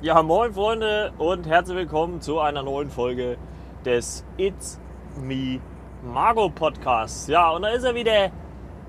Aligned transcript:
Ja, 0.00 0.22
moin 0.22 0.52
Freunde 0.54 1.10
und 1.18 1.48
herzlich 1.48 1.76
willkommen 1.76 2.20
zu 2.20 2.38
einer 2.38 2.62
neuen 2.62 2.88
Folge 2.88 3.36
des 3.84 4.24
It's 4.36 4.78
Me 5.20 5.58
Margo 6.04 6.48
Podcasts. 6.50 7.26
Ja, 7.26 7.50
und 7.50 7.62
da 7.62 7.70
ist 7.70 7.82
er 7.82 7.96
wieder, 7.96 8.30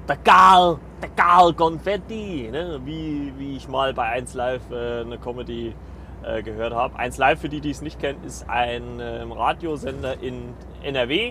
der 0.08 0.18
Karl, 0.24 0.78
der 1.02 1.10
Karl 1.10 1.56
Konfetti, 1.56 2.50
ne? 2.52 2.80
wie, 2.86 3.34
wie 3.40 3.56
ich 3.56 3.68
mal 3.68 3.92
bei 3.92 4.04
1 4.04 4.36
Live 4.36 4.70
äh, 4.70 5.02
eine 5.02 5.18
Comedy 5.18 5.74
äh, 6.22 6.44
gehört 6.44 6.76
habe. 6.76 6.96
1 7.00 7.18
Live, 7.18 7.42
für 7.42 7.50
die, 7.50 7.60
die 7.60 7.72
es 7.72 7.82
nicht 7.82 8.00
kennen, 8.00 8.24
ist 8.24 8.48
ein 8.48 9.00
äh, 9.00 9.24
Radiosender 9.24 10.22
in 10.22 10.54
NRW. 10.84 11.30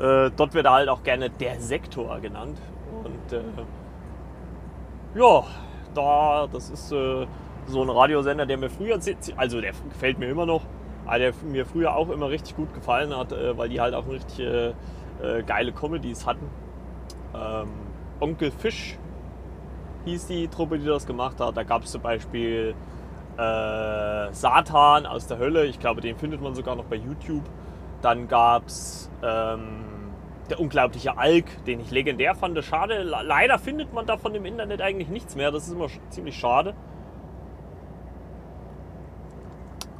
Äh, 0.00 0.30
dort 0.36 0.54
wird 0.54 0.66
er 0.66 0.72
halt 0.72 0.88
auch 0.88 1.04
gerne 1.04 1.30
der 1.30 1.60
Sektor 1.60 2.18
genannt. 2.18 2.58
Und 3.04 3.32
äh, 3.32 3.42
ja, 5.14 5.44
da, 5.94 6.48
das 6.52 6.70
ist 6.70 6.90
äh, 6.90 7.28
so 7.66 7.82
ein 7.82 7.90
Radiosender, 7.90 8.46
der 8.46 8.58
mir 8.58 8.70
früher, 8.70 8.98
also 9.36 9.60
der 9.60 9.72
gefällt 9.90 10.18
mir 10.18 10.28
immer 10.28 10.46
noch, 10.46 10.62
aber 11.04 11.18
der 11.18 11.32
mir 11.44 11.66
früher 11.66 11.94
auch 11.96 12.10
immer 12.10 12.28
richtig 12.28 12.56
gut 12.56 12.72
gefallen 12.74 13.16
hat, 13.16 13.32
äh, 13.32 13.56
weil 13.56 13.68
die 13.68 13.80
halt 13.80 13.94
auch 13.94 14.08
richtig 14.08 14.40
äh, 14.40 14.68
äh, 15.22 15.42
geile 15.46 15.72
Comedies 15.72 16.26
hatten. 16.26 16.48
Ähm, 17.34 17.68
Onkel 18.20 18.50
Fisch 18.50 18.98
hieß 20.04 20.26
die 20.26 20.48
Truppe, 20.48 20.78
die 20.78 20.86
das 20.86 21.06
gemacht 21.06 21.40
hat. 21.40 21.56
Da 21.56 21.62
gab 21.62 21.82
es 21.82 21.90
zum 21.90 22.02
Beispiel 22.02 22.74
äh, 23.36 24.32
Satan 24.32 25.06
aus 25.06 25.26
der 25.26 25.38
Hölle, 25.38 25.66
ich 25.66 25.78
glaube, 25.78 26.00
den 26.00 26.16
findet 26.16 26.40
man 26.40 26.54
sogar 26.54 26.76
noch 26.76 26.84
bei 26.84 26.96
YouTube. 26.96 27.44
Dann 28.02 28.28
gab 28.28 28.66
es 28.66 29.10
ähm, 29.22 29.84
der 30.48 30.60
unglaubliche 30.60 31.18
Alk, 31.18 31.64
den 31.64 31.80
ich 31.80 31.90
legendär 31.90 32.34
fand. 32.34 32.62
Schade, 32.64 33.02
leider 33.02 33.58
findet 33.58 33.92
man 33.92 34.06
davon 34.06 34.34
im 34.34 34.44
Internet 34.44 34.80
eigentlich 34.80 35.08
nichts 35.08 35.34
mehr. 35.34 35.50
Das 35.50 35.66
ist 35.66 35.72
immer 35.72 35.88
ziemlich 36.10 36.36
schade. 36.36 36.74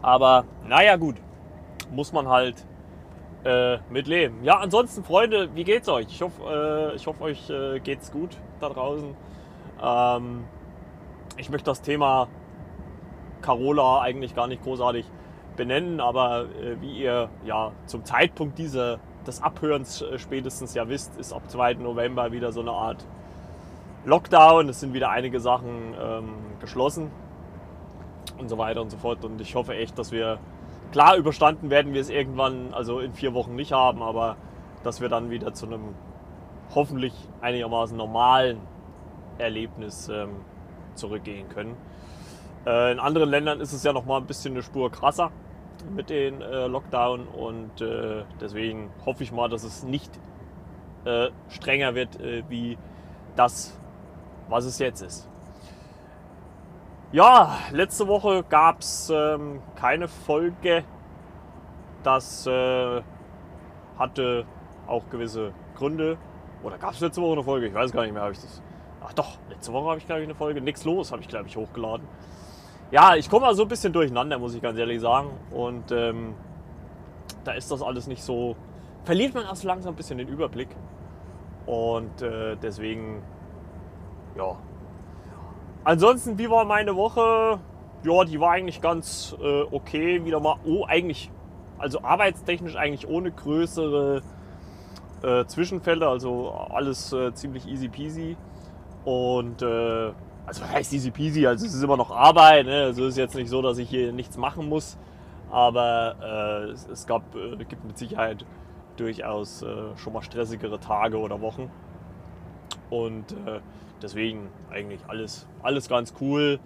Aber 0.07 0.45
naja, 0.69 0.95
gut. 0.95 1.17
Muss 1.91 2.13
man 2.13 2.29
halt 2.29 2.65
äh, 3.45 3.79
mitleben. 3.91 4.45
Ja, 4.45 4.59
ansonsten, 4.59 5.03
Freunde, 5.03 5.53
wie 5.57 5.65
geht's 5.65 5.89
euch? 5.89 6.07
Ich 6.09 6.23
hoffe, 6.23 6.93
äh, 6.93 6.95
ich 6.95 7.09
euch 7.09 7.51
äh, 7.51 7.81
geht's 7.81 8.13
gut 8.13 8.37
da 8.61 8.69
draußen. 8.69 9.17
Ähm, 9.83 10.45
ich 11.37 11.51
möchte 11.51 11.67
das 11.67 11.83
Thema 11.83 12.29
Carola 13.43 14.01
eigentlich 14.01 14.37
gar 14.37 14.47
nicht 14.47 14.63
großartig 14.63 15.07
benennen, 15.57 16.01
aber 16.01 16.45
äh, 16.63 16.81
wie 16.81 16.99
ihr 16.99 17.29
ja 17.45 17.73
zum 17.87 18.05
Zeitpunkt 18.05 18.59
dieser, 18.59 19.01
des 19.27 19.43
Abhörens 19.43 20.03
äh, 20.03 20.21
spätestens 20.21 20.75
ja 20.75 20.89
wisst, 20.89 21.17
ist 21.17 21.33
ab 21.33 21.51
2. 21.51 21.75
November 21.75 22.31
wieder 22.31 22.53
so 22.53 22.61
eine 22.61 22.71
Art 22.71 23.05
Lockdown. 24.05 24.69
Es 24.69 24.79
sind 24.79 24.95
wieder 24.95 25.11
einige 25.11 25.41
Sachen 25.41 25.97
ähm, 26.01 26.29
geschlossen 26.61 27.11
und 28.39 28.49
so 28.49 28.59
weiter 28.59 28.83
und 28.83 28.91
so 28.91 28.97
fort. 28.97 29.25
Und 29.25 29.41
ich 29.41 29.55
hoffe 29.55 29.75
echt, 29.75 29.99
dass 29.99 30.13
wir, 30.13 30.39
klar 30.93 31.17
überstanden 31.17 31.71
werden 31.71 31.95
wir 31.95 32.01
es 32.01 32.11
irgendwann, 32.11 32.73
also 32.73 33.01
in 33.01 33.13
vier 33.13 33.35
Wochen 33.35 33.55
nicht 33.55 33.73
haben, 33.73 34.03
aber 34.03 34.37
dass 34.83 35.01
wir 35.01 35.09
dann 35.09 35.31
wieder 35.31 35.53
zu 35.53 35.67
einem 35.67 35.95
hoffentlich 36.75 37.15
einigermaßen 37.41 37.97
normalen 37.97 38.61
Erlebnis 39.39 40.09
ähm, 40.09 40.31
zurückgehen 40.95 41.49
können. 41.49 41.77
Äh, 42.67 42.93
in 42.93 42.99
anderen 42.99 43.31
Ländern 43.31 43.61
ist 43.61 43.73
es 43.73 43.83
ja 43.85 43.93
noch 43.93 44.05
mal 44.05 44.19
ein 44.19 44.27
bisschen 44.27 44.55
eine 44.55 44.63
Spur 44.63 44.91
krasser 44.91 45.31
mit 45.95 46.11
den 46.11 46.41
äh, 46.41 46.67
Lockdown 46.67 47.27
und 47.29 47.81
äh, 47.81 48.25
deswegen 48.41 48.91
hoffe 49.05 49.23
ich 49.23 49.33
mal, 49.33 49.49
dass 49.49 49.63
es 49.63 49.85
nicht 49.85 50.11
äh, 51.05 51.29
strenger 51.49 51.95
wird 51.95 52.21
äh, 52.21 52.43
wie 52.49 52.77
das, 53.37 53.79
was 54.49 54.65
es 54.65 54.79
jetzt 54.79 55.03
ist. 55.03 55.29
Ja, 57.13 57.59
letzte 57.71 58.09
Woche 58.09 58.43
gab 58.49 58.81
es 58.81 59.13
ähm, 59.15 59.63
keine 59.77 60.09
Folge. 60.09 60.83
Das 62.03 62.47
äh, 62.49 63.03
hatte 63.97 64.45
auch 64.89 65.09
gewisse 65.09 65.53
Gründe. 65.77 66.19
Oder 66.65 66.79
gab 66.79 66.95
es 66.95 67.01
letzte 67.01 67.23
Woche 67.23 67.35
eine 67.35 67.45
Folge? 67.45 67.69
Ich 67.69 67.75
weiß 67.75 67.93
gar 67.93 68.03
nicht 68.03 68.13
mehr, 68.13 68.23
habe 68.23 68.33
ich 68.33 68.41
das. 68.41 68.61
Ach 69.05 69.13
doch, 69.13 69.39
letzte 69.49 69.73
Woche 69.73 69.89
habe 69.89 69.99
ich, 69.99 70.07
glaube 70.07 70.23
ich, 70.23 70.27
eine 70.27 70.35
Folge. 70.35 70.61
Nix 70.61 70.85
los, 70.85 71.13
habe 71.13 71.23
ich, 71.23 71.29
glaube 71.29 71.47
ich, 71.47 71.57
hochgeladen. 71.57 72.09
Ja, 72.91 73.15
ich 73.15 73.31
komme 73.31 73.47
mal 73.47 73.55
so 73.55 73.63
ein 73.63 73.69
bisschen 73.69 73.93
durcheinander, 73.93 74.39
muss 74.41 74.55
ich 74.55 74.63
ganz 74.63 74.77
ehrlich 74.77 75.01
sagen. 75.01 75.31
Und 75.53 75.93
ähm, 75.93 76.35
da 77.45 77.53
ist 77.53 77.71
das 77.71 77.83
alles 77.83 78.09
nicht 78.09 78.23
so. 78.23 78.57
Verliert 79.05 79.33
man 79.33 79.45
erst 79.45 79.63
langsam 79.63 79.95
ein 79.95 79.97
bisschen 79.97 80.19
den 80.19 80.27
Überblick. 80.27 80.71
Und 81.67 82.21
äh, 82.21 82.57
deswegen, 82.57 83.23
ja, 84.37 84.57
Ansonsten, 85.87 86.37
wie 86.37 86.51
war 86.51 86.65
meine 86.65 86.97
Woche? 86.97 87.61
Ja, 88.03 88.25
die 88.25 88.41
war 88.41 88.51
eigentlich 88.51 88.81
ganz 88.81 89.37
äh, 89.41 89.63
okay. 89.71 90.25
Wieder 90.25 90.41
mal, 90.41 90.57
oh, 90.65 90.85
eigentlich, 90.85 91.31
also 91.79 92.03
arbeitstechnisch 92.03 92.75
eigentlich 92.75 93.07
ohne 93.07 93.31
größere 93.31 94.21
äh, 95.23 95.45
Zwischenfälle. 95.45 96.09
Also 96.09 96.51
alles 96.51 97.13
äh, 97.13 97.33
ziemlich 97.35 97.69
easy 97.69 97.87
peasy. 97.87 98.37
Und, 99.05 99.63
äh, 99.63 100.11
also 100.45 100.63
was 100.63 100.73
heißt 100.73 100.93
easy 100.93 101.13
peasy? 101.13 101.47
Also 101.47 101.65
es 101.65 101.75
ist 101.75 101.85
immer 101.85 101.97
noch 101.97 102.11
Arbeit. 102.11 102.67
Ne? 102.67 102.83
Also 102.83 103.05
es 103.05 103.11
ist 103.11 103.19
jetzt 103.19 103.37
nicht 103.37 103.49
so, 103.49 103.63
dass 103.63 103.79
ich 103.79 103.89
hier 103.89 104.13
nichts 104.13 104.37
machen 104.37 104.69
muss. 104.69 104.99
Aber 105.53 106.17
äh, 106.21 106.91
es, 106.91 107.07
gab, 107.07 107.23
äh, 107.37 107.65
gibt 107.65 107.85
mit 107.85 107.97
Sicherheit 107.97 108.45
durchaus 108.97 109.65
schon 109.97 110.13
mal 110.15 110.23
stressigere 110.23 110.81
Tage 110.81 111.19
oder 111.19 111.43
Wochen. 111.43 111.71
Und 112.89 113.27
deswegen 114.03 114.49
eigentlich 114.71 115.01
alles, 115.09 115.47
alles 115.63 115.89
ganz 115.89 116.15
cool, 116.21 116.59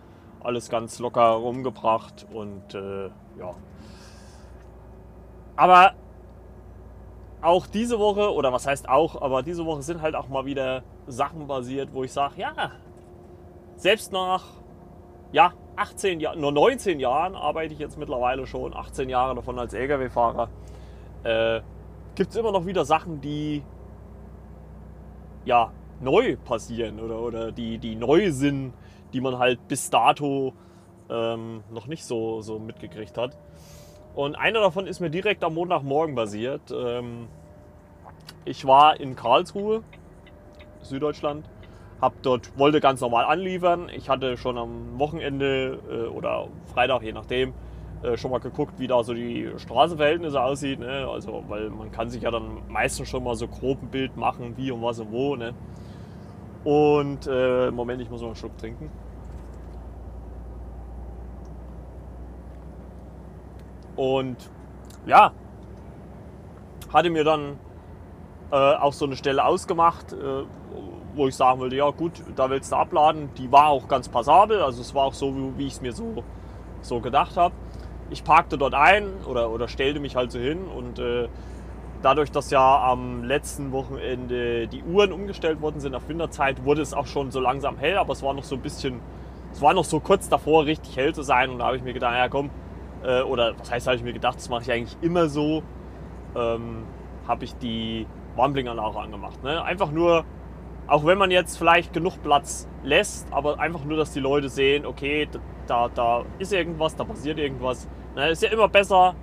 alles 0.42 0.70
ganz 0.70 0.98
locker 0.98 1.30
rumgebracht 1.30 2.26
und 2.32 2.74
äh, 2.74 3.06
ja. 3.38 3.54
Aber 5.56 5.92
auch 7.42 7.66
diese 7.66 7.98
Woche, 7.98 8.32
oder 8.32 8.52
was 8.52 8.66
heißt 8.66 8.88
auch, 8.88 9.20
aber 9.20 9.42
diese 9.42 9.64
Woche 9.64 9.82
sind 9.82 10.02
halt 10.02 10.14
auch 10.14 10.28
mal 10.28 10.44
wieder 10.44 10.82
Sachen 11.06 11.46
basiert, 11.46 11.90
wo 11.92 12.04
ich 12.04 12.12
sage, 12.12 12.34
ja, 12.36 12.72
selbst 13.76 14.12
nach 14.12 14.44
ja, 15.32 15.52
18 15.76 16.20
Jahren, 16.20 16.40
nur 16.40 16.52
19 16.52 17.00
Jahren 17.00 17.34
arbeite 17.34 17.72
ich 17.72 17.80
jetzt 17.80 17.98
mittlerweile 17.98 18.46
schon, 18.46 18.74
18 18.74 19.08
Jahre 19.08 19.34
davon 19.34 19.58
als 19.58 19.72
Lkw-Fahrer, 19.72 20.48
äh, 21.22 21.60
gibt 22.14 22.30
es 22.30 22.36
immer 22.36 22.52
noch 22.52 22.66
wieder 22.66 22.84
Sachen, 22.84 23.20
die 23.20 23.62
ja, 25.44 25.70
neu 26.00 26.36
passieren 26.36 27.00
oder, 27.00 27.20
oder 27.20 27.52
die, 27.52 27.78
die 27.78 27.96
neu 27.96 28.32
sind, 28.32 28.72
die 29.12 29.20
man 29.20 29.38
halt 29.38 29.66
bis 29.68 29.90
dato 29.90 30.54
ähm, 31.08 31.62
noch 31.70 31.86
nicht 31.86 32.04
so, 32.04 32.40
so 32.40 32.58
mitgekriegt 32.58 33.18
hat. 33.18 33.36
Und 34.14 34.34
einer 34.34 34.60
davon 34.60 34.86
ist 34.86 35.00
mir 35.00 35.10
direkt 35.10 35.44
am 35.44 35.54
Montagmorgen 35.54 36.14
basiert. 36.14 36.72
Ähm, 36.72 37.28
ich 38.44 38.66
war 38.66 38.98
in 38.98 39.16
Karlsruhe, 39.16 39.82
Süddeutschland, 40.82 41.48
hab 42.00 42.22
dort, 42.22 42.58
wollte 42.58 42.80
ganz 42.80 43.00
normal 43.00 43.24
anliefern. 43.24 43.90
Ich 43.94 44.08
hatte 44.08 44.36
schon 44.36 44.56
am 44.56 44.98
Wochenende 44.98 45.78
äh, 45.90 46.08
oder 46.08 46.48
Freitag, 46.72 47.02
je 47.02 47.12
nachdem, 47.12 47.52
äh, 48.02 48.16
schon 48.16 48.30
mal 48.30 48.38
geguckt, 48.38 48.74
wie 48.78 48.86
da 48.86 49.02
so 49.04 49.12
die 49.12 49.50
Straßenverhältnisse 49.58 50.40
aussieht. 50.40 50.80
Ne? 50.80 51.06
Also, 51.10 51.44
weil 51.48 51.68
man 51.68 51.92
kann 51.92 52.08
sich 52.08 52.22
ja 52.22 52.30
dann 52.30 52.62
meistens 52.68 53.08
schon 53.08 53.22
mal 53.22 53.34
so 53.34 53.46
grob 53.46 53.82
ein 53.82 53.88
Bild 53.88 54.16
machen, 54.16 54.56
wie 54.56 54.70
und 54.70 54.82
was 54.82 55.00
und 55.00 55.12
wo. 55.12 55.36
Ne? 55.36 55.54
Und 56.64 57.26
äh, 57.26 57.70
Moment, 57.70 58.02
ich 58.02 58.10
muss 58.10 58.20
noch 58.20 58.28
einen 58.28 58.36
Schluck 58.36 58.56
trinken. 58.58 58.90
Und 63.96 64.36
ja, 65.06 65.32
hatte 66.92 67.10
mir 67.10 67.24
dann 67.24 67.58
äh, 68.50 68.56
auch 68.56 68.92
so 68.92 69.06
eine 69.06 69.16
Stelle 69.16 69.44
ausgemacht, 69.44 70.12
äh, 70.12 70.44
wo 71.14 71.28
ich 71.28 71.36
sagen 71.36 71.60
wollte, 71.60 71.76
ja 71.76 71.90
gut, 71.90 72.12
da 72.36 72.50
willst 72.50 72.72
du 72.72 72.76
abladen. 72.76 73.30
Die 73.36 73.50
war 73.50 73.68
auch 73.68 73.88
ganz 73.88 74.08
passabel, 74.08 74.62
also 74.62 74.80
es 74.80 74.94
war 74.94 75.04
auch 75.04 75.14
so, 75.14 75.34
wie, 75.34 75.58
wie 75.58 75.66
ich 75.66 75.74
es 75.74 75.80
mir 75.80 75.92
so, 75.92 76.24
so 76.82 77.00
gedacht 77.00 77.36
habe. 77.36 77.54
Ich 78.10 78.24
parkte 78.24 78.58
dort 78.58 78.74
ein 78.74 79.06
oder, 79.28 79.50
oder 79.50 79.68
stellte 79.68 80.00
mich 80.00 80.16
halt 80.16 80.32
so 80.32 80.38
hin 80.38 80.64
und 80.66 80.98
äh, 80.98 81.28
dadurch, 82.02 82.30
dass 82.30 82.50
ja 82.50 82.82
am 82.82 83.24
letzten 83.24 83.72
Wochenende 83.72 84.68
die 84.68 84.82
Uhren 84.82 85.12
umgestellt 85.12 85.60
worden 85.60 85.80
sind 85.80 85.94
auf 85.94 86.08
Winterzeit, 86.08 86.64
wurde 86.64 86.82
es 86.82 86.94
auch 86.94 87.06
schon 87.06 87.30
so 87.30 87.40
langsam 87.40 87.78
hell, 87.78 87.98
aber 87.98 88.12
es 88.12 88.22
war 88.22 88.34
noch 88.34 88.44
so 88.44 88.56
ein 88.56 88.62
bisschen, 88.62 89.00
es 89.52 89.60
war 89.60 89.74
noch 89.74 89.84
so 89.84 90.00
kurz 90.00 90.28
davor, 90.28 90.64
richtig 90.64 90.96
hell 90.96 91.14
zu 91.14 91.22
sein. 91.22 91.50
Und 91.50 91.58
da 91.58 91.66
habe 91.66 91.76
ich 91.76 91.82
mir 91.82 91.92
gedacht, 91.92 92.14
ja 92.14 92.28
komm, 92.28 92.50
äh, 93.02 93.22
oder 93.22 93.54
was 93.58 93.70
heißt, 93.70 93.86
habe 93.86 93.96
ich 93.96 94.02
mir 94.02 94.12
gedacht, 94.12 94.36
das 94.36 94.48
mache 94.48 94.62
ich 94.62 94.72
eigentlich 94.72 94.96
immer 95.02 95.28
so, 95.28 95.62
ähm, 96.34 96.84
habe 97.26 97.44
ich 97.44 97.54
die 97.56 98.06
Warnblinkanlage 98.36 98.98
angemacht. 98.98 99.42
Ne? 99.42 99.62
Einfach 99.62 99.90
nur, 99.90 100.24
auch 100.86 101.04
wenn 101.04 101.18
man 101.18 101.30
jetzt 101.30 101.58
vielleicht 101.58 101.92
genug 101.92 102.22
Platz 102.22 102.68
lässt, 102.82 103.32
aber 103.32 103.58
einfach 103.58 103.84
nur, 103.84 103.96
dass 103.96 104.12
die 104.12 104.20
Leute 104.20 104.48
sehen, 104.48 104.86
okay, 104.86 105.28
da, 105.66 105.88
da 105.88 106.24
ist 106.38 106.52
irgendwas, 106.52 106.96
da 106.96 107.04
passiert 107.04 107.38
irgendwas. 107.38 107.88
Ne? 108.16 108.30
Ist 108.30 108.42
ja 108.42 108.50
immer 108.50 108.68
besser, 108.68 109.14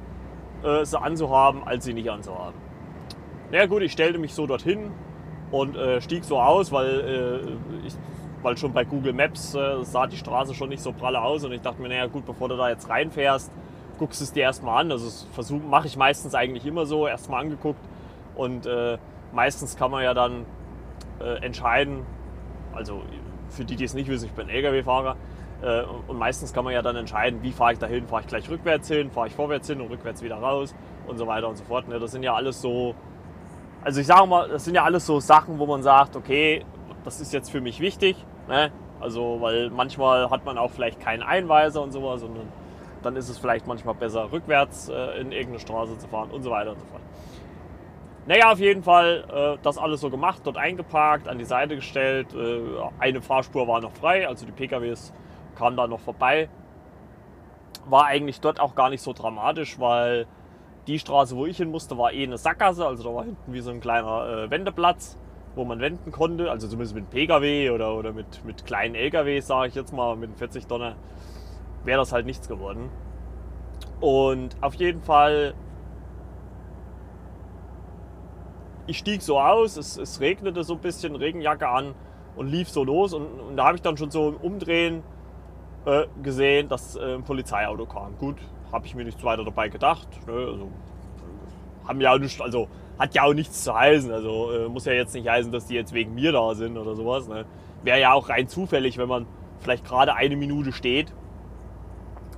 äh, 0.63 0.85
sie 0.85 0.99
anzuhaben, 0.99 1.63
als 1.65 1.85
sie 1.85 1.93
nicht 1.93 2.09
anzuhaben. 2.09 2.66
Na 3.49 3.59
ja, 3.59 3.65
gut, 3.65 3.81
ich 3.81 3.93
stellte 3.93 4.19
mich 4.19 4.33
so 4.33 4.45
dorthin 4.45 4.91
und 5.51 5.77
äh, 5.77 6.01
stieg 6.01 6.25
so 6.25 6.39
aus, 6.39 6.71
weil, 6.73 6.99
äh, 7.81 7.87
ich, 7.87 7.95
weil 8.41 8.57
schon 8.57 8.73
bei 8.73 8.83
Google 8.83 9.13
Maps 9.13 9.55
äh, 9.55 9.83
sah 9.83 10.05
die 10.05 10.17
Straße 10.17 10.53
schon 10.53 10.67
nicht 10.67 10.81
so 10.81 10.91
pralle 10.91 11.21
aus 11.21 11.45
und 11.45 11.53
ich 11.53 11.61
dachte 11.61 11.81
mir, 11.81 11.87
naja 11.87 12.07
gut, 12.07 12.25
bevor 12.25 12.49
du 12.49 12.57
da 12.57 12.67
jetzt 12.69 12.89
reinfährst, 12.89 13.49
guckst 13.99 14.19
du 14.19 14.25
es 14.25 14.33
dir 14.33 14.43
erstmal 14.43 14.81
an. 14.81 14.91
Also 14.91 15.25
das 15.35 15.51
mache 15.51 15.87
ich 15.87 15.95
meistens 15.95 16.35
eigentlich 16.35 16.65
immer 16.65 16.85
so, 16.85 17.07
erstmal 17.07 17.41
angeguckt 17.41 17.79
und 18.35 18.65
äh, 18.65 18.97
meistens 19.31 19.77
kann 19.77 19.91
man 19.91 20.03
ja 20.03 20.13
dann 20.13 20.45
äh, 21.21 21.43
entscheiden, 21.43 22.05
also 22.73 23.01
für 23.49 23.63
die, 23.63 23.77
die 23.77 23.85
es 23.85 23.93
nicht 23.93 24.09
wissen, 24.09 24.25
ich 24.25 24.33
bin 24.33 24.49
Lkw-Fahrer 24.49 25.15
äh, 25.61 25.83
und 26.07 26.17
meistens 26.17 26.51
kann 26.51 26.65
man 26.65 26.73
ja 26.73 26.81
dann 26.81 26.97
entscheiden, 26.97 27.41
wie 27.43 27.53
fahre 27.53 27.71
ich 27.73 27.79
dahin, 27.79 28.07
fahre 28.07 28.23
ich 28.23 28.27
gleich 28.27 28.49
rückwärts 28.49 28.89
hin, 28.89 29.09
fahre 29.09 29.27
ich 29.27 29.33
vorwärts 29.33 29.67
hin 29.67 29.79
und 29.79 29.89
rückwärts 29.89 30.21
wieder 30.21 30.35
raus 30.35 30.75
und 31.07 31.17
so 31.17 31.27
weiter 31.27 31.47
und 31.47 31.57
so 31.57 31.63
fort. 31.63 31.87
Ne? 31.87 31.97
Das 31.97 32.11
sind 32.11 32.23
ja 32.23 32.35
alles 32.35 32.61
so, 32.61 32.93
also 33.87 34.01
ich 34.01 34.07
sage 34.07 34.27
mal, 34.27 34.49
das 34.49 34.65
sind 34.65 34.75
ja 34.75 34.83
alles 34.83 35.05
so 35.05 35.21
Sachen, 35.21 35.59
wo 35.59 35.65
man 35.65 35.81
sagt, 35.81 36.17
okay, 36.17 36.65
das 37.05 37.21
ist 37.21 37.31
jetzt 37.31 37.49
für 37.49 37.61
mich 37.61 37.79
wichtig. 37.79 38.17
Ne? 38.49 38.69
Also, 38.99 39.37
weil 39.39 39.69
manchmal 39.69 40.29
hat 40.29 40.43
man 40.43 40.57
auch 40.57 40.71
vielleicht 40.71 40.99
keinen 40.99 41.23
Einweiser 41.23 41.81
und 41.81 41.93
sowas, 41.93 42.19
sondern 42.19 42.49
dann 43.01 43.15
ist 43.15 43.29
es 43.29 43.37
vielleicht 43.37 43.65
manchmal 43.65 43.95
besser, 43.95 44.29
rückwärts 44.29 44.89
äh, 44.89 45.21
in 45.21 45.31
irgendeine 45.31 45.59
Straße 45.59 45.97
zu 45.99 46.07
fahren 46.09 46.31
und 46.31 46.43
so 46.43 46.51
weiter 46.51 46.71
und 46.71 46.81
so 46.81 46.85
fort. 46.87 47.01
Naja, 48.25 48.51
auf 48.51 48.59
jeden 48.59 48.83
Fall 48.83 49.23
äh, 49.57 49.63
das 49.63 49.77
alles 49.77 50.01
so 50.01 50.09
gemacht, 50.09 50.41
dort 50.43 50.57
eingeparkt, 50.57 51.29
an 51.29 51.37
die 51.37 51.45
Seite 51.45 51.77
gestellt. 51.77 52.33
Äh, 52.33 52.59
eine 52.99 53.21
Fahrspur 53.21 53.69
war 53.69 53.79
noch 53.79 53.93
frei, 53.93 54.27
also 54.27 54.45
die 54.45 54.51
PKWs 54.51 55.13
kamen 55.55 55.77
da 55.77 55.87
noch 55.87 56.01
vorbei. 56.01 56.49
War 57.85 58.07
eigentlich 58.07 58.41
dort 58.41 58.59
auch 58.59 58.75
gar 58.75 58.89
nicht 58.89 59.01
so 59.01 59.13
dramatisch, 59.13 59.79
weil 59.79 60.27
die 60.87 60.99
Straße, 60.99 61.35
wo 61.35 61.45
ich 61.45 61.57
hin 61.57 61.69
musste, 61.69 61.97
war 61.97 62.13
eh 62.13 62.23
eine 62.23 62.37
Sackgasse. 62.37 62.85
Also 62.85 63.03
da 63.03 63.13
war 63.13 63.25
hinten 63.25 63.53
wie 63.53 63.59
so 63.59 63.71
ein 63.71 63.79
kleiner 63.79 64.45
äh, 64.45 64.49
Wendeplatz, 64.49 65.17
wo 65.55 65.65
man 65.65 65.79
wenden 65.79 66.11
konnte. 66.11 66.49
Also 66.49 66.67
zumindest 66.67 66.95
mit 66.95 67.09
PKW 67.09 67.69
oder, 67.71 67.95
oder 67.95 68.13
mit, 68.13 68.43
mit 68.45 68.65
kleinen 68.65 68.95
LKWs, 68.95 69.47
sage 69.47 69.67
ich 69.67 69.75
jetzt 69.75 69.93
mal, 69.93 70.15
mit 70.15 70.35
40 70.37 70.67
Tonner, 70.67 70.95
wäre 71.83 71.99
das 71.99 72.11
halt 72.11 72.25
nichts 72.25 72.47
geworden. 72.47 72.89
Und 73.99 74.55
auf 74.61 74.75
jeden 74.75 75.01
Fall 75.01 75.53
ich 78.87 78.97
stieg 78.97 79.21
so 79.21 79.39
aus, 79.39 79.77
es, 79.77 79.97
es, 79.97 80.19
regnete 80.21 80.63
so 80.63 80.73
ein 80.73 80.79
bisschen, 80.79 81.15
Regenjacke 81.15 81.67
an 81.67 81.93
und 82.35 82.47
lief 82.47 82.69
so 82.69 82.83
los. 82.83 83.13
Und, 83.13 83.25
und 83.25 83.57
da 83.57 83.65
habe 83.65 83.75
ich 83.75 83.81
dann 83.81 83.97
schon 83.97 84.09
so 84.09 84.29
im 84.29 84.37
Umdrehen 84.37 85.03
äh, 85.85 86.05
gesehen, 86.23 86.69
dass 86.69 86.95
äh, 86.95 87.15
ein 87.15 87.23
Polizeiauto 87.23 87.85
kam. 87.85 88.17
Gut, 88.17 88.37
habe 88.71 88.85
ich 88.85 88.95
mir 88.95 89.05
nichts 89.05 89.23
weiter 89.23 89.43
dabei 89.43 89.69
gedacht. 89.69 90.07
Ne? 90.27 90.33
Also, 90.33 90.69
haben 91.87 92.01
ja 92.01 92.17
nicht, 92.17 92.41
also 92.41 92.67
hat 92.99 93.15
ja 93.15 93.23
auch 93.23 93.33
nichts 93.33 93.63
zu 93.63 93.73
heißen. 93.73 94.11
Also 94.11 94.51
äh, 94.51 94.67
muss 94.67 94.85
ja 94.85 94.93
jetzt 94.93 95.13
nicht 95.13 95.27
heißen, 95.27 95.51
dass 95.51 95.67
die 95.67 95.75
jetzt 95.75 95.93
wegen 95.93 96.15
mir 96.15 96.31
da 96.31 96.53
sind 96.55 96.77
oder 96.77 96.95
sowas. 96.95 97.27
Ne? 97.27 97.45
Wäre 97.83 97.99
ja 97.99 98.13
auch 98.13 98.29
rein 98.29 98.47
zufällig, 98.47 98.97
wenn 98.97 99.07
man 99.07 99.25
vielleicht 99.59 99.85
gerade 99.85 100.13
eine 100.15 100.35
Minute 100.35 100.71
steht 100.71 101.13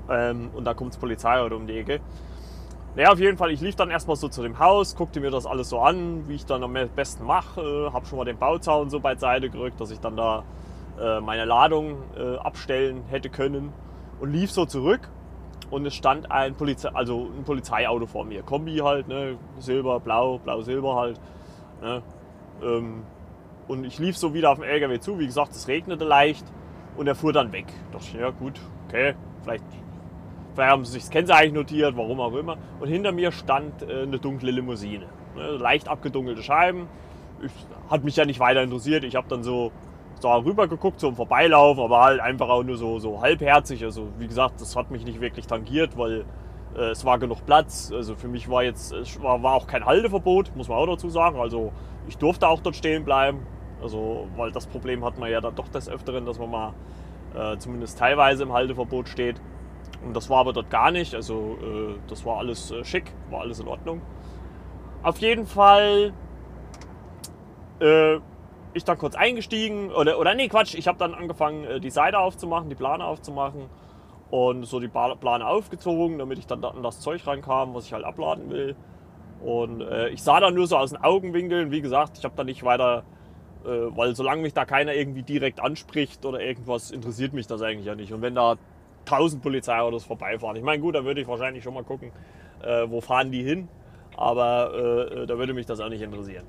ähm, 0.09 0.49
und 0.53 0.65
da 0.65 0.73
kommt 0.73 0.93
das 0.93 0.99
Polizeiauto 0.99 1.55
um 1.55 1.67
die 1.67 1.77
Ecke. 1.77 1.99
Naja, 2.95 3.11
auf 3.11 3.19
jeden 3.19 3.37
Fall, 3.37 3.51
ich 3.51 3.61
lief 3.61 3.75
dann 3.75 3.91
erstmal 3.91 4.15
so 4.15 4.27
zu 4.27 4.41
dem 4.41 4.57
Haus, 4.59 4.95
guckte 4.95 5.19
mir 5.19 5.29
das 5.29 5.45
alles 5.45 5.69
so 5.69 5.79
an, 5.79 6.27
wie 6.27 6.35
ich 6.35 6.45
dann 6.45 6.63
am 6.63 6.73
besten 6.95 7.23
mache, 7.23 7.61
äh, 7.61 7.91
habe 7.93 8.05
schon 8.05 8.17
mal 8.17 8.25
den 8.25 8.37
Bauzaun 8.37 8.89
so 8.89 8.99
beiseite 8.99 9.49
gerückt, 9.49 9.79
dass 9.79 9.91
ich 9.91 9.99
dann 9.99 10.17
da 10.17 10.43
äh, 10.99 11.19
meine 11.21 11.45
Ladung 11.45 11.97
äh, 12.17 12.37
abstellen 12.37 13.03
hätte 13.09 13.29
können 13.29 13.71
und 14.19 14.31
lief 14.31 14.51
so 14.51 14.65
zurück 14.65 15.09
und 15.71 15.86
es 15.86 15.95
stand 15.95 16.31
ein, 16.31 16.56
Polizei, 16.56 16.89
also 16.89 17.30
ein 17.38 17.44
Polizeiauto 17.44 18.06
vor 18.06 18.25
mir, 18.25 18.44
Kombi 18.44 18.77
halt, 18.77 19.07
ne, 19.07 19.38
Silber, 19.60 20.00
Blau, 20.00 20.39
Blau-Silber 20.39 20.95
halt. 20.95 21.19
Ne, 21.81 22.01
ähm, 22.63 23.04
und 23.68 23.83
ich 23.86 24.00
lief 24.00 24.18
so 24.18 24.33
wieder 24.33 24.51
auf 24.51 24.60
den 24.60 24.68
LKW 24.68 25.00
zu, 25.00 25.19
wie 25.19 25.27
gesagt, 25.27 25.51
es 25.51 25.68
regnete 25.68 26.04
leicht 26.04 26.45
und 26.98 27.07
er 27.07 27.16
fuhr 27.16 27.33
dann 27.33 27.51
weg. 27.51 27.68
Ich 27.68 27.98
dachte, 27.98 28.18
ja 28.18 28.30
gut, 28.31 28.60
okay, 28.88 29.13
vielleicht 29.44 29.63
Vielleicht 30.60 30.71
haben 30.71 30.83
sie 30.83 30.92
sich 30.92 31.04
das 31.04 31.12
Kennzeichen 31.12 31.56
notiert, 31.56 31.95
warum 31.95 32.19
auch 32.19 32.33
immer. 32.36 32.57
Und 32.81 32.89
hinter 32.89 33.13
mir 33.13 33.31
stand 33.31 33.81
äh, 33.81 34.01
eine 34.04 34.19
dunkle 34.19 34.51
Limousine. 34.51 35.06
Ne, 35.36 35.51
leicht 35.51 35.88
abgedunkelte 35.88 36.44
Scheiben. 36.44 36.88
Ich, 37.42 37.51
hat 37.89 38.04
mich 38.04 38.18
ja 38.18 38.25
nicht 38.25 38.42
weiter 38.42 38.62
interessiert. 38.62 39.06
Ich 39.06 39.16
habe 39.16 39.27
dann 39.30 39.42
so 39.42 39.71
da 40.19 40.36
rüber 40.36 40.68
geguckt, 40.68 41.01
im 41.04 41.16
Vorbeilaufen, 41.16 41.83
aber 41.83 42.01
halt 42.01 42.19
einfach 42.19 42.50
auch 42.50 42.63
nur 42.63 42.77
so, 42.77 43.00
so 43.00 43.21
halbherzig. 43.21 43.83
Also 43.83 44.07
wie 44.18 44.27
gesagt, 44.27 44.62
das 44.62 44.75
hat 44.75 44.92
mich 44.92 45.06
nicht 45.06 45.21
wirklich 45.21 45.48
tangiert, 45.48 45.98
weil 45.98 46.25
äh, 46.75 46.92
es 46.92 47.06
war 47.06 47.19
genug 47.19 47.45
Platz. 47.45 47.92
Also 47.94 48.16
für 48.16 48.27
mich 48.27 48.50
war 48.50 48.63
jetzt, 48.63 48.94
war, 49.21 49.42
war 49.44 49.54
auch 49.54 49.68
kein 49.68 49.86
Halteverbot, 49.86 50.56
muss 50.56 50.68
man 50.68 50.77
auch 50.77 50.88
dazu 50.88 51.10
sagen. 51.10 51.39
Also 51.39 51.71
ich 52.07 52.18
durfte 52.18 52.48
auch 52.48 52.62
dort 52.62 52.75
stehen 52.75 53.06
bleiben. 53.06 53.45
Also, 53.81 54.27
weil 54.36 54.51
das 54.51 54.68
Problem 54.68 55.06
hat 55.06 55.18
man 55.18 55.31
ja 55.31 55.39
dann 55.39 55.56
doch 55.56 55.69
des 55.69 55.88
Öfteren, 55.88 56.25
dass 56.25 56.38
man 56.38 56.51
mal 56.51 56.74
äh, 57.33 57.57
zumindest 57.57 57.98
teilweise 57.98 58.44
im 58.44 58.54
Halteverbot 58.54 59.07
steht. 59.07 59.39
Und 60.06 60.16
das 60.16 60.30
war 60.30 60.39
aber 60.39 60.54
dort 60.54 60.69
gar 60.69 60.92
nicht. 60.92 61.16
Also 61.16 61.57
äh, 61.62 61.95
das 62.07 62.25
war 62.25 62.38
alles 62.38 62.71
äh, 62.71 62.83
schick, 62.83 63.13
war 63.30 63.42
alles 63.42 63.60
in 63.60 63.68
Ordnung. 63.68 64.01
Auf 65.01 65.19
jeden 65.19 65.45
Fall 65.45 66.13
äh, 67.80 68.19
ich 68.74 68.83
dann 68.83 68.98
kurz 68.98 69.16
eingestiegen 69.16 69.92
oder, 69.92 70.19
oder 70.19 70.36
nee, 70.36 70.48
Quatsch, 70.48 70.75
ich 70.75 70.88
habe 70.88 70.98
dann 70.98 71.13
angefangen, 71.13 71.63
äh, 71.66 71.80
die 71.80 71.89
Seite 71.89 72.19
aufzumachen, 72.19 72.69
die 72.69 72.75
Plane 72.75 73.04
aufzumachen 73.04 73.69
und 74.30 74.66
so 74.66 74.80
die 74.80 74.88
Plane 74.88 75.48
aufgezogen, 75.48 76.19
damit 76.19 76.38
ich 76.38 76.48
dann 76.48 76.63
an 76.63 76.83
das 76.83 77.00
Zeug 77.00 77.25
rankam, 77.25 77.74
was 77.74 77.86
ich 77.86 77.94
halt 77.94 78.06
abladen 78.06 78.50
will. 78.50 78.75
Und 79.42 79.81
äh, 79.81 80.10
ich 80.10 80.21
sah 80.21 80.39
dann 80.39 80.54
nur 80.54 80.68
so 80.68 80.77
aus 80.77 80.92
den 80.92 81.01
Augenwinkeln, 81.01 81.71
wie 81.71 81.81
gesagt, 81.81 82.18
ich 82.18 82.25
habe 82.25 82.36
da 82.36 82.44
nicht 82.44 82.63
weiter, 82.63 83.04
äh, 83.66 83.69
weil 83.69 84.16
solange 84.16 84.42
mich 84.42 84.54
da 84.54 84.66
keiner 84.66 84.94
irgendwie 84.94 85.24
direkt 85.24 85.60
anspricht 85.60 86.25
oder 86.25 86.42
irgendwas, 86.42 86.92
interessiert 86.92 87.33
mich 87.33 87.48
das 87.48 87.62
eigentlich 87.62 87.86
ja 87.86 87.95
nicht. 87.95 88.13
Und 88.13 88.21
wenn 88.21 88.36
da 88.36 88.57
1000 89.06 89.42
Polizeiautos 89.42 90.06
vorbeifahren. 90.06 90.56
Ich 90.56 90.63
meine, 90.63 90.81
gut, 90.81 90.95
da 90.95 91.04
würde 91.04 91.21
ich 91.21 91.27
wahrscheinlich 91.27 91.63
schon 91.63 91.74
mal 91.74 91.83
gucken, 91.83 92.12
äh, 92.62 92.86
wo 92.88 93.01
fahren 93.01 93.31
die 93.31 93.44
hin. 93.44 93.68
Aber 94.16 94.74
äh, 94.74 95.25
da 95.27 95.38
würde 95.38 95.54
mich 95.54 95.66
das 95.66 95.80
auch 95.80 95.89
nicht 95.89 96.01
interessieren. 96.01 96.45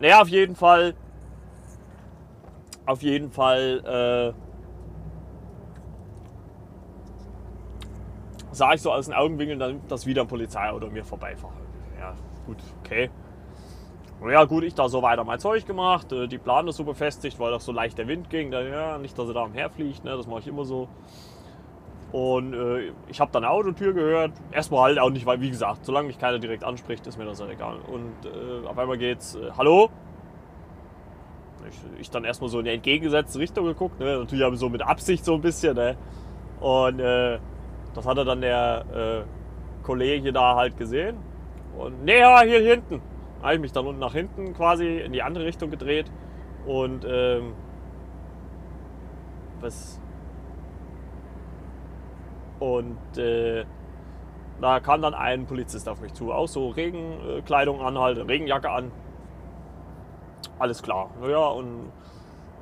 Naja, 0.00 0.20
auf 0.20 0.28
jeden 0.28 0.54
Fall. 0.54 0.94
Auf 2.88 3.02
jeden 3.02 3.30
Fall. 3.30 3.84
Äh, 3.84 4.32
sah 8.50 8.72
ich 8.72 8.80
so 8.80 8.90
aus 8.90 9.04
den 9.04 9.14
Augenwinkeln, 9.14 9.82
dass 9.88 10.06
wieder 10.06 10.22
ein 10.22 10.26
Polizeiauto 10.26 10.88
mir 10.88 11.04
vorbeifahrt. 11.04 11.52
Ja, 12.00 12.14
gut, 12.46 12.56
okay. 12.80 13.10
Ja 14.26 14.46
gut, 14.46 14.64
ich 14.64 14.74
da 14.74 14.88
so 14.88 15.02
weiter 15.02 15.22
mein 15.22 15.38
Zeug 15.38 15.66
gemacht, 15.66 16.12
äh, 16.12 16.28
die 16.28 16.38
Plane 16.38 16.72
so 16.72 16.82
befestigt, 16.82 17.38
weil 17.38 17.52
doch 17.52 17.60
so 17.60 17.72
leicht 17.72 17.98
der 17.98 18.08
Wind 18.08 18.30
ging. 18.30 18.50
Da, 18.50 18.62
ja, 18.62 18.96
nicht, 18.96 19.18
dass 19.18 19.28
er 19.28 19.34
da 19.34 19.42
umherfliegt, 19.42 20.02
ne, 20.04 20.16
das 20.16 20.26
mache 20.26 20.40
ich 20.40 20.46
immer 20.46 20.64
so. 20.64 20.88
Und 22.10 22.54
äh, 22.54 22.92
ich 23.08 23.20
habe 23.20 23.30
dann 23.32 23.44
eine 23.44 23.52
Autotür 23.52 23.92
gehört. 23.92 24.32
Erstmal 24.50 24.84
halt 24.84 24.98
auch 24.98 25.10
nicht, 25.10 25.26
weil 25.26 25.42
wie 25.42 25.50
gesagt, 25.50 25.84
solange 25.84 26.06
mich 26.06 26.18
keiner 26.18 26.38
direkt 26.38 26.64
anspricht, 26.64 27.06
ist 27.06 27.18
mir 27.18 27.26
das 27.26 27.38
halt 27.38 27.50
egal. 27.50 27.80
Und 27.80 28.14
äh, 28.24 28.66
auf 28.66 28.78
einmal 28.78 28.96
geht's, 28.96 29.34
äh, 29.34 29.50
hallo? 29.58 29.90
Ich, 31.68 32.00
ich 32.00 32.10
dann 32.10 32.24
erstmal 32.24 32.50
so 32.50 32.58
in 32.58 32.64
die 32.64 32.70
entgegengesetzte 32.70 33.38
Richtung 33.38 33.64
geguckt, 33.66 34.00
ne? 34.00 34.18
natürlich 34.18 34.44
aber 34.44 34.56
so 34.56 34.68
mit 34.68 34.82
Absicht 34.82 35.24
so 35.24 35.34
ein 35.34 35.40
bisschen. 35.40 35.76
Ne? 35.76 35.96
Und 36.60 37.00
äh, 37.00 37.38
das 37.94 38.06
hatte 38.06 38.24
dann 38.24 38.40
der 38.40 38.84
äh, 39.24 39.84
Kollege 39.84 40.32
da 40.32 40.56
halt 40.56 40.76
gesehen. 40.76 41.16
Und 41.76 42.08
ja, 42.08 42.42
hier 42.42 42.60
hinten. 42.60 43.00
Habe 43.42 43.54
ich 43.54 43.60
mich 43.60 43.72
dann 43.72 43.86
unten 43.86 44.00
nach 44.00 44.12
hinten 44.12 44.52
quasi 44.54 44.98
in 44.98 45.12
die 45.12 45.22
andere 45.22 45.44
Richtung 45.44 45.70
gedreht. 45.70 46.10
Und 46.66 47.06
ähm, 47.08 47.54
was, 49.60 50.00
und 52.58 53.16
äh, 53.16 53.64
da 54.60 54.80
kam 54.80 55.02
dann 55.02 55.14
ein 55.14 55.46
Polizist 55.46 55.88
auf 55.88 56.00
mich 56.00 56.12
zu, 56.14 56.32
auch 56.32 56.48
so 56.48 56.68
Regenkleidung 56.70 57.80
an, 57.80 57.98
halt, 57.98 58.18
Regenjacke 58.28 58.70
an. 58.70 58.90
Alles 60.58 60.82
klar. 60.82 61.10
Naja, 61.20 61.46
und, 61.48 61.92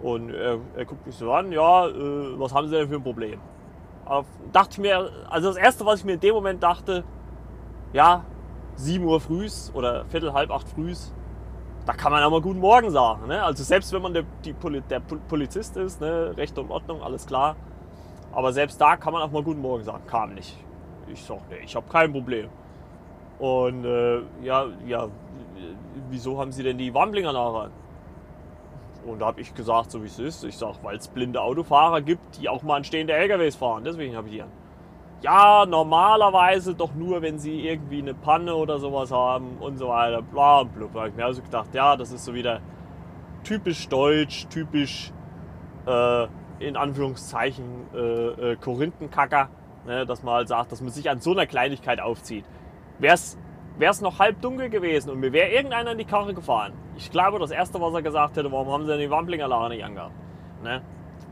und 0.03 0.31
er, 0.31 0.59
er 0.77 0.85
guckt 0.85 1.07
mich 1.07 1.17
so 1.17 1.33
an, 1.33 1.53
ja, 1.53 1.87
äh, 1.89 2.39
was 2.39 2.55
haben 2.55 2.69
Sie 2.69 2.75
denn 2.75 2.89
für 2.89 2.97
ein 2.97 3.03
Problem? 3.03 3.41
Aber 4.05 4.25
dachte 4.53 4.73
ich 4.73 4.79
mir, 4.79 5.11
also 5.29 5.49
das 5.49 5.57
erste, 5.57 5.85
was 5.85 6.01
ich 6.01 6.05
mir 6.05 6.15
in 6.15 6.21
dem 6.21 6.35
Moment 6.35 6.63
dachte, 6.63 7.05
ja, 7.93 8.25
7 8.77 9.05
Uhr 9.05 9.21
frühs 9.21 9.73
oder 9.75 10.05
Viertel, 10.07 10.33
halb 10.33 10.51
acht 10.51 10.69
frühs, 10.69 11.13
da 11.87 11.93
kann 11.93 12.13
man 12.13 12.23
auch 12.23 12.31
mal 12.31 12.41
guten 12.41 12.61
Morgen 12.61 12.91
sagen. 12.91 13.27
Ne? 13.27 13.43
Also 13.43 13.65
selbst 13.65 13.93
wenn 13.93 14.03
man 14.03 14.13
der, 14.13 14.25
die, 14.45 14.55
der 14.91 15.01
Polizist 15.01 15.77
ist, 15.77 16.01
ne? 16.01 16.37
Recht 16.37 16.59
und 16.59 16.71
Ordnung, 16.71 17.03
alles 17.03 17.27
klar, 17.27 17.57
aber 18.33 18.53
selbst 18.53 18.79
da 18.81 18.97
kann 18.97 19.15
man 19.15 19.23
auch 19.23 19.31
mal 19.31 19.43
Guten 19.43 19.63
Morgen 19.63 19.83
sagen. 19.83 20.03
Kam 20.07 20.35
nicht. 20.35 20.63
Ich 21.09 21.25
sag, 21.25 21.39
nee, 21.49 21.65
ich 21.65 21.75
habe 21.75 21.87
kein 21.89 22.13
Problem. 22.13 22.49
Und 23.39 23.85
äh, 23.85 24.21
ja, 24.43 24.67
ja, 24.87 25.09
wieso 26.11 26.39
haben 26.39 26.53
Sie 26.53 26.63
denn 26.63 26.77
die 26.77 26.93
Warnblinger 26.93 27.33
nachher? 27.33 27.71
Und 29.07 29.21
da 29.21 29.27
habe 29.27 29.41
ich 29.41 29.55
gesagt, 29.55 29.91
so 29.91 30.03
wie 30.03 30.07
es 30.07 30.19
ist. 30.19 30.45
Ich 30.45 30.57
sage, 30.57 30.79
weil 30.83 30.97
es 30.97 31.09
blinde 31.09 31.41
Autofahrer 31.41 32.01
gibt, 32.01 32.41
die 32.41 32.49
auch 32.49 32.63
mal 32.63 32.77
an 32.77 32.85
stehende 32.85 33.13
LKWs 33.13 33.57
fahren. 33.57 33.85
Deswegen 33.85 34.17
habe 34.17 34.29
ich 34.29 34.35
die 34.35 34.43
an. 34.43 34.51
Ja, 35.23 35.65
normalerweise 35.65 36.75
doch 36.75 36.95
nur, 36.95 37.23
wenn 37.23 37.39
sie 37.39 37.67
irgendwie 37.67 38.03
eine 38.03 38.15
Panne 38.15 38.55
oder 38.55 38.79
sowas 38.79 39.11
haben 39.11 39.57
und 39.61 39.79
so 39.79 39.89
weiter. 39.89 40.23
Bla, 40.23 40.65
bla, 40.65 40.87
bla. 40.87 41.07
Ich 41.07 41.15
mir 41.15 41.25
also 41.25 41.41
gedacht, 41.43 41.75
ja, 41.75 41.97
das 41.97 42.13
ist 42.13 42.25
so 42.25 42.35
wieder 42.35 42.61
typisch 43.45 43.89
deutsch, 43.89 44.47
typisch 44.49 45.13
äh, 45.87 46.27
in 46.59 46.77
Anführungszeichen 46.77 47.65
äh, 47.95 48.53
äh, 48.53 48.57
Korinthenkacker, 48.57 49.49
ne, 49.87 50.05
dass 50.05 50.23
man 50.23 50.35
halt 50.35 50.49
sagt, 50.49 50.73
dass 50.73 50.81
man 50.81 50.91
sich 50.91 51.09
an 51.09 51.21
so 51.21 51.33
einer 51.33 51.47
Kleinigkeit 51.47 52.01
aufzieht. 52.01 52.45
Wäre 52.99 53.15
es 53.15 53.39
noch 54.01 54.19
halb 54.19 54.41
dunkel 54.41 54.71
gewesen 54.71 55.11
und 55.11 55.21
mir 55.21 55.33
wäre 55.33 55.51
irgendeiner 55.51 55.93
in 55.93 55.99
die 55.99 56.05
Karre 56.05 56.35
gefahren. 56.35 56.73
Ich 56.97 57.11
glaube, 57.11 57.39
das 57.39 57.51
Erste, 57.51 57.81
was 57.81 57.95
er 57.95 58.03
gesagt 58.03 58.37
hätte, 58.37 58.51
warum 58.51 58.69
haben 58.69 58.85
sie 58.85 58.93
denn 58.93 59.01
die 59.01 59.11
Wamplingerlache 59.11 59.69
nicht 59.69 59.85
angehabt? 59.85 60.15
Ne? 60.63 60.83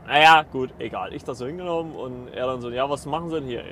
Naja, 0.07 0.45
gut, 0.51 0.69
egal. 0.77 1.13
Ich 1.13 1.23
das 1.23 1.39
so 1.39 1.47
hingenommen 1.47 1.95
und 1.95 2.27
er 2.33 2.45
dann 2.45 2.61
so, 2.61 2.69
ja, 2.69 2.89
was 2.89 3.05
machen 3.05 3.29
sie 3.29 3.39
denn 3.39 3.49
hier? 3.49 3.63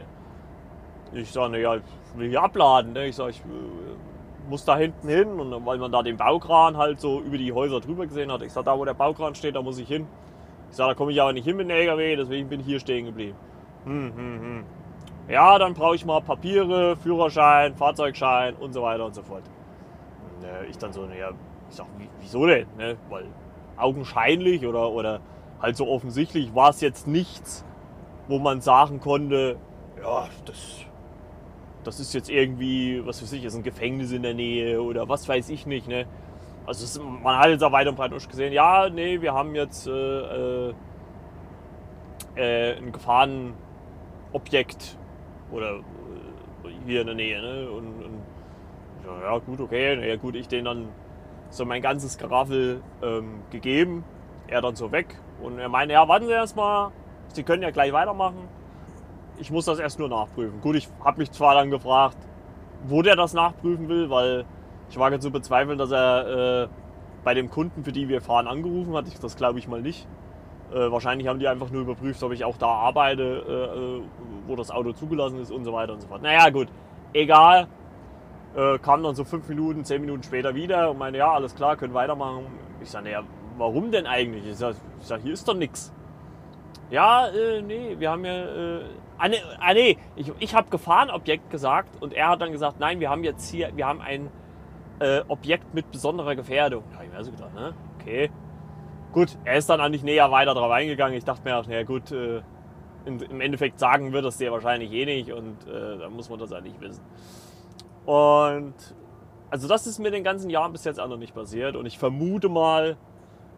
Ich 1.13 1.31
sage, 1.31 1.51
naja, 1.51 1.75
ich 1.75 1.83
will 2.15 2.29
hier 2.29 2.41
abladen. 2.41 2.93
Ne? 2.93 3.07
Ich 3.07 3.15
sage, 3.15 3.31
ich 3.31 3.39
äh, 3.41 4.49
muss 4.49 4.65
da 4.65 4.75
hinten 4.75 5.07
hin 5.07 5.39
und 5.39 5.65
weil 5.65 5.77
man 5.77 5.91
da 5.91 6.01
den 6.01 6.17
Baukran 6.17 6.77
halt 6.77 6.99
so 6.99 7.19
über 7.21 7.37
die 7.37 7.53
Häuser 7.53 7.79
drüber 7.79 8.07
gesehen 8.07 8.31
hat. 8.31 8.41
Ich 8.41 8.51
sage, 8.51 8.65
da 8.65 8.77
wo 8.77 8.83
der 8.83 8.95
Baukran 8.95 9.35
steht, 9.35 9.55
da 9.55 9.61
muss 9.61 9.77
ich 9.77 9.87
hin. 9.87 10.07
Ich 10.71 10.75
sage, 10.75 10.89
da 10.89 10.95
komme 10.95 11.11
ich 11.11 11.21
aber 11.21 11.33
nicht 11.33 11.45
hin 11.45 11.55
mit 11.55 11.69
dem 11.69 11.75
LKW, 11.77 12.15
deswegen 12.15 12.49
bin 12.49 12.61
ich 12.61 12.65
hier 12.65 12.79
stehen 12.79 13.05
geblieben. 13.05 13.37
Hm, 13.85 14.13
hm, 14.15 14.41
hm. 14.41 14.63
Ja, 15.29 15.57
dann 15.57 15.73
brauche 15.73 15.95
ich 15.95 16.05
mal 16.05 16.21
Papiere, 16.21 16.97
Führerschein, 16.97 17.75
Fahrzeugschein 17.75 18.55
und 18.55 18.73
so 18.73 18.83
weiter 18.83 19.05
und 19.05 19.15
so 19.15 19.23
fort. 19.23 19.43
Und, 20.37 20.45
äh, 20.45 20.65
ich 20.65 20.77
dann 20.77 20.91
so, 20.91 21.05
naja, 21.05 21.31
ich 21.69 21.75
sage, 21.75 21.89
wieso 22.19 22.45
denn? 22.45 22.67
Ne? 22.77 22.97
Weil 23.09 23.27
augenscheinlich 23.77 24.65
oder, 24.65 24.89
oder 24.89 25.21
halt 25.61 25.77
so 25.77 25.87
offensichtlich 25.87 26.53
war 26.53 26.69
es 26.69 26.81
jetzt 26.81 27.07
nichts, 27.07 27.63
wo 28.27 28.37
man 28.37 28.59
sagen 28.59 28.99
konnte, 28.99 29.55
ja, 30.01 30.27
das, 30.45 30.81
das 31.85 32.01
ist 32.01 32.13
jetzt 32.13 32.29
irgendwie, 32.29 33.01
was 33.05 33.21
weiß 33.21 33.31
ich, 33.33 33.45
ist 33.45 33.55
ein 33.55 33.63
Gefängnis 33.63 34.11
in 34.11 34.23
der 34.23 34.33
Nähe 34.33 34.81
oder 34.81 35.07
was 35.07 35.29
weiß 35.29 35.49
ich 35.49 35.65
nicht. 35.65 35.87
Ne? 35.87 36.05
Also 36.65 36.83
es, 36.83 36.99
man 36.99 37.37
hat 37.37 37.47
jetzt 37.47 37.63
auch 37.63 37.71
weiter 37.71 37.91
und 37.91 37.95
breit 37.95 38.11
gesehen, 38.11 38.51
ja, 38.51 38.89
nee, 38.89 39.21
wir 39.21 39.33
haben 39.33 39.55
jetzt 39.55 39.87
äh, 39.87 40.69
äh, 40.69 40.73
äh 42.35 42.77
ein 42.77 42.91
Gefahrenobjekt 42.91 44.97
oder 45.51 45.75
äh, 45.75 46.69
hier 46.85 47.01
in 47.01 47.07
der 47.07 47.15
Nähe. 47.15 47.41
Ne? 47.41 47.69
Und, 47.69 48.03
und 48.03 48.21
ja, 49.21 49.37
gut, 49.39 49.59
okay, 49.59 49.95
na 49.97 50.05
ja, 50.05 50.15
gut, 50.15 50.35
ich 50.35 50.47
den 50.47 50.65
dann 50.65 50.87
so 51.49 51.65
mein 51.65 51.81
ganzes 51.81 52.17
Garaffel 52.17 52.81
ähm, 53.01 53.41
gegeben, 53.51 54.03
er 54.47 54.61
dann 54.61 54.75
so 54.75 54.91
weg 54.91 55.19
und 55.41 55.59
er 55.59 55.69
meinte, 55.69 55.93
ja, 55.93 56.07
warten 56.07 56.25
Sie 56.25 56.31
erst 56.31 56.55
mal, 56.55 56.91
Sie 57.27 57.43
können 57.43 57.63
ja 57.63 57.71
gleich 57.71 57.91
weitermachen. 57.93 58.47
Ich 59.39 59.51
muss 59.51 59.65
das 59.65 59.79
erst 59.79 59.99
nur 59.99 60.09
nachprüfen. 60.09 60.61
Gut, 60.61 60.75
ich 60.75 60.87
habe 61.03 61.19
mich 61.19 61.31
zwar 61.31 61.55
dann 61.55 61.71
gefragt, 61.71 62.17
wo 62.85 63.01
der 63.01 63.15
das 63.15 63.33
nachprüfen 63.33 63.89
will, 63.89 64.09
weil 64.09 64.45
ich 64.89 64.97
wage 64.97 65.19
zu 65.19 65.31
bezweifeln, 65.31 65.77
dass 65.77 65.91
er 65.91 66.63
äh, 66.63 66.67
bei 67.23 67.33
dem 67.33 67.49
Kunden, 67.49 67.83
für 67.83 67.91
die 67.91 68.09
wir 68.09 68.21
fahren, 68.21 68.47
angerufen 68.47 68.95
hat. 68.95 69.07
Ich, 69.07 69.19
das 69.19 69.35
glaube 69.35 69.59
ich 69.59 69.67
mal 69.67 69.81
nicht. 69.81 70.07
Äh, 70.73 70.91
wahrscheinlich 70.91 71.27
haben 71.27 71.37
die 71.37 71.47
einfach 71.47 71.69
nur 71.69 71.83
überprüft, 71.83 72.23
ob 72.23 72.31
ich 72.31 72.43
auch 72.43 72.57
da 72.57 72.67
arbeite, 72.67 73.21
äh, 73.23 73.97
äh, 73.97 74.01
wo 74.47 74.55
das 74.55 74.71
Auto 74.71 74.91
zugelassen 74.91 75.39
ist 75.39 75.51
und 75.51 75.65
so 75.65 75.71
weiter 75.71 75.93
und 75.93 76.01
so 76.01 76.07
fort. 76.07 76.23
Naja, 76.23 76.49
gut, 76.49 76.67
egal. 77.13 77.67
Äh, 78.55 78.79
kam 78.79 79.03
dann 79.03 79.13
so 79.13 79.23
fünf 79.23 79.47
Minuten, 79.47 79.85
zehn 79.85 80.01
Minuten 80.01 80.23
später 80.23 80.55
wieder 80.55 80.89
und 80.89 80.97
meinte, 80.97 81.19
ja, 81.19 81.31
alles 81.31 81.53
klar, 81.53 81.75
können 81.75 81.93
weitermachen. 81.93 82.47
Ich 82.81 82.89
sage, 82.89 83.05
naja, 83.05 83.23
warum 83.57 83.91
denn 83.91 84.07
eigentlich? 84.07 84.47
Ich 84.47 84.57
sage, 84.57 84.75
sag, 84.99 85.21
hier 85.21 85.33
ist 85.33 85.47
doch 85.47 85.53
nichts. 85.53 85.93
Ja, 86.89 87.27
äh, 87.27 87.61
nee, 87.61 87.95
wir 87.99 88.09
haben 88.09 88.25
ja. 88.25 88.45
Ah, 89.19 89.27
nee, 89.27 89.37
ah, 89.59 89.73
nee 89.73 89.97
ich, 90.15 90.31
ich 90.39 90.55
habe 90.55 90.69
Gefahrenobjekt 90.71 91.51
gesagt 91.51 92.01
und 92.01 92.13
er 92.13 92.29
hat 92.29 92.41
dann 92.41 92.51
gesagt, 92.51 92.79
nein, 92.79 92.99
wir 92.99 93.11
haben 93.11 93.23
jetzt 93.23 93.49
hier, 93.49 93.71
wir 93.75 93.85
haben 93.85 94.01
ein 94.01 94.29
Objekt 95.27 95.73
mit 95.73 95.91
besonderer 95.91 96.33
Gefährdung. 96.35 96.83
Habe 96.93 97.05
ich 97.05 97.11
mir 97.11 97.17
also 97.17 97.31
gedacht, 97.31 97.53
ne? 97.53 97.73
Okay. 97.99 98.29
Gut, 99.13 99.37
er 99.45 99.57
ist 99.57 99.69
dann 99.69 99.91
nicht 99.91 100.03
näher 100.03 100.31
weiter 100.31 100.55
drauf 100.55 100.71
eingegangen. 100.71 101.15
Ich 101.15 101.23
dachte 101.23 101.43
mir 101.43 101.55
auch, 101.55 101.67
naja, 101.67 101.83
gut, 101.83 102.11
äh, 102.11 102.41
in, 103.05 103.19
im 103.19 103.41
Endeffekt 103.41 103.79
sagen 103.79 104.11
wird 104.11 104.25
das 104.25 104.37
der 104.37 104.51
wahrscheinlich 104.51 104.91
eh 104.91 105.05
nicht 105.05 105.31
und 105.31 105.67
äh, 105.67 105.99
dann 105.99 106.13
muss 106.13 106.31
man 106.31 106.39
das 106.39 106.49
nicht 106.63 106.81
wissen. 106.81 107.03
Und 108.07 108.73
also 109.51 109.67
das 109.67 109.85
ist 109.85 109.99
mir 109.99 110.09
den 110.09 110.23
ganzen 110.23 110.49
Jahren 110.49 110.71
bis 110.71 110.83
jetzt 110.83 110.99
auch 110.99 111.07
noch 111.07 111.17
nicht 111.17 111.35
passiert 111.35 111.75
und 111.75 111.85
ich 111.85 111.99
vermute 111.99 112.49
mal, 112.49 112.97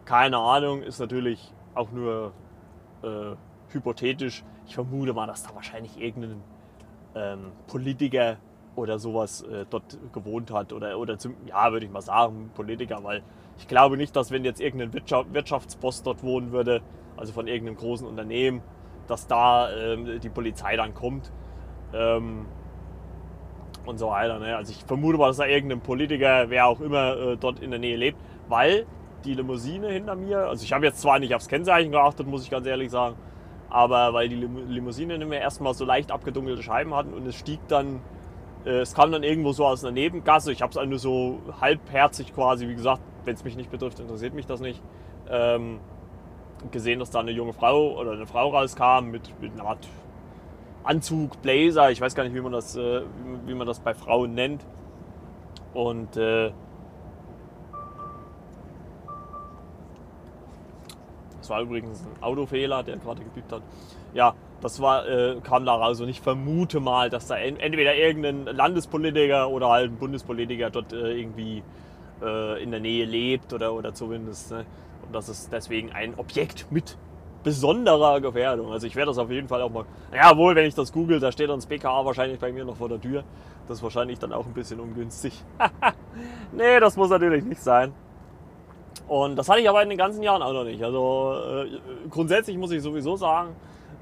keine 0.04 0.36
Ahnung, 0.36 0.82
ist 0.82 1.00
natürlich 1.00 1.54
auch 1.74 1.90
nur 1.90 2.32
äh, 3.02 3.34
hypothetisch. 3.68 4.44
Ich 4.66 4.74
vermute 4.74 5.14
mal, 5.14 5.26
dass 5.26 5.42
da 5.42 5.54
wahrscheinlich 5.54 5.98
irgendein 5.98 6.42
ähm, 7.14 7.52
Politiker 7.66 8.36
oder 8.74 8.98
sowas 8.98 9.40
äh, 9.42 9.64
dort 9.70 9.98
gewohnt 10.12 10.50
hat. 10.50 10.74
Oder, 10.74 10.98
oder 10.98 11.18
zum, 11.18 11.34
ja, 11.46 11.72
würde 11.72 11.86
ich 11.86 11.92
mal 11.92 12.02
sagen, 12.02 12.50
Politiker, 12.54 13.02
weil 13.02 13.22
ich 13.58 13.68
glaube 13.68 13.96
nicht, 13.96 14.14
dass 14.16 14.30
wenn 14.30 14.44
jetzt 14.44 14.60
irgendein 14.60 14.92
Wirtschaft, 14.92 15.32
Wirtschaftsboss 15.32 16.02
dort 16.02 16.22
wohnen 16.22 16.52
würde, 16.52 16.82
also 17.16 17.32
von 17.32 17.46
irgendeinem 17.46 17.76
großen 17.76 18.06
Unternehmen, 18.06 18.62
dass 19.06 19.26
da 19.26 19.70
ähm, 19.72 20.20
die 20.20 20.28
Polizei 20.28 20.76
dann 20.76 20.94
kommt. 20.94 21.32
Ähm, 21.94 22.46
und 23.86 23.98
so 23.98 24.08
weiter. 24.08 24.38
Ne? 24.38 24.56
Also 24.56 24.72
ich 24.72 24.84
vermute 24.84 25.16
mal, 25.16 25.28
dass 25.28 25.36
da 25.36 25.46
irgendein 25.46 25.80
Politiker, 25.80 26.50
wer 26.50 26.66
auch 26.66 26.80
immer, 26.80 27.16
äh, 27.16 27.36
dort 27.36 27.60
in 27.60 27.70
der 27.70 27.78
Nähe 27.78 27.96
lebt, 27.96 28.18
weil 28.48 28.84
die 29.24 29.34
Limousine 29.34 29.88
hinter 29.88 30.16
mir, 30.16 30.48
also 30.48 30.64
ich 30.64 30.72
habe 30.72 30.84
jetzt 30.84 31.00
zwar 31.00 31.18
nicht 31.18 31.34
aufs 31.34 31.48
Kennzeichen 31.48 31.92
geachtet, 31.92 32.26
muss 32.26 32.42
ich 32.42 32.50
ganz 32.50 32.66
ehrlich 32.66 32.90
sagen, 32.90 33.16
aber 33.70 34.12
weil 34.12 34.28
die 34.28 34.36
Limousine 34.36 35.14
hinter 35.14 35.26
mir 35.26 35.40
erstmal 35.40 35.74
so 35.74 35.84
leicht 35.84 36.10
abgedunkelte 36.10 36.62
Scheiben 36.62 36.94
hatten 36.94 37.14
und 37.14 37.26
es 37.26 37.36
stieg 37.36 37.60
dann 37.68 38.00
äh, 38.64 38.80
es 38.80 38.94
kam 38.94 39.12
dann 39.12 39.22
irgendwo 39.22 39.52
so 39.52 39.64
aus 39.64 39.84
einer 39.84 39.92
Nebengasse. 39.92 40.52
Ich 40.52 40.60
habe 40.60 40.78
es 40.78 40.88
nur 40.88 40.98
so 40.98 41.38
halbherzig 41.60 42.34
quasi, 42.34 42.68
wie 42.68 42.74
gesagt, 42.74 43.00
wenn 43.26 43.34
es 43.34 43.44
mich 43.44 43.56
nicht 43.56 43.70
betrifft, 43.70 43.98
interessiert 44.00 44.34
mich 44.34 44.46
das 44.46 44.60
nicht. 44.60 44.80
Ähm, 45.28 45.80
gesehen, 46.70 47.00
dass 47.00 47.10
da 47.10 47.20
eine 47.20 47.32
junge 47.32 47.52
Frau 47.52 47.98
oder 47.98 48.12
eine 48.12 48.26
Frau 48.26 48.48
rauskam 48.48 49.10
mit, 49.10 49.40
mit 49.40 49.52
einer 49.52 49.68
Art 49.68 49.86
Anzug, 50.84 51.42
Blazer, 51.42 51.90
ich 51.90 52.00
weiß 52.00 52.14
gar 52.14 52.22
nicht, 52.22 52.34
wie 52.34 52.40
man 52.40 52.52
das, 52.52 52.76
äh, 52.76 53.02
wie 53.44 53.54
man 53.54 53.66
das 53.66 53.80
bei 53.80 53.92
Frauen 53.92 54.34
nennt. 54.34 54.64
Und 55.74 56.16
äh, 56.16 56.52
das 61.40 61.50
war 61.50 61.60
übrigens 61.60 62.06
ein 62.06 62.22
Autofehler, 62.22 62.82
der 62.84 62.96
gerade 62.98 63.22
gebiebt 63.22 63.52
hat. 63.52 63.62
Ja, 64.14 64.34
das 64.60 64.80
war, 64.80 65.06
äh, 65.06 65.36
kam 65.42 65.66
da 65.66 65.74
raus 65.74 66.00
und 66.00 66.08
ich 66.08 66.20
vermute 66.20 66.80
mal, 66.80 67.10
dass 67.10 67.26
da 67.26 67.36
entweder 67.36 67.94
irgendein 67.94 68.44
Landespolitiker 68.44 69.50
oder 69.50 69.68
halt 69.68 69.90
ein 69.90 69.96
Bundespolitiker 69.96 70.70
dort 70.70 70.92
äh, 70.92 71.12
irgendwie 71.12 71.62
äh, 72.22 72.62
in 72.62 72.70
der 72.70 72.80
Nähe 72.80 73.04
lebt 73.04 73.52
oder, 73.52 73.72
oder 73.72 73.94
zumindest. 73.94 74.50
Ne? 74.50 74.64
Und 75.04 75.14
das 75.14 75.28
ist 75.28 75.52
deswegen 75.52 75.92
ein 75.92 76.14
Objekt 76.18 76.66
mit 76.70 76.96
besonderer 77.42 78.20
Gefährdung. 78.20 78.72
Also 78.72 78.86
ich 78.86 78.96
werde 78.96 79.10
das 79.10 79.18
auf 79.18 79.30
jeden 79.30 79.46
Fall 79.46 79.62
auch 79.62 79.70
mal. 79.70 79.84
Ja, 80.12 80.36
wohl, 80.36 80.56
wenn 80.56 80.66
ich 80.66 80.74
das 80.74 80.92
google, 80.92 81.20
da 81.20 81.30
steht 81.30 81.48
dann 81.48 81.58
das 81.58 81.66
BKA 81.66 82.04
wahrscheinlich 82.04 82.40
bei 82.40 82.50
mir 82.50 82.64
noch 82.64 82.76
vor 82.76 82.88
der 82.88 83.00
Tür. 83.00 83.22
Das 83.68 83.78
ist 83.78 83.82
wahrscheinlich 83.82 84.18
dann 84.18 84.32
auch 84.32 84.46
ein 84.46 84.52
bisschen 84.52 84.80
ungünstig. 84.80 85.44
nee, 86.52 86.80
das 86.80 86.96
muss 86.96 87.10
natürlich 87.10 87.44
nicht 87.44 87.62
sein. 87.62 87.92
Und 89.06 89.36
das 89.36 89.48
hatte 89.48 89.60
ich 89.60 89.68
aber 89.68 89.82
in 89.82 89.88
den 89.88 89.98
ganzen 89.98 90.22
Jahren 90.22 90.42
auch 90.42 90.52
noch 90.52 90.64
nicht. 90.64 90.82
Also 90.82 91.34
äh, 91.36 91.78
grundsätzlich 92.10 92.56
muss 92.56 92.72
ich 92.72 92.82
sowieso 92.82 93.14
sagen, 93.16 93.54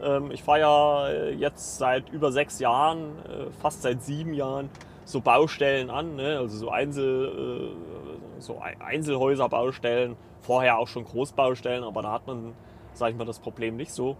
ähm, 0.02 0.30
ich 0.30 0.42
fahre 0.42 0.60
ja 0.60 1.08
äh, 1.08 1.34
jetzt 1.34 1.78
seit 1.78 2.08
über 2.10 2.32
sechs 2.32 2.58
Jahren, 2.58 3.18
äh, 3.28 3.50
fast 3.60 3.82
seit 3.82 4.02
sieben 4.02 4.34
Jahren, 4.34 4.70
so 5.04 5.20
Baustellen 5.20 5.90
an, 5.90 6.16
ne? 6.16 6.38
also 6.38 6.56
so, 6.56 6.70
Einzel, 6.70 7.28
äh, 7.28 8.03
so 8.38 8.60
Einzelhäuserbaustellen, 8.60 10.16
vorher 10.40 10.78
auch 10.78 10.88
schon 10.88 11.04
Großbaustellen, 11.04 11.84
aber 11.84 12.02
da 12.02 12.12
hat 12.12 12.26
man, 12.26 12.54
sage 12.92 13.12
ich 13.12 13.18
mal, 13.18 13.24
das 13.24 13.38
Problem 13.38 13.76
nicht 13.76 13.92
so. 13.92 14.16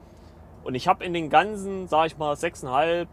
Und 0.64 0.75
ich 0.75 0.88
habe 0.88 1.04
in 1.04 1.12
den 1.12 1.28
ganzen, 1.28 1.88
sage 1.88 2.06
ich 2.09 2.18
mal, 2.18 2.37
sechseinhalb 2.37 3.09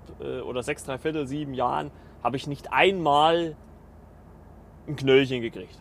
oder 0.48 0.64
sechs, 0.64 0.86
drei 0.86 0.98
Viertel, 0.98 1.28
sieben 1.28 1.54
Jahren, 1.54 1.92
habe 2.24 2.38
ich 2.38 2.48
nicht 2.48 2.72
einmal 2.72 3.56
ein 4.88 4.96
Knöllchen 4.96 5.42
gekriegt. 5.42 5.78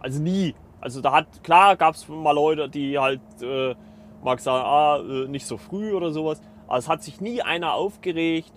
Also 0.00 0.20
nie. 0.20 0.54
Also 0.80 1.00
da 1.00 1.12
hat, 1.12 1.42
klar 1.42 1.76
gab 1.76 1.94
es 1.94 2.08
mal 2.08 2.32
Leute, 2.32 2.68
die 2.68 2.98
halt 2.98 3.20
äh, 3.42 3.74
mag 4.22 4.40
sagen, 4.40 4.64
ah, 4.64 4.98
äh, 4.98 5.28
nicht 5.28 5.46
so 5.46 5.56
früh 5.56 5.92
oder 5.92 6.10
sowas. 6.12 6.40
Aber 6.66 6.78
es 6.78 6.88
hat 6.88 7.02
sich 7.02 7.20
nie 7.20 7.42
einer 7.42 7.74
aufgeregt. 7.74 8.52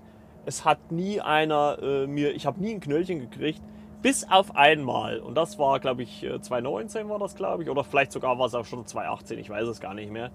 Es 0.45 0.65
hat 0.65 0.91
nie 0.91 1.21
einer 1.21 1.77
äh, 1.81 2.07
mir, 2.07 2.33
ich 2.35 2.45
habe 2.45 2.59
nie 2.61 2.73
ein 2.73 2.79
Knöllchen 2.79 3.19
gekriegt. 3.19 3.61
Bis 4.01 4.29
auf 4.29 4.55
einmal. 4.55 5.19
Und 5.19 5.35
das 5.35 5.59
war, 5.59 5.79
glaube 5.79 6.03
ich, 6.03 6.21
2019 6.21 7.05
äh, 7.05 7.09
war 7.09 7.19
das, 7.19 7.35
glaube 7.35 7.63
ich. 7.63 7.69
Oder 7.69 7.83
vielleicht 7.83 8.11
sogar 8.11 8.39
war 8.39 8.45
es 8.45 8.55
auch 8.55 8.65
schon 8.65 8.85
2018. 8.85 9.39
Ich 9.39 9.49
weiß 9.49 9.67
es 9.67 9.81
gar 9.81 9.93
nicht 9.93 10.11
mehr. 10.11 10.31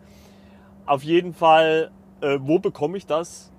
Auf 0.87 1.03
jeden 1.03 1.33
Fall, 1.33 1.91
äh, 2.21 2.39
wo 2.41 2.59
bekomme 2.59 2.99
ich 2.99 3.07
das? 3.07 3.53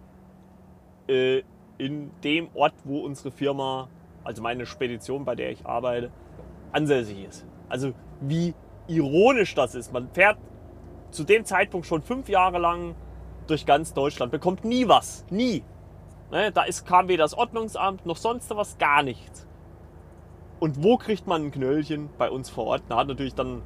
Äh, 1.07 1.41
in 1.77 2.11
dem 2.23 2.49
Ort, 2.53 2.73
wo 2.83 2.99
unsere 2.99 3.31
Firma, 3.31 3.89
also 4.23 4.41
meine 4.41 4.65
Spedition, 4.65 5.25
bei 5.25 5.35
der 5.35 5.51
ich 5.51 5.65
arbeite, 5.65 6.11
ansässig 6.71 7.25
ist. 7.25 7.45
Also 7.67 7.93
wie 8.21 8.53
ironisch 8.87 9.55
das 9.55 9.73
ist. 9.73 9.91
Man 9.91 10.09
fährt 10.13 10.37
zu 11.09 11.23
dem 11.23 11.45
Zeitpunkt 11.45 11.87
schon 11.87 12.01
fünf 12.01 12.29
Jahre 12.29 12.59
lang 12.59 12.95
durch 13.47 13.65
ganz 13.65 13.93
Deutschland, 13.93 14.31
bekommt 14.31 14.65
nie 14.65 14.87
was. 14.87 15.25
Nie. 15.29 15.63
Ne, 16.31 16.51
da 16.51 16.63
ist, 16.63 16.85
kam 16.85 17.07
weder 17.07 17.23
das 17.23 17.33
Ordnungsamt 17.33 18.05
noch 18.05 18.17
sonst 18.17 18.49
was, 18.55 18.77
gar 18.77 19.03
nichts. 19.03 19.47
Und 20.59 20.83
wo 20.83 20.97
kriegt 20.97 21.27
man 21.27 21.45
ein 21.45 21.51
Knöllchen? 21.51 22.09
Bei 22.17 22.29
uns 22.29 22.49
vor 22.49 22.65
Ort. 22.65 22.83
Da 22.89 22.97
hat 22.97 23.07
natürlich 23.07 23.35
dann 23.35 23.61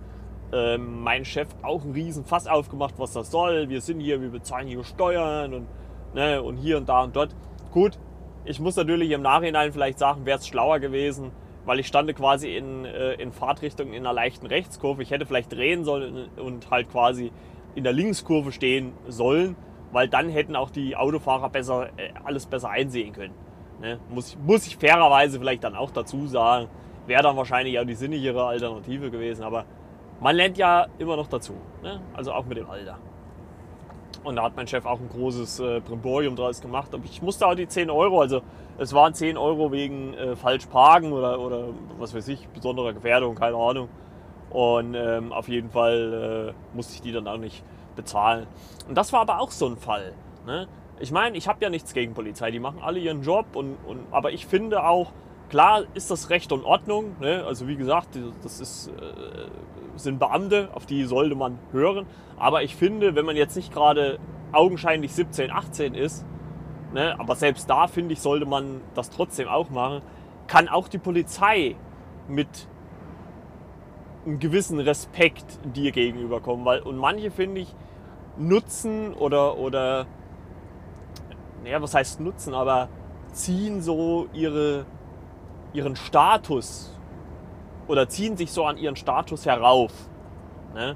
ähm, 0.51 1.01
mein 1.01 1.25
Chef 1.25 1.47
auch 1.61 1.83
einen 1.83 1.93
riesen 1.93 2.25
Fass 2.25 2.47
aufgemacht, 2.47 2.95
was 2.97 3.13
das 3.13 3.31
soll. 3.31 3.69
Wir 3.69 3.81
sind 3.81 3.99
hier, 3.99 4.21
wir 4.21 4.29
bezahlen 4.29 4.67
hier 4.67 4.83
Steuern 4.83 5.53
und, 5.53 5.67
ne, 6.13 6.41
und 6.41 6.57
hier 6.57 6.77
und 6.77 6.89
da 6.89 7.03
und 7.03 7.15
dort. 7.15 7.35
Gut, 7.71 7.99
ich 8.45 8.59
muss 8.59 8.75
natürlich 8.75 9.11
im 9.11 9.21
Nachhinein 9.21 9.71
vielleicht 9.71 9.99
sagen, 9.99 10.25
wäre 10.25 10.39
es 10.39 10.47
schlauer 10.47 10.79
gewesen, 10.79 11.31
weil 11.65 11.79
ich 11.79 11.87
stande 11.87 12.13
quasi 12.13 12.55
in, 12.55 12.85
äh, 12.85 13.13
in 13.13 13.31
Fahrtrichtung 13.31 13.93
in 13.93 14.05
einer 14.05 14.13
leichten 14.13 14.47
Rechtskurve. 14.47 15.03
Ich 15.03 15.11
hätte 15.11 15.25
vielleicht 15.25 15.51
drehen 15.51 15.83
sollen 15.83 16.29
und 16.37 16.71
halt 16.71 16.89
quasi 16.89 17.31
in 17.75 17.83
der 17.83 17.93
Linkskurve 17.93 18.51
stehen 18.51 18.93
sollen, 19.07 19.55
weil 19.91 20.09
dann 20.09 20.29
hätten 20.29 20.55
auch 20.55 20.71
die 20.71 20.95
Autofahrer 20.95 21.49
besser, 21.49 21.89
äh, 21.97 22.11
alles 22.23 22.47
besser 22.47 22.69
einsehen 22.69 23.13
können. 23.13 23.33
Ne? 23.81 23.99
Muss, 24.09 24.37
muss 24.45 24.67
ich 24.67 24.77
fairerweise 24.77 25.39
vielleicht 25.39 25.63
dann 25.63 25.75
auch 25.75 25.91
dazu 25.91 26.27
sagen. 26.27 26.67
Wäre 27.07 27.23
dann 27.23 27.37
wahrscheinlich 27.37 27.79
auch 27.79 27.85
die 27.85 27.95
sinnigere 27.95 28.45
Alternative 28.45 29.09
gewesen, 29.09 29.43
aber 29.43 29.65
man 30.19 30.35
lernt 30.35 30.57
ja 30.57 30.87
immer 30.97 31.15
noch 31.15 31.27
dazu. 31.27 31.53
Ne? 31.81 32.01
Also 32.13 32.33
auch 32.33 32.45
mit 32.45 32.57
dem 32.57 32.69
Alter. 32.69 32.97
Und 34.23 34.35
da 34.35 34.43
hat 34.43 34.55
mein 34.55 34.67
Chef 34.67 34.85
auch 34.85 34.99
ein 34.99 35.09
großes 35.09 35.59
äh, 35.59 35.79
Brimborium 35.79 36.35
draus 36.35 36.61
gemacht. 36.61 36.93
Aber 36.93 37.03
ich 37.05 37.21
musste 37.21 37.47
auch 37.47 37.55
die 37.55 37.67
10 37.67 37.89
Euro, 37.89 38.19
also 38.19 38.41
es 38.77 38.93
waren 38.93 39.13
10 39.13 39.37
Euro 39.37 39.71
wegen 39.71 40.13
äh, 40.13 40.35
falsch 40.35 40.65
parken 40.65 41.13
oder, 41.13 41.39
oder 41.39 41.69
was 41.97 42.13
weiß 42.13 42.27
ich, 42.27 42.47
besonderer 42.49 42.93
Gefährdung, 42.93 43.35
keine 43.35 43.55
Ahnung. 43.55 43.87
Und 44.49 44.95
ähm, 44.95 45.31
auf 45.31 45.47
jeden 45.47 45.69
Fall 45.69 46.53
äh, 46.53 46.75
musste 46.75 46.95
ich 46.95 47.01
die 47.01 47.11
dann 47.11 47.27
auch 47.27 47.37
nicht 47.37 47.63
bezahlen. 47.95 48.47
Und 48.87 48.95
das 48.95 49.13
war 49.13 49.21
aber 49.21 49.39
auch 49.39 49.51
so 49.51 49.67
ein 49.67 49.77
Fall. 49.77 50.13
Ne? 50.45 50.67
Ich 50.99 51.11
meine, 51.11 51.37
ich 51.37 51.47
habe 51.47 51.63
ja 51.63 51.69
nichts 51.69 51.93
gegen 51.93 52.13
Polizei, 52.13 52.51
die 52.51 52.59
machen 52.59 52.81
alle 52.81 52.99
ihren 52.99 53.21
Job. 53.21 53.55
Und, 53.55 53.77
und, 53.87 54.01
aber 54.11 54.31
ich 54.31 54.45
finde 54.45 54.83
auch, 54.83 55.11
klar 55.49 55.83
ist 55.93 56.11
das 56.11 56.29
Recht 56.29 56.51
und 56.51 56.63
Ordnung. 56.65 57.15
Ne? 57.19 57.43
Also 57.45 57.67
wie 57.67 57.77
gesagt, 57.77 58.17
das 58.43 58.59
ist, 58.59 58.89
äh, 58.89 58.91
sind 59.95 60.19
Beamte, 60.19 60.69
auf 60.73 60.85
die 60.85 61.05
sollte 61.05 61.35
man 61.35 61.57
hören. 61.71 62.05
Aber 62.37 62.63
ich 62.63 62.75
finde, 62.75 63.15
wenn 63.15 63.25
man 63.25 63.37
jetzt 63.37 63.55
nicht 63.55 63.73
gerade 63.73 64.19
augenscheinlich 64.51 65.13
17, 65.13 65.51
18 65.51 65.93
ist, 65.93 66.25
ne? 66.93 67.17
aber 67.19 67.35
selbst 67.35 67.69
da 67.69 67.87
finde 67.87 68.13
ich, 68.13 68.19
sollte 68.21 68.45
man 68.45 68.81
das 68.93 69.09
trotzdem 69.09 69.47
auch 69.47 69.69
machen, 69.69 70.01
kann 70.47 70.67
auch 70.67 70.87
die 70.87 70.97
Polizei 70.97 71.75
mit 72.27 72.67
einem 74.25 74.39
gewissen 74.39 74.79
Respekt 74.79 75.45
dir 75.63 75.91
gegenüberkommen. 75.91 76.65
Weil, 76.65 76.81
und 76.81 76.97
manche, 76.97 77.31
finde 77.31 77.61
ich, 77.61 77.73
nutzen 78.37 79.13
oder, 79.13 79.57
oder, 79.57 80.07
naja, 81.63 81.81
was 81.81 81.93
heißt 81.93 82.19
nutzen, 82.19 82.53
aber 82.53 82.89
ziehen 83.31 83.81
so 83.81 84.27
ihre, 84.33 84.85
ihren 85.73 85.95
Status 85.95 86.97
oder 87.87 88.07
ziehen 88.07 88.37
sich 88.37 88.51
so 88.51 88.65
an 88.65 88.77
ihren 88.77 88.95
Status 88.95 89.45
herauf. 89.45 89.91
Ne? 90.73 90.95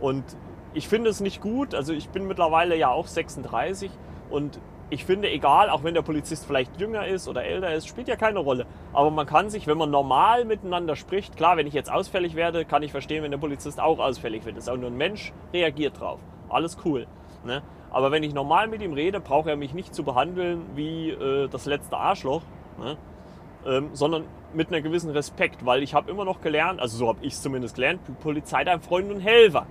Und 0.00 0.24
ich 0.72 0.88
finde 0.88 1.10
es 1.10 1.20
nicht 1.20 1.40
gut, 1.40 1.74
also 1.74 1.92
ich 1.92 2.08
bin 2.10 2.26
mittlerweile 2.26 2.76
ja 2.76 2.90
auch 2.90 3.06
36 3.06 3.90
und 4.30 4.60
ich 4.92 5.04
finde, 5.04 5.30
egal, 5.30 5.70
auch 5.70 5.84
wenn 5.84 5.94
der 5.94 6.02
Polizist 6.02 6.44
vielleicht 6.44 6.80
jünger 6.80 7.06
ist 7.06 7.28
oder 7.28 7.44
älter 7.44 7.72
ist, 7.72 7.86
spielt 7.86 8.08
ja 8.08 8.16
keine 8.16 8.40
Rolle. 8.40 8.66
Aber 8.92 9.10
man 9.12 9.24
kann 9.24 9.48
sich, 9.48 9.68
wenn 9.68 9.78
man 9.78 9.90
normal 9.90 10.44
miteinander 10.44 10.96
spricht, 10.96 11.36
klar, 11.36 11.56
wenn 11.56 11.68
ich 11.68 11.74
jetzt 11.74 11.92
ausfällig 11.92 12.34
werde, 12.34 12.64
kann 12.64 12.82
ich 12.82 12.90
verstehen, 12.90 13.22
wenn 13.22 13.30
der 13.30 13.38
Polizist 13.38 13.80
auch 13.80 14.00
ausfällig 14.00 14.44
wird. 14.44 14.56
Das 14.56 14.64
ist 14.64 14.68
auch 14.68 14.76
nur 14.76 14.90
ein 14.90 14.96
Mensch, 14.96 15.32
reagiert 15.52 16.00
drauf. 16.00 16.18
Alles 16.48 16.76
cool. 16.84 17.06
Ne? 17.44 17.62
Aber 17.90 18.10
wenn 18.10 18.22
ich 18.22 18.34
normal 18.34 18.68
mit 18.68 18.82
ihm 18.82 18.92
rede, 18.92 19.20
braucht 19.20 19.48
er 19.48 19.56
mich 19.56 19.74
nicht 19.74 19.94
zu 19.94 20.04
behandeln 20.04 20.62
wie 20.74 21.10
äh, 21.10 21.48
das 21.48 21.66
letzte 21.66 21.96
Arschloch, 21.96 22.42
ne? 22.78 22.96
ähm, 23.66 23.90
sondern 23.92 24.24
mit 24.54 24.68
einer 24.68 24.80
gewissen 24.80 25.10
Respekt, 25.10 25.64
weil 25.64 25.82
ich 25.82 25.94
habe 25.94 26.10
immer 26.10 26.24
noch 26.24 26.40
gelernt, 26.40 26.80
also 26.80 26.96
so 26.96 27.08
habe 27.08 27.18
ich 27.22 27.34
es 27.34 27.42
zumindest 27.42 27.76
gelernt, 27.76 28.00
Polizei 28.20 28.64
dein 28.64 28.80
Freund 28.80 29.10
und 29.12 29.20
Helfer. 29.20 29.66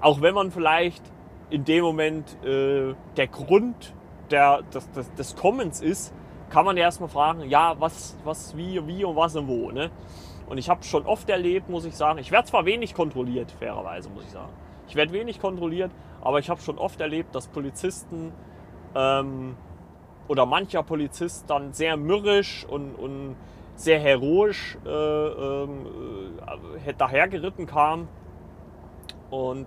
Auch 0.00 0.20
wenn 0.20 0.34
man 0.34 0.50
vielleicht 0.50 1.02
in 1.50 1.64
dem 1.64 1.84
Moment 1.84 2.36
äh, 2.44 2.94
der 3.16 3.26
Grund 3.28 3.94
der, 4.30 4.62
des, 4.62 4.90
des, 4.92 5.12
des 5.14 5.36
Kommens 5.36 5.80
ist, 5.80 6.12
kann 6.50 6.64
man 6.64 6.76
ja 6.76 6.84
erstmal 6.84 7.08
fragen, 7.08 7.48
ja, 7.48 7.74
was, 7.78 8.16
was, 8.24 8.56
wie, 8.56 8.86
wie 8.86 9.04
und 9.04 9.16
was 9.16 9.36
und 9.36 9.48
wo. 9.48 9.70
Ne? 9.70 9.90
Und 10.48 10.58
ich 10.58 10.68
habe 10.68 10.84
schon 10.84 11.06
oft 11.06 11.28
erlebt, 11.28 11.68
muss 11.68 11.84
ich 11.84 11.96
sagen, 11.96 12.18
ich 12.18 12.30
werde 12.30 12.48
zwar 12.48 12.64
wenig 12.64 12.94
kontrolliert, 12.94 13.50
fairerweise, 13.50 14.10
muss 14.10 14.24
ich 14.24 14.30
sagen. 14.30 14.52
Ich 14.88 14.94
werde 14.94 15.12
wenig 15.12 15.40
kontrolliert, 15.40 15.90
aber 16.24 16.38
ich 16.38 16.50
habe 16.50 16.60
schon 16.60 16.78
oft 16.78 17.00
erlebt, 17.00 17.34
dass 17.34 17.48
Polizisten 17.48 18.32
ähm, 18.94 19.56
oder 20.26 20.46
mancher 20.46 20.82
Polizist 20.82 21.48
dann 21.48 21.72
sehr 21.72 21.96
mürrisch 21.96 22.64
und, 22.68 22.94
und 22.94 23.36
sehr 23.76 24.00
heroisch 24.00 24.78
äh, 24.84 24.88
ähm, 24.88 25.86
äh, 26.84 26.94
dahergeritten 26.94 27.66
kam. 27.66 28.08
Und, 29.30 29.66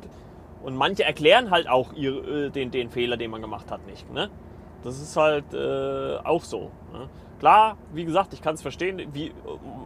und 0.63 0.75
manche 0.75 1.03
erklären 1.03 1.51
halt 1.51 1.69
auch 1.69 1.93
ihr, 1.93 2.27
äh, 2.27 2.49
den, 2.49 2.71
den 2.71 2.89
Fehler, 2.89 3.17
den 3.17 3.31
man 3.31 3.41
gemacht 3.41 3.69
hat, 3.71 3.85
nicht. 3.85 4.11
Ne? 4.11 4.29
Das 4.83 4.99
ist 4.99 5.15
halt 5.15 5.53
äh, 5.53 6.17
auch 6.23 6.43
so. 6.43 6.71
Ne? 6.91 7.09
Klar, 7.39 7.77
wie 7.93 8.05
gesagt, 8.05 8.33
ich 8.33 8.41
kann 8.41 8.55
es 8.55 8.61
verstehen. 8.61 9.09
Wie, 9.13 9.31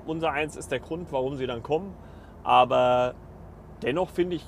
unser 0.05 0.31
eins 0.31 0.55
ist 0.55 0.71
der 0.71 0.79
Grund, 0.79 1.11
warum 1.11 1.35
sie 1.35 1.47
dann 1.47 1.63
kommen. 1.63 1.93
Aber 2.43 3.13
dennoch 3.81 4.09
finde 4.09 4.37
ich, 4.37 4.45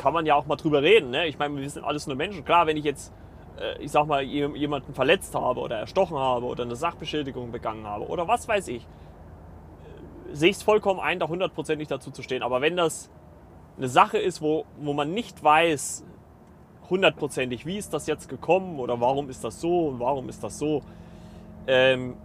kann 0.00 0.14
man 0.14 0.24
ja 0.24 0.34
auch 0.34 0.46
mal 0.46 0.56
drüber 0.56 0.82
reden. 0.82 1.10
Ne? 1.10 1.26
Ich 1.26 1.38
meine, 1.38 1.60
wir 1.60 1.68
sind 1.68 1.84
alles 1.84 2.06
nur 2.06 2.16
Menschen. 2.16 2.42
Klar, 2.42 2.66
wenn 2.66 2.78
ich 2.78 2.84
jetzt, 2.84 3.12
äh, 3.58 3.82
ich 3.82 3.90
sag 3.90 4.06
mal, 4.06 4.22
jemanden 4.22 4.94
verletzt 4.94 5.34
habe 5.34 5.60
oder 5.60 5.76
erstochen 5.76 6.16
habe 6.16 6.46
oder 6.46 6.64
eine 6.64 6.74
Sachbeschädigung 6.74 7.52
begangen 7.52 7.86
habe 7.86 8.06
oder 8.06 8.26
was 8.26 8.48
weiß 8.48 8.68
ich, 8.68 8.82
äh, 8.82 10.34
sehe 10.34 10.48
ich 10.48 10.56
es 10.56 10.62
vollkommen 10.62 11.00
ein, 11.00 11.18
da 11.18 11.28
hundertprozentig 11.28 11.86
dazu 11.86 12.10
zu 12.10 12.22
stehen. 12.22 12.42
Aber 12.42 12.62
wenn 12.62 12.76
das 12.76 13.10
eine 13.76 13.88
Sache 13.88 14.16
ist, 14.16 14.40
wo, 14.40 14.64
wo 14.78 14.94
man 14.94 15.12
nicht 15.12 15.44
weiß, 15.44 16.06
hundertprozentig, 16.88 17.66
wie 17.66 17.76
ist 17.76 17.92
das 17.92 18.06
jetzt 18.06 18.30
gekommen 18.30 18.80
oder 18.80 19.02
warum 19.02 19.28
ist 19.28 19.44
das 19.44 19.60
so 19.60 19.88
und 19.88 20.00
warum 20.00 20.30
ist 20.30 20.42
das 20.42 20.58
so, 20.58 20.80
ähm, 21.66 22.16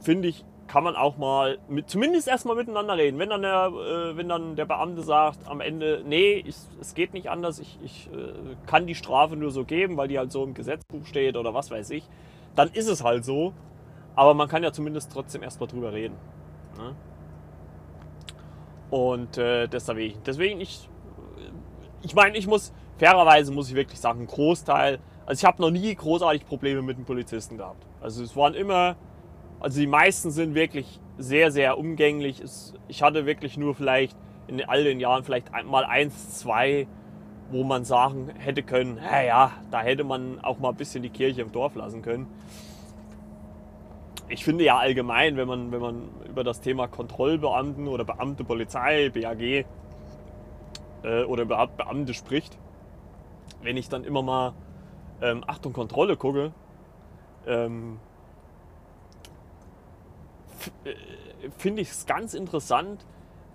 finde 0.00 0.28
ich, 0.28 0.44
kann 0.66 0.84
man 0.84 0.96
auch 0.96 1.16
mal 1.16 1.58
mit, 1.68 1.88
zumindest 1.88 2.28
erstmal 2.28 2.56
miteinander 2.56 2.96
reden. 2.96 3.18
Wenn 3.18 3.30
dann 3.30 3.42
der, 3.42 3.66
äh, 3.66 4.16
wenn 4.16 4.28
dann 4.28 4.56
der 4.56 4.64
Beamte 4.64 5.02
sagt 5.02 5.46
am 5.48 5.60
Ende, 5.60 6.02
nee, 6.06 6.44
ich, 6.46 6.56
es 6.80 6.94
geht 6.94 7.14
nicht 7.14 7.28
anders, 7.28 7.58
ich, 7.58 7.78
ich 7.84 8.10
äh, 8.12 8.32
kann 8.66 8.86
die 8.86 8.94
Strafe 8.94 9.36
nur 9.36 9.50
so 9.50 9.64
geben, 9.64 9.96
weil 9.96 10.08
die 10.08 10.18
halt 10.18 10.32
so 10.32 10.44
im 10.44 10.54
Gesetzbuch 10.54 11.06
steht 11.06 11.36
oder 11.36 11.54
was 11.54 11.70
weiß 11.70 11.90
ich, 11.90 12.04
dann 12.54 12.68
ist 12.70 12.88
es 12.88 13.04
halt 13.04 13.24
so. 13.24 13.52
Aber 14.14 14.34
man 14.34 14.48
kann 14.48 14.62
ja 14.62 14.72
zumindest 14.72 15.12
trotzdem 15.12 15.42
erstmal 15.42 15.68
drüber 15.68 15.92
reden. 15.92 16.16
Ne? 16.78 16.94
Und 18.90 19.36
äh, 19.36 19.68
deswegen, 19.68 20.22
deswegen 20.24 20.60
ich, 20.60 20.88
ich 22.02 22.14
meine, 22.14 22.36
ich 22.36 22.46
muss, 22.46 22.72
fairerweise 22.98 23.52
muss 23.52 23.68
ich 23.68 23.74
wirklich 23.74 24.00
sagen, 24.00 24.22
ein 24.22 24.26
Großteil, 24.26 25.00
also 25.26 25.40
ich 25.40 25.44
habe 25.44 25.60
noch 25.60 25.70
nie 25.70 25.94
großartig 25.94 26.46
Probleme 26.46 26.82
mit 26.82 26.96
den 26.96 27.04
Polizisten 27.04 27.58
gehabt. 27.58 27.84
Also 28.00 28.22
es 28.22 28.36
waren 28.36 28.54
immer 28.54 28.96
also 29.60 29.80
die 29.80 29.86
meisten 29.86 30.30
sind 30.30 30.54
wirklich 30.54 31.00
sehr, 31.18 31.50
sehr 31.50 31.78
umgänglich. 31.78 32.42
Ich 32.88 33.02
hatte 33.02 33.26
wirklich 33.26 33.56
nur 33.56 33.74
vielleicht 33.74 34.16
in 34.46 34.62
all 34.64 34.84
den 34.84 35.00
Jahren 35.00 35.24
vielleicht 35.24 35.50
mal 35.64 35.84
eins, 35.84 36.38
zwei, 36.38 36.86
wo 37.50 37.64
man 37.64 37.84
sagen 37.84 38.30
hätte 38.38 38.62
können, 38.62 38.98
ja, 38.98 39.52
da 39.70 39.80
hätte 39.82 40.04
man 40.04 40.40
auch 40.40 40.58
mal 40.58 40.70
ein 40.70 40.76
bisschen 40.76 41.02
die 41.02 41.10
Kirche 41.10 41.42
im 41.42 41.52
Dorf 41.52 41.74
lassen 41.74 42.02
können. 42.02 42.26
Ich 44.28 44.44
finde 44.44 44.64
ja 44.64 44.76
allgemein, 44.76 45.36
wenn 45.36 45.46
man, 45.46 45.70
wenn 45.70 45.80
man 45.80 46.08
über 46.28 46.42
das 46.42 46.60
Thema 46.60 46.88
Kontrollbeamten 46.88 47.86
oder 47.86 48.04
Beamte 48.04 48.42
Polizei, 48.42 49.08
BAG 49.10 49.64
äh, 51.02 51.24
oder 51.24 51.42
überhaupt 51.42 51.76
Beamte 51.76 52.12
spricht, 52.12 52.58
wenn 53.62 53.76
ich 53.76 53.88
dann 53.88 54.02
immer 54.02 54.22
mal 54.22 54.52
ähm, 55.22 55.44
Achtung 55.46 55.72
Kontrolle 55.72 56.16
gucke, 56.16 56.52
ähm, 57.46 57.98
äh, 57.98 58.15
finde 61.58 61.82
ich 61.82 61.90
es 61.90 62.06
ganz 62.06 62.34
interessant, 62.34 63.04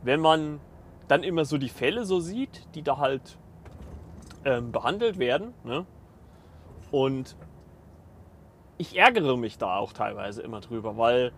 wenn 0.04 0.20
man 0.20 0.60
dann 1.08 1.24
immer 1.24 1.46
so 1.46 1.58
die 1.58 1.70
Fälle 1.70 2.06
so 2.06 2.20
sieht, 2.20 2.68
die 2.76 2.84
da 2.84 2.98
halt 2.98 3.38
ähm, 4.46 4.72
behandelt 4.72 5.20
werden. 5.20 5.54
Ne? 5.64 5.86
Und 6.92 7.36
ich 8.78 8.98
ärgere 8.98 9.38
mich 9.38 9.58
da 9.58 9.78
auch 9.78 9.94
teilweise 9.94 10.42
immer 10.42 10.62
drüber, 10.62 10.98
weil 10.98 11.32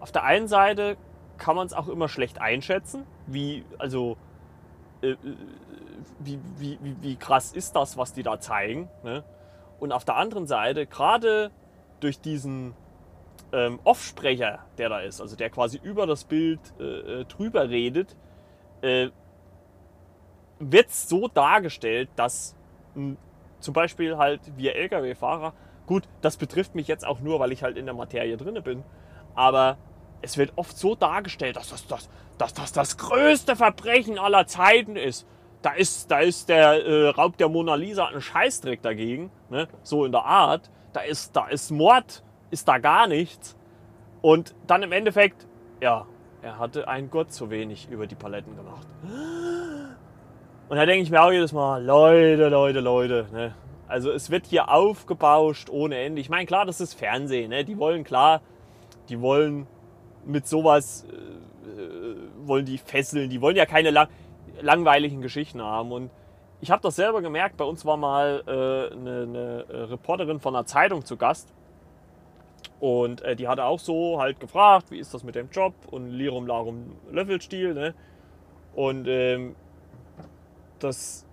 auf 0.00 0.12
der 0.12 0.24
einen 0.24 0.48
Seite 0.48 0.96
kann 1.38 1.56
man 1.56 1.66
es 1.66 1.72
auch 1.72 1.88
immer 1.88 2.08
schlecht 2.08 2.40
einschätzen, 2.40 3.06
wie, 3.26 3.64
also, 3.78 4.16
äh, 5.00 5.12
äh 5.12 5.16
wie, 6.18 6.38
wie, 6.56 6.78
wie, 6.82 6.96
wie, 7.00 7.16
krass 7.16 7.52
ist 7.52 7.74
das, 7.74 7.96
was 7.96 8.12
die 8.12 8.22
da 8.22 8.38
zeigen. 8.38 8.88
Ne? 9.02 9.24
Und 9.80 9.92
auf 9.92 10.04
der 10.04 10.16
anderen 10.16 10.46
Seite, 10.46 10.86
gerade 10.86 11.50
durch 12.00 12.20
diesen 12.20 12.74
ähm, 13.52 13.80
Offsprecher, 13.84 14.60
der 14.78 14.88
da 14.88 15.00
ist, 15.00 15.20
also 15.20 15.36
der 15.36 15.50
quasi 15.50 15.80
über 15.82 16.06
das 16.06 16.24
Bild 16.24 16.60
äh, 16.78 17.20
äh 17.20 17.24
drüber 17.24 17.68
redet, 17.68 18.16
äh, 18.80 19.08
wird 20.58 20.90
so 20.90 21.28
dargestellt, 21.28 22.08
dass 22.16 22.56
mh, 22.94 23.16
zum 23.60 23.74
Beispiel 23.74 24.16
halt 24.16 24.40
wir 24.56 24.76
Lkw-Fahrer, 24.76 25.54
gut, 25.86 26.08
das 26.20 26.36
betrifft 26.36 26.74
mich 26.74 26.88
jetzt 26.88 27.06
auch 27.06 27.20
nur, 27.20 27.40
weil 27.40 27.52
ich 27.52 27.62
halt 27.62 27.76
in 27.76 27.86
der 27.86 27.94
Materie 27.94 28.36
drinne 28.36 28.62
bin, 28.62 28.82
aber 29.34 29.76
es 30.22 30.38
wird 30.38 30.52
oft 30.56 30.76
so 30.76 30.94
dargestellt, 30.94 31.56
dass 31.56 31.70
das 31.70 31.86
das, 31.86 32.08
dass 32.38 32.54
das, 32.54 32.72
das 32.72 32.96
größte 32.96 33.56
Verbrechen 33.56 34.18
aller 34.18 34.46
Zeiten 34.46 34.96
ist. 34.96 35.26
Da 35.62 35.72
ist, 35.72 36.10
da 36.10 36.18
ist 36.18 36.48
der 36.48 36.84
äh, 36.84 37.08
Raub 37.10 37.36
der 37.36 37.48
Mona 37.48 37.76
Lisa 37.76 38.06
ein 38.06 38.20
Scheißdreck 38.20 38.82
dagegen, 38.82 39.30
ne? 39.48 39.68
so 39.82 40.04
in 40.04 40.12
der 40.12 40.24
Art. 40.24 40.70
Da 40.92 41.00
ist, 41.00 41.36
da 41.36 41.46
ist 41.46 41.70
Mord, 41.70 42.24
ist 42.52 42.68
da 42.68 42.78
gar 42.78 43.08
nichts. 43.08 43.56
Und 44.20 44.54
dann 44.68 44.82
im 44.82 44.92
Endeffekt, 44.92 45.46
ja, 45.80 46.06
er 46.42 46.58
hatte 46.58 46.86
einen 46.86 47.10
Gurt 47.10 47.32
zu 47.32 47.50
wenig 47.50 47.88
über 47.90 48.06
die 48.06 48.14
Paletten 48.14 48.54
gemacht. 48.56 48.86
Und 50.68 50.76
da 50.76 50.86
denke 50.86 51.02
ich 51.02 51.10
mir 51.10 51.22
auch 51.22 51.32
jedes 51.32 51.52
Mal, 51.52 51.84
Leute, 51.84 52.48
Leute, 52.48 52.80
Leute. 52.80 53.26
Ne? 53.32 53.54
Also 53.88 54.10
es 54.10 54.30
wird 54.30 54.46
hier 54.46 54.70
aufgebauscht 54.70 55.68
ohne 55.70 55.98
Ende. 55.98 56.20
Ich 56.20 56.28
meine, 56.28 56.46
klar, 56.46 56.64
das 56.64 56.80
ist 56.80 56.94
Fernsehen. 56.94 57.50
Ne? 57.50 57.64
Die 57.64 57.78
wollen 57.78 58.04
klar, 58.04 58.40
die 59.08 59.20
wollen 59.20 59.66
mit 60.24 60.46
sowas, 60.46 61.04
äh, 61.10 62.46
wollen 62.46 62.64
die 62.64 62.78
fesseln. 62.78 63.28
Die 63.28 63.40
wollen 63.40 63.56
ja 63.56 63.66
keine 63.66 63.90
lang 63.90 64.08
langweiligen 64.60 65.22
Geschichten 65.22 65.62
haben. 65.62 65.92
Und 65.92 66.10
ich 66.60 66.70
habe 66.70 66.82
das 66.82 66.96
selber 66.96 67.22
gemerkt. 67.22 67.56
Bei 67.56 67.64
uns 67.64 67.84
war 67.84 67.96
mal 67.96 68.42
äh, 68.46 68.94
eine, 68.94 69.22
eine 69.22 69.90
Reporterin 69.90 70.40
von 70.40 70.54
einer 70.54 70.66
Zeitung 70.66 71.04
zu 71.04 71.16
Gast. 71.16 71.52
Und 72.82 73.22
äh, 73.22 73.36
die 73.36 73.46
hatte 73.46 73.64
auch 73.64 73.78
so 73.78 74.20
halt 74.20 74.40
gefragt, 74.40 74.90
wie 74.90 74.98
ist 74.98 75.14
das 75.14 75.22
mit 75.22 75.36
dem 75.36 75.48
Job 75.50 75.72
und 75.92 76.10
Lirum 76.10 76.48
Larum 76.48 76.96
Löffelstiel. 77.12 77.74
Ne? 77.74 77.94
Und 78.74 79.06
ähm, 79.06 79.54
das 80.80 81.24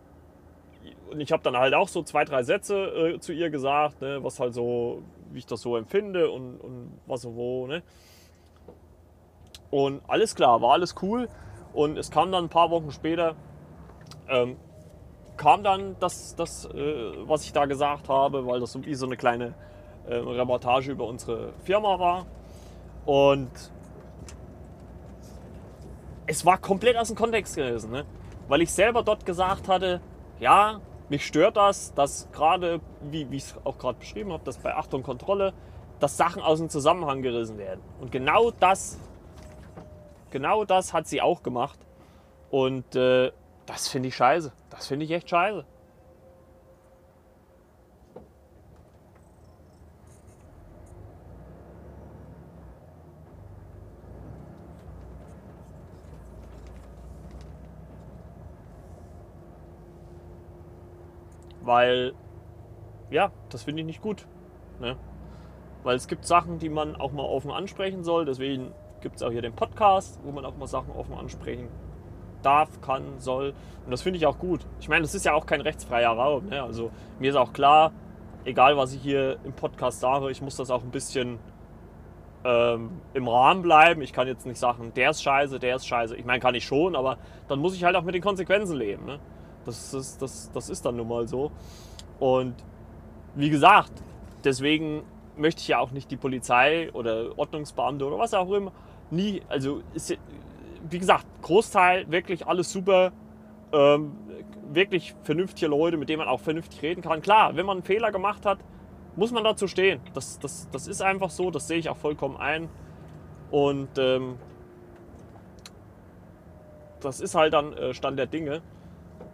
und 1.09 1.19
ich 1.19 1.31
habe 1.31 1.41
dann 1.41 1.57
halt 1.57 1.73
auch 1.73 1.87
so 1.87 2.03
zwei, 2.03 2.23
drei 2.23 2.43
Sätze 2.43 2.75
äh, 2.75 3.19
zu 3.19 3.33
ihr 3.33 3.49
gesagt, 3.49 3.99
ne, 3.99 4.23
was 4.23 4.39
halt 4.39 4.53
so, 4.53 5.01
wie 5.31 5.39
ich 5.39 5.47
das 5.47 5.61
so 5.61 5.75
empfinde 5.75 6.29
und, 6.29 6.57
und 6.57 6.99
was 7.07 7.25
und 7.25 7.35
wo. 7.35 7.65
Ne? 7.65 7.81
Und 9.71 10.03
alles 10.07 10.35
klar, 10.35 10.61
war 10.61 10.73
alles 10.73 10.93
cool. 11.01 11.29
Und 11.73 11.97
es 11.97 12.11
kam 12.11 12.31
dann 12.31 12.43
ein 12.43 12.49
paar 12.49 12.69
Wochen 12.69 12.91
später, 12.91 13.35
ähm, 14.27 14.55
kam 15.35 15.63
dann 15.63 15.95
das, 15.99 16.35
das 16.35 16.65
äh, 16.65 17.11
was 17.27 17.43
ich 17.43 17.53
da 17.53 17.65
gesagt 17.65 18.07
habe, 18.07 18.45
weil 18.45 18.59
das 18.59 18.73
so 18.73 18.85
wie 18.85 18.93
so 18.93 19.07
eine 19.07 19.17
kleine 19.17 19.55
äh, 20.07 20.15
Reportage 20.15 20.91
über 20.91 21.05
unsere 21.05 21.53
Firma 21.63 21.99
war. 21.99 22.25
Und 23.05 23.51
es 26.27 26.45
war 26.45 26.57
komplett 26.57 26.97
aus 26.97 27.07
dem 27.07 27.15
Kontext 27.17 27.55
gewesen. 27.55 27.91
Ne? 27.91 28.05
weil 28.49 28.63
ich 28.63 28.71
selber 28.71 29.03
dort 29.03 29.25
gesagt 29.25 29.69
hatte, 29.69 30.01
ja, 30.39 30.81
mich 31.07 31.25
stört 31.25 31.55
das, 31.55 31.93
dass 31.93 32.27
gerade, 32.31 32.81
wie, 33.01 33.27
ich 33.31 33.43
es 33.43 33.55
auch 33.63 33.77
gerade 33.77 33.99
beschrieben 33.99 34.33
habe, 34.33 34.43
dass 34.43 34.57
bei 34.57 34.75
Achtung 34.75 35.03
Kontrolle, 35.03 35.53
dass 35.99 36.17
Sachen 36.17 36.41
aus 36.41 36.57
dem 36.59 36.69
Zusammenhang 36.69 37.21
gerissen 37.21 37.57
werden. 37.57 37.81
Und 38.01 38.11
genau 38.11 38.51
das, 38.51 38.97
genau 40.31 40.65
das 40.65 40.93
hat 40.93 41.07
sie 41.07 41.21
auch 41.21 41.43
gemacht. 41.43 41.79
Und 42.49 42.95
äh, 42.95 43.31
das 43.67 43.87
finde 43.87 44.09
ich 44.09 44.15
scheiße. 44.15 44.51
Das 44.71 44.87
finde 44.87 45.05
ich 45.05 45.11
echt 45.11 45.29
scheiße. 45.29 45.63
Weil, 61.69 62.13
ja, 63.11 63.31
das 63.49 63.61
finde 63.61 63.81
ich 63.81 63.85
nicht 63.85 64.01
gut. 64.01 64.25
Ne? 64.79 64.95
Weil 65.83 65.97
es 65.97 66.07
gibt 66.07 66.25
Sachen, 66.25 66.57
die 66.57 66.67
man 66.67 66.95
auch 66.95 67.11
mal 67.11 67.21
offen 67.21 67.51
ansprechen 67.51 68.03
soll. 68.03 68.25
Deswegen 68.25 68.71
gibt 69.01 69.17
es 69.17 69.21
auch 69.21 69.29
hier 69.29 69.43
den 69.43 69.53
Podcast, 69.53 70.19
wo 70.23 70.31
man 70.31 70.45
auch 70.45 70.57
mal 70.57 70.65
Sachen 70.65 70.91
offen 70.93 71.13
ansprechen 71.13 71.67
darf, 72.41 72.81
kann, 72.81 73.19
soll. 73.19 73.53
Und 73.85 73.91
das 73.91 74.01
finde 74.01 74.17
ich 74.17 74.25
auch 74.25 74.39
gut. 74.39 74.65
Ich 74.79 74.89
meine, 74.89 75.03
das 75.03 75.13
ist 75.13 75.25
ja 75.25 75.35
auch 75.35 75.45
kein 75.45 75.61
rechtsfreier 75.61 76.09
Raum. 76.09 76.47
Ne? 76.47 76.63
Also 76.63 76.89
mir 77.19 77.29
ist 77.29 77.35
auch 77.35 77.53
klar, 77.53 77.91
egal 78.45 78.75
was 78.75 78.91
ich 78.95 79.03
hier 79.03 79.37
im 79.43 79.53
Podcast 79.53 79.99
sage, 79.99 80.31
ich 80.31 80.41
muss 80.41 80.55
das 80.55 80.71
auch 80.71 80.81
ein 80.81 80.89
bisschen 80.89 81.37
ähm, 82.45 82.99
im 83.13 83.27
Rahmen 83.27 83.61
bleiben. 83.61 84.01
Ich 84.01 84.11
kann 84.11 84.25
jetzt 84.25 84.47
nicht 84.47 84.57
sagen, 84.57 84.91
der 84.95 85.11
ist 85.11 85.21
scheiße, 85.21 85.59
der 85.59 85.75
ist 85.75 85.85
scheiße. 85.85 86.15
Ich 86.15 86.25
meine, 86.25 86.39
kann 86.39 86.55
ich 86.55 86.65
schon, 86.65 86.95
aber 86.95 87.19
dann 87.47 87.59
muss 87.59 87.75
ich 87.75 87.83
halt 87.83 87.95
auch 87.95 88.01
mit 88.01 88.15
den 88.15 88.23
Konsequenzen 88.23 88.75
leben. 88.75 89.05
Ne? 89.05 89.19
Das 89.65 89.93
ist, 89.93 90.21
das, 90.21 90.51
das 90.51 90.69
ist 90.69 90.85
dann 90.85 90.95
nun 90.95 91.07
mal 91.07 91.27
so. 91.27 91.51
Und 92.19 92.55
wie 93.35 93.49
gesagt, 93.49 93.91
deswegen 94.43 95.03
möchte 95.35 95.61
ich 95.61 95.67
ja 95.69 95.79
auch 95.79 95.91
nicht 95.91 96.11
die 96.11 96.17
Polizei 96.17 96.91
oder 96.93 97.37
Ordnungsbeamte 97.37 98.05
oder 98.05 98.17
was 98.17 98.33
auch 98.33 98.51
immer 98.51 98.71
nie, 99.11 99.41
also 99.47 99.81
ist, 99.93 100.17
wie 100.89 100.99
gesagt, 100.99 101.25
Großteil 101.41 102.09
wirklich 102.11 102.47
alles 102.47 102.71
super, 102.71 103.11
ähm, 103.71 104.15
wirklich 104.71 105.15
vernünftige 105.23 105.67
Leute, 105.67 105.97
mit 105.97 106.09
denen 106.09 106.19
man 106.19 106.27
auch 106.27 106.39
vernünftig 106.39 106.81
reden 106.81 107.01
kann. 107.01 107.21
Klar, 107.21 107.55
wenn 107.55 107.65
man 107.65 107.77
einen 107.77 107.83
Fehler 107.83 108.11
gemacht 108.11 108.45
hat, 108.45 108.59
muss 109.15 109.31
man 109.31 109.43
dazu 109.43 109.67
stehen. 109.67 109.99
Das, 110.13 110.39
das, 110.39 110.69
das 110.71 110.87
ist 110.87 111.01
einfach 111.01 111.29
so, 111.29 111.51
das 111.51 111.67
sehe 111.67 111.77
ich 111.77 111.89
auch 111.89 111.97
vollkommen 111.97 112.37
ein. 112.37 112.69
Und 113.51 113.89
ähm, 113.97 114.37
das 116.99 117.19
ist 117.19 117.35
halt 117.35 117.53
dann 117.53 117.73
äh, 117.73 117.93
Stand 117.93 118.19
der 118.19 118.27
Dinge. 118.27 118.61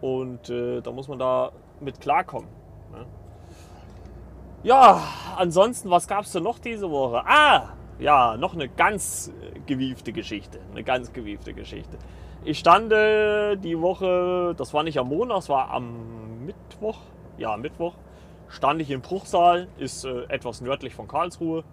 Und 0.00 0.50
äh, 0.50 0.80
da 0.80 0.92
muss 0.92 1.08
man 1.08 1.18
da 1.18 1.52
mit 1.80 2.00
klarkommen. 2.00 2.48
Ne? 2.92 3.06
Ja, 4.62 5.02
ansonsten, 5.36 5.90
was 5.90 6.06
gab 6.06 6.24
es 6.24 6.32
denn 6.32 6.42
noch 6.42 6.58
diese 6.58 6.90
Woche? 6.90 7.22
Ah, 7.24 7.70
ja, 7.98 8.36
noch 8.36 8.54
eine 8.54 8.68
ganz 8.68 9.32
gewiefte 9.66 10.12
Geschichte. 10.12 10.60
Eine 10.70 10.84
ganz 10.84 11.12
gewiefte 11.12 11.54
Geschichte. 11.54 11.98
Ich 12.44 12.58
stand 12.58 12.92
äh, 12.92 13.56
die 13.56 13.80
Woche, 13.80 14.54
das 14.56 14.72
war 14.74 14.82
nicht 14.82 14.98
am 14.98 15.08
Montag, 15.08 15.36
das 15.36 15.48
war 15.48 15.70
am 15.70 16.44
Mittwoch. 16.44 16.98
Ja, 17.38 17.56
Mittwoch 17.56 17.94
stand 18.48 18.80
ich 18.80 18.90
im 18.90 19.00
Bruchsal, 19.00 19.68
ist 19.78 20.04
äh, 20.04 20.24
etwas 20.28 20.60
nördlich 20.60 20.94
von 20.94 21.08
Karlsruhe, 21.08 21.64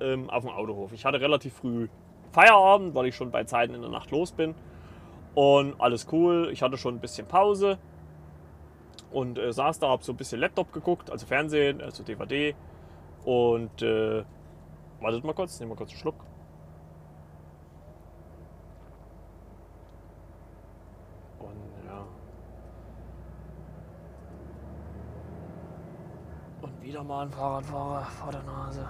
ähm, 0.00 0.30
auf 0.30 0.44
dem 0.44 0.52
Autohof. 0.52 0.92
Ich 0.92 1.04
hatte 1.04 1.20
relativ 1.20 1.54
früh 1.54 1.88
Feierabend, 2.32 2.94
weil 2.94 3.06
ich 3.06 3.16
schon 3.16 3.30
bei 3.30 3.44
Zeiten 3.44 3.74
in 3.74 3.80
der 3.80 3.90
Nacht 3.90 4.10
los 4.10 4.32
bin. 4.32 4.54
Und 5.36 5.78
alles 5.82 6.06
cool. 6.12 6.48
Ich 6.50 6.62
hatte 6.62 6.78
schon 6.78 6.94
ein 6.94 7.00
bisschen 7.00 7.28
Pause 7.28 7.78
und 9.12 9.38
äh, 9.38 9.52
saß 9.52 9.78
da, 9.78 9.90
hab 9.90 10.02
so 10.02 10.12
ein 10.12 10.16
bisschen 10.16 10.40
Laptop 10.40 10.72
geguckt, 10.72 11.10
also 11.10 11.26
Fernsehen, 11.26 11.82
also 11.82 12.02
DVD. 12.02 12.54
Und 13.26 13.82
äh, 13.82 14.24
wartet 15.00 15.24
mal 15.24 15.34
kurz, 15.34 15.60
nehmen 15.60 15.72
wir 15.72 15.76
kurz 15.76 15.90
einen 15.90 15.98
Schluck. 15.98 16.24
Und 21.38 21.86
ja. 21.86 22.06
Und 26.62 26.82
wieder 26.82 27.04
mal 27.04 27.26
ein 27.26 27.30
Fahrradfahrer 27.30 28.04
vor 28.06 28.32
der 28.32 28.42
Nase. 28.42 28.88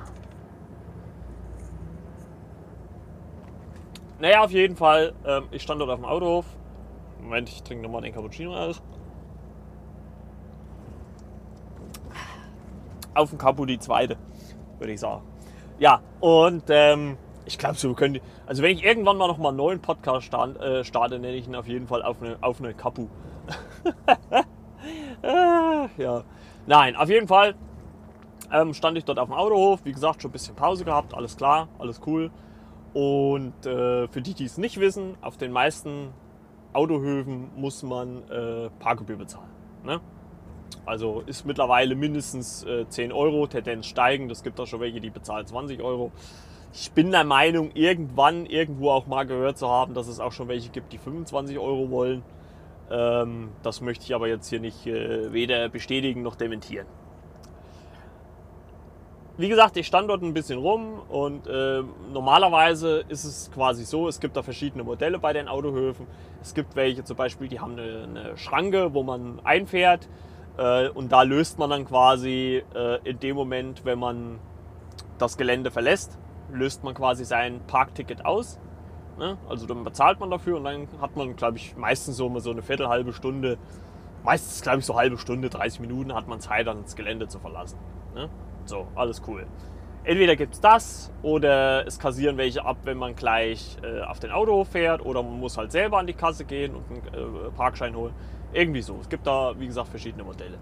Naja, 4.18 4.42
auf 4.42 4.50
jeden 4.50 4.76
Fall, 4.76 5.12
ähm, 5.26 5.44
ich 5.50 5.62
stand 5.62 5.81
dort 5.81 5.90
auf 5.90 6.00
dem 6.00 6.07
Autohof. 6.07 6.46
Moment, 7.20 7.48
ich 7.48 7.62
trinke 7.62 7.83
nochmal 7.83 8.02
den 8.02 8.14
Cappuccino 8.14 8.57
aus. 8.57 8.83
Auf 13.14 13.31
dem 13.31 13.38
Capu 13.38 13.66
die 13.66 13.79
zweite, 13.79 14.16
würde 14.79 14.92
ich 14.92 15.00
sagen. 15.00 15.22
Ja, 15.79 16.00
und 16.20 16.64
ähm, 16.68 17.18
ich 17.44 17.59
glaube, 17.59 17.76
so 17.76 17.92
können 17.94 18.20
Also, 18.46 18.62
wenn 18.62 18.72
ich 18.72 18.85
irgendwann 18.85 19.16
mal 19.16 19.29
nochmal 19.29 19.48
einen 19.48 19.59
neuen 19.59 19.81
Podcast 19.81 20.26
start, 20.26 20.61
äh, 20.61 20.85
starte, 20.85 21.18
nenne 21.18 21.37
ich 21.37 21.46
ihn 21.46 21.55
auf 21.55 21.66
jeden 21.66 21.87
Fall 21.87 22.02
auf 22.02 22.22
eine, 22.22 22.38
auf 22.40 22.61
eine 22.61 22.74
Capu. 22.74 23.09
ah, 25.22 25.88
ja. 25.96 26.24
Nein, 26.66 26.96
auf 26.96 27.09
jeden 27.09 27.29
Fall 27.29 27.55
ähm, 28.52 28.74
stand 28.74 28.96
ich 28.98 29.05
dort 29.05 29.18
auf 29.18 29.29
dem 29.29 29.35
Autohof. 29.35 29.81
Wie 29.85 29.92
gesagt, 29.92 30.22
schon 30.22 30.31
ein 30.31 30.33
bisschen 30.33 30.55
Pause 30.55 30.85
gehabt. 30.85 31.14
Alles 31.14 31.37
klar, 31.37 31.68
alles 31.79 32.00
cool. 32.07 32.31
Und 32.96 33.66
äh, 33.66 34.09
für 34.09 34.22
die, 34.22 34.32
die 34.32 34.46
es 34.46 34.56
nicht 34.56 34.80
wissen, 34.80 35.18
auf 35.20 35.37
den 35.37 35.52
meisten 35.52 36.14
Autohöfen 36.72 37.50
muss 37.54 37.82
man 37.82 38.22
äh, 38.30 38.70
Parkgebühr 38.78 39.18
bezahlen. 39.18 39.50
Ne? 39.85 40.00
Also 40.87 41.22
ist 41.26 41.44
mittlerweile 41.44 41.94
mindestens 41.94 42.64
äh, 42.64 42.88
10 42.88 43.12
Euro, 43.12 43.48
Tendenz 43.48 43.85
steigend. 43.85 44.32
Es 44.32 44.42
gibt 44.42 44.59
auch 44.59 44.66
schon 44.66 44.80
welche, 44.80 45.02
die 45.02 45.11
bezahlen 45.11 45.46
20 45.46 45.82
Euro. 45.82 46.11
Ich 46.72 46.90
bin 46.92 47.11
der 47.11 47.24
Meinung, 47.24 47.70
irgendwann 47.74 48.46
irgendwo 48.46 48.88
auch 48.92 49.06
mal 49.06 49.26
gehört 49.26 49.59
zu 49.59 49.68
haben, 49.68 49.92
dass 49.92 50.09
es 50.09 50.18
auch 50.18 50.32
schon 50.32 50.48
welche 50.48 50.70
gibt, 50.70 50.90
die 50.94 50.98
25 50.98 51.59
Euro 51.59 51.90
wollen. 51.90 52.22
Ähm, 52.90 53.50
das 53.62 53.82
möchte 53.82 54.06
ich 54.06 54.14
aber 54.14 54.28
jetzt 54.28 54.48
hier 54.48 54.61
nicht 54.61 54.87
äh, 54.87 55.35
weder 55.35 55.68
bestätigen 55.68 56.22
noch 56.22 56.35
dementieren 56.35 56.87
wie 59.38 59.49
gesagt, 59.49 59.77
ich 59.77 59.87
stand 59.87 60.09
dort 60.09 60.22
ein 60.22 60.33
bisschen 60.33 60.59
rum 60.59 61.01
und 61.09 61.46
äh, 61.46 61.83
normalerweise 62.12 63.05
ist 63.09 63.25
es 63.25 63.51
quasi 63.53 63.85
so, 63.85 64.09
es 64.09 64.18
gibt 64.18 64.37
da 64.37 64.42
verschiedene 64.42 64.83
Modelle 64.83 65.18
bei 65.18 65.33
den 65.33 65.46
Autohöfen. 65.46 66.07
Es 66.40 66.55
gibt 66.55 66.75
welche 66.75 67.05
zum 67.05 67.16
Beispiel, 67.16 67.49
die 67.49 67.61
haben 67.61 67.72
eine, 67.72 68.05
eine 68.05 68.37
Schranke, 68.38 68.94
wo 68.94 69.03
man 69.03 69.40
einfährt 69.44 70.09
äh, 70.57 70.88
und 70.88 71.12
da 71.12 71.22
löst 71.22 71.59
man 71.59 71.68
dann 71.68 71.85
quasi 71.85 72.62
äh, 72.75 72.99
in 73.05 73.20
dem 73.20 73.37
Moment, 73.37 73.85
wenn 73.85 73.99
man 73.99 74.38
das 75.18 75.37
Gelände 75.37 75.70
verlässt, 75.70 76.18
löst 76.51 76.83
man 76.83 76.94
quasi 76.94 77.25
sein 77.25 77.61
Parkticket 77.66 78.25
aus. 78.25 78.59
Ne? 79.18 79.37
Also 79.49 79.66
dann 79.66 79.85
bezahlt 79.85 80.18
man 80.18 80.31
dafür 80.31 80.57
und 80.57 80.64
dann 80.64 80.88
hat 81.01 81.16
man, 81.16 81.37
glaube 81.37 81.59
ich, 81.59 81.77
meistens 81.77 82.16
so, 82.16 82.38
so 82.38 82.51
eine 82.51 82.62
Viertel, 82.62 82.88
halbe 82.88 83.12
Stunde, 83.12 83.59
meistens, 84.25 84.62
glaube 84.62 84.79
ich, 84.79 84.87
so 84.87 84.96
halbe 84.96 85.18
Stunde, 85.18 85.51
30 85.51 85.81
Minuten 85.81 86.14
hat 86.14 86.27
man 86.27 86.40
Zeit, 86.40 86.66
dann 86.66 86.83
das 86.83 86.96
Gelände 86.96 87.29
zu 87.29 87.38
verlassen. 87.38 87.79
Ne? 88.14 88.31
So, 88.66 88.87
alles 88.94 89.22
cool. 89.26 89.46
Entweder 90.05 90.37
gibt 90.37 90.55
es 90.55 90.61
das 90.61 91.12
oder 91.22 91.85
es 91.87 91.98
kassieren 91.98 92.37
welche 92.37 92.64
ab, 92.64 92.79
wenn 92.85 92.96
man 92.96 93.16
gleich 93.16 93.76
äh, 93.83 94.02
auf 94.02 94.20
den 94.20 94.31
Autohof 94.31 94.68
fährt 94.68 95.05
oder 95.05 95.22
man 95.22 95.40
muss 95.40 95.59
halt 95.59 95.72
selber 95.72 95.98
an 95.98 96.07
die 96.07 96.12
Kasse 96.12 96.44
gehen 96.44 96.76
und 96.76 96.85
einen 96.90 97.46
äh, 97.46 97.50
Parkschein 97.57 97.96
holen. 97.96 98.14
Irgendwie 98.52 98.83
so. 98.83 98.98
Es 99.00 99.09
gibt 99.09 99.26
da, 99.26 99.59
wie 99.59 99.66
gesagt, 99.66 99.88
verschiedene 99.88 100.22
Modelle. 100.22 100.59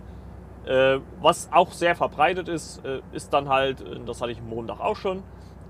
Äh, 0.65 1.01
was 1.21 1.51
auch 1.53 1.73
sehr 1.73 1.95
verbreitet 1.95 2.49
ist, 2.49 2.83
äh, 2.87 3.03
ist 3.13 3.35
dann 3.35 3.51
halt, 3.51 3.83
äh, 3.83 4.01
das 4.07 4.23
hatte 4.23 4.33
ich 4.33 4.41
Montag 4.41 4.81
auch 4.81 4.97
schon, 4.97 5.23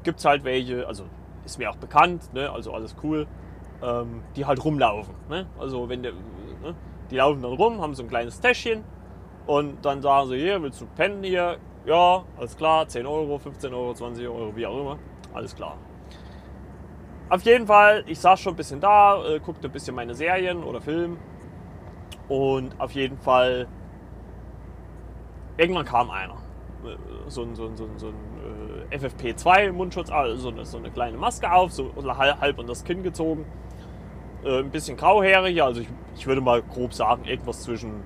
gibt 0.05 0.21
es 0.21 0.25
halt 0.25 0.45
welche, 0.45 0.87
also 0.87 1.05
ist 1.45 1.59
mir 1.59 1.69
auch 1.69 1.77
bekannt, 1.77 2.33
ne, 2.33 2.51
also 2.51 2.73
alles 2.73 2.95
cool, 3.03 3.27
ähm, 3.83 4.23
die 4.37 4.47
halt 4.47 4.65
rumlaufen. 4.65 5.15
Ne? 5.29 5.47
Also 5.59 5.89
wenn 5.89 6.05
der, 6.05 6.13
ne, 6.13 6.77
die 7.11 7.17
laufen 7.17 7.43
dann 7.43 7.53
rum, 7.53 7.81
haben 7.81 7.95
so 7.95 8.05
ein 8.05 8.09
kleines 8.09 8.41
Täschchen 8.41 8.85
und 9.47 9.85
dann 9.85 10.01
sagen 10.01 10.29
sie, 10.29 10.39
hier, 10.39 10.63
willst 10.63 10.81
du 10.81 10.87
pennen 10.87 11.25
hier? 11.25 11.59
Ja, 11.87 12.25
alles 12.39 12.57
klar, 12.57 12.89
10 12.89 13.07
Euro, 13.07 13.39
15 13.39 13.75
Euro, 13.75 13.93
20 13.93 14.27
Euro, 14.27 14.57
wie 14.57 14.67
auch 14.67 14.81
immer, 14.81 14.99
alles 15.35 15.55
klar. 15.55 15.77
Auf 17.29 17.43
jeden 17.43 17.67
Fall, 17.67 18.05
ich 18.07 18.19
saß 18.19 18.41
schon 18.41 18.55
ein 18.55 18.57
bisschen 18.57 18.81
da, 18.81 19.23
äh, 19.27 19.39
guckte 19.39 19.69
ein 19.69 19.73
bisschen 19.73 19.95
meine 19.95 20.15
Serien 20.15 20.63
oder 20.63 20.81
Film 20.81 21.19
und 22.29 22.81
auf 22.81 22.93
jeden 22.93 23.19
Fall 23.19 23.67
irgendwann 25.59 25.85
kam 25.85 26.11
einer. 26.11 26.37
So 27.29 27.43
ein, 27.43 27.55
so 27.55 27.67
ein, 27.67 27.77
so 27.77 27.85
ein, 27.85 27.99
so 27.99 28.09
ein 28.09 28.91
äh, 28.91 28.97
FFP2-Mundschutz, 28.97 30.11
also 30.11 30.49
eine, 30.49 30.65
so 30.65 30.79
eine 30.79 30.91
kleine 30.91 31.17
Maske 31.17 31.51
auf, 31.51 31.73
so 31.73 31.91
halb 32.17 32.59
an 32.59 32.67
das 32.67 32.85
Kinn 32.85 33.03
gezogen. 33.03 33.45
Äh, 34.43 34.61
ein 34.61 34.71
bisschen 34.71 34.97
grauhärig, 34.97 35.63
also 35.63 35.81
ich, 35.83 35.89
ich 36.17 36.27
würde 36.27 36.41
mal 36.41 36.63
grob 36.63 36.95
sagen, 36.95 37.25
irgendwas 37.25 37.63
zwischen 37.63 38.03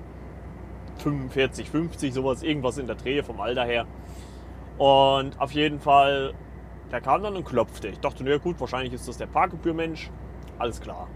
45, 1.01 1.69
50, 1.69 2.13
sowas, 2.13 2.43
irgendwas 2.43 2.77
in 2.77 2.87
der 2.87 2.95
Drehe 2.95 3.23
vom 3.23 3.39
Alter 3.41 3.65
her. 3.65 3.85
Und 4.77 5.39
auf 5.39 5.51
jeden 5.51 5.79
Fall, 5.79 6.33
der 6.91 7.01
kam 7.01 7.23
dann 7.23 7.35
und 7.35 7.45
klopfte. 7.45 7.89
Ich 7.89 7.99
dachte, 7.99 8.23
na 8.23 8.37
gut, 8.37 8.59
wahrscheinlich 8.59 8.93
ist 8.93 9.07
das 9.07 9.17
der 9.17 9.27
Parkgebührmensch. 9.27 10.09
Alles 10.57 10.79
klar. 10.79 11.07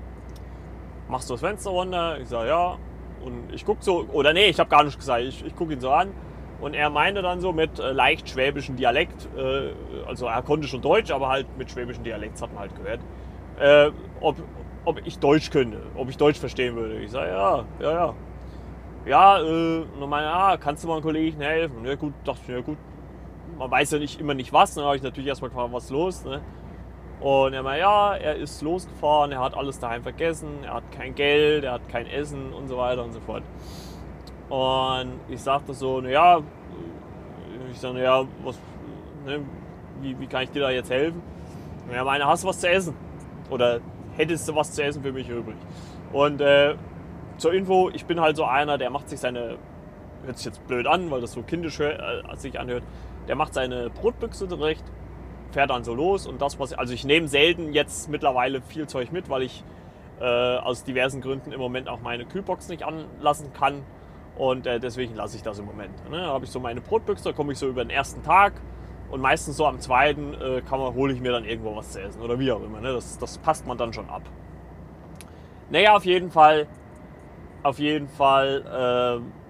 Machst 1.08 1.30
du 1.30 1.34
das 1.34 1.42
Fenster 1.42 1.72
runter? 1.72 2.20
Ich 2.20 2.28
sage, 2.28 2.50
ja. 2.50 2.78
Und 3.24 3.54
ich 3.54 3.66
gucke 3.66 3.84
so, 3.84 4.06
oder 4.12 4.34
nee, 4.34 4.48
ich 4.48 4.60
habe 4.60 4.70
gar 4.70 4.84
nicht 4.84 4.98
gesagt, 4.98 5.24
ich, 5.24 5.46
ich 5.46 5.56
gucke 5.56 5.74
ihn 5.74 5.80
so 5.80 5.92
an. 5.92 6.12
Und 6.60 6.76
er 6.76 6.90
meinte 6.90 7.22
dann 7.22 7.42
so 7.42 7.52
mit 7.52 7.78
äh, 7.80 7.92
leicht 7.92 8.30
schwäbischem 8.30 8.78
Dialekt, 8.78 9.28
äh, 9.36 9.72
also 10.08 10.28
er 10.28 10.42
konnte 10.44 10.68
schon 10.68 10.82
Deutsch, 10.82 11.12
aber 11.12 11.28
halt 11.28 11.46
mit 11.58 11.70
schwäbischem 11.70 12.06
Dialekt, 12.06 12.42
hat 12.42 12.54
man 12.54 12.62
halt 12.62 12.76
gehört, 12.76 13.02
äh, 13.60 13.92
ob, 14.22 14.38
ob 14.86 15.06
ich 15.06 15.20
Deutsch 15.20 15.50
könnte, 15.50 15.82
ob 15.96 16.10
ich 16.10 16.16
Deutsch 16.16 16.40
verstehen 16.40 16.78
würde. 16.78 17.00
Ich 17.00 17.12
sage, 17.12 17.32
ja, 17.32 17.66
ja, 17.82 17.92
ja. 17.92 18.14
Ja, 19.06 19.38
äh, 19.40 19.86
meine, 20.08 20.28
ah, 20.28 20.58
kannst 20.58 20.84
du 20.84 20.88
mal 20.88 20.96
einem 20.96 21.04
Kollegen 21.04 21.42
helfen? 21.42 21.86
Ja 21.86 21.96
gut, 21.96 22.14
dachte 22.24 22.42
ich, 22.44 22.54
ja 22.54 22.62
gut. 22.62 22.78
Man 23.58 23.70
weiß 23.70 23.92
ja 23.92 24.00
nicht 24.00 24.20
immer 24.20 24.34
nicht 24.34 24.54
was, 24.54 24.76
dann 24.76 24.86
habe 24.86 24.96
ich 24.96 25.04
natürlich 25.04 25.28
erstmal 25.28 25.50
gefragt, 25.50 25.74
was 25.74 25.90
los, 25.90 26.24
ne? 26.24 26.42
Und 27.20 27.54
er 27.54 27.64
meinte, 27.64 27.82
ja, 27.82 28.16
er 28.16 28.36
ist 28.36 28.62
losgefahren, 28.62 29.32
er 29.32 29.40
hat 29.40 29.56
alles 29.56 29.80
daheim 29.80 30.04
vergessen, 30.04 30.64
er 30.64 30.76
hat 30.76 30.92
kein 30.92 31.16
Geld, 31.16 31.64
er 31.64 31.74
hat 31.74 31.88
kein 31.90 32.08
Essen 32.08 32.54
und 32.54 32.68
so 32.68 32.78
weiter 32.78 33.04
und 33.04 33.14
so 33.14 33.20
fort. 33.20 33.44
Und 34.50 35.20
ich 35.30 35.42
sagte 35.42 35.74
so, 35.74 36.02
naja, 36.02 36.42
ich 37.72 37.80
sage, 37.80 37.96
naja, 37.96 38.26
was, 38.44 38.58
ne, 39.26 39.40
wie, 40.02 40.20
wie 40.20 40.28
kann 40.28 40.44
ich 40.44 40.52
dir 40.52 40.62
da 40.62 40.70
jetzt 40.70 40.90
helfen? 40.90 41.22
Und 41.88 41.94
er 41.94 42.06
meinte, 42.06 42.26
hast 42.26 42.44
du 42.44 42.48
was 42.48 42.60
zu 42.60 42.70
essen? 42.70 42.96
Oder 43.50 43.80
hättest 44.16 44.48
du 44.48 44.56
was 44.56 44.72
zu 44.72 44.84
essen 44.84 45.04
für 45.04 45.12
mich 45.12 45.28
übrig? 45.28 45.56
Und 46.12 46.42
äh, 46.42 46.76
zur 47.44 47.54
Info, 47.54 47.90
ich 47.94 48.06
bin 48.06 48.20
halt 48.20 48.38
so 48.38 48.46
einer, 48.46 48.78
der 48.78 48.90
macht 48.90 49.10
sich 49.10 49.20
seine, 49.20 49.58
hört 50.26 50.38
sich 50.38 50.46
jetzt 50.46 50.66
blöd 50.68 50.88
an, 50.88 51.12
weil 51.12 51.22
das 51.22 51.34
so 51.34 51.42
kindisch 51.44 51.80
äh, 51.80 51.98
sich 52.38 52.60
anhört, 52.60 52.84
der 53.28 53.36
macht 53.36 53.54
seine 53.54 53.90
Brotbüchse 53.90 54.48
zurecht 54.48 54.84
fährt 55.54 55.70
dann 55.70 55.84
so 55.84 55.94
los 55.94 56.26
und 56.26 56.42
das, 56.42 56.60
was 56.60 56.74
also 56.74 56.94
ich 56.94 57.06
nehme 57.06 57.28
selten 57.28 57.74
jetzt 57.74 58.10
mittlerweile 58.10 58.62
viel 58.62 58.88
Zeug 58.88 59.12
mit, 59.12 59.30
weil 59.30 59.44
ich 59.44 59.64
äh, 60.20 60.26
aus 60.26 60.84
diversen 60.84 61.22
Gründen 61.22 61.52
im 61.52 61.60
Moment 61.60 61.88
auch 61.88 62.02
meine 62.02 62.26
Kühlbox 62.26 62.70
nicht 62.70 62.84
anlassen 62.84 63.54
kann 63.54 63.84
und 64.36 64.66
äh, 64.66 64.80
deswegen 64.80 65.16
lasse 65.16 65.38
ich 65.38 65.44
das 65.44 65.60
im 65.60 65.66
Moment. 65.66 66.10
Ne? 66.10 66.18
Da 66.18 66.28
habe 66.28 66.46
ich 66.46 66.52
so 66.52 66.60
meine 66.60 66.82
Brotbüchse, 66.82 67.26
da 67.26 67.34
komme 67.34 67.54
ich 67.54 67.60
so 67.60 67.68
über 67.68 67.86
den 67.86 67.92
ersten 67.92 68.24
Tag 68.24 68.54
und 69.12 69.22
meistens 69.22 69.58
so 69.58 69.68
am 69.68 69.80
zweiten 69.80 70.34
äh, 70.34 70.62
kann 70.62 70.80
man, 70.80 70.94
hole 70.96 71.14
ich 71.14 71.22
mir 71.22 71.32
dann 71.32 71.46
irgendwo 71.46 71.76
was 71.76 71.92
zu 71.92 72.02
essen 72.02 72.22
oder 72.22 72.40
wie 72.40 72.52
auch 72.52 72.64
immer. 72.64 72.82
Ne? 72.82 72.94
Das, 72.94 73.18
das 73.20 73.38
passt 73.38 73.68
man 73.68 73.78
dann 73.78 73.94
schon 73.94 74.10
ab. 74.10 74.24
Naja, 75.70 75.96
auf 75.96 76.06
jeden 76.06 76.32
Fall, 76.32 76.68
auf 77.64 77.80
jeden 77.80 78.08
Fall 78.08 79.22
äh, 79.22 79.44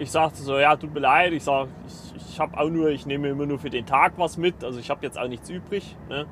ich 0.00 0.10
sagte 0.10 0.42
so, 0.42 0.58
ja, 0.58 0.74
tut 0.76 0.94
mir 0.94 1.00
leid, 1.00 1.32
ich 1.34 1.44
sage, 1.44 1.68
ich, 1.86 2.16
ich 2.16 2.40
habe 2.40 2.58
auch 2.58 2.70
nur, 2.70 2.88
ich 2.88 3.04
nehme 3.04 3.28
immer 3.28 3.44
nur 3.44 3.58
für 3.58 3.68
den 3.68 3.84
Tag 3.84 4.14
was 4.16 4.38
mit, 4.38 4.64
also 4.64 4.80
ich 4.80 4.88
habe 4.88 5.04
jetzt 5.04 5.18
auch 5.18 5.28
nichts 5.28 5.50
übrig. 5.50 5.94
Ne? 6.08 6.26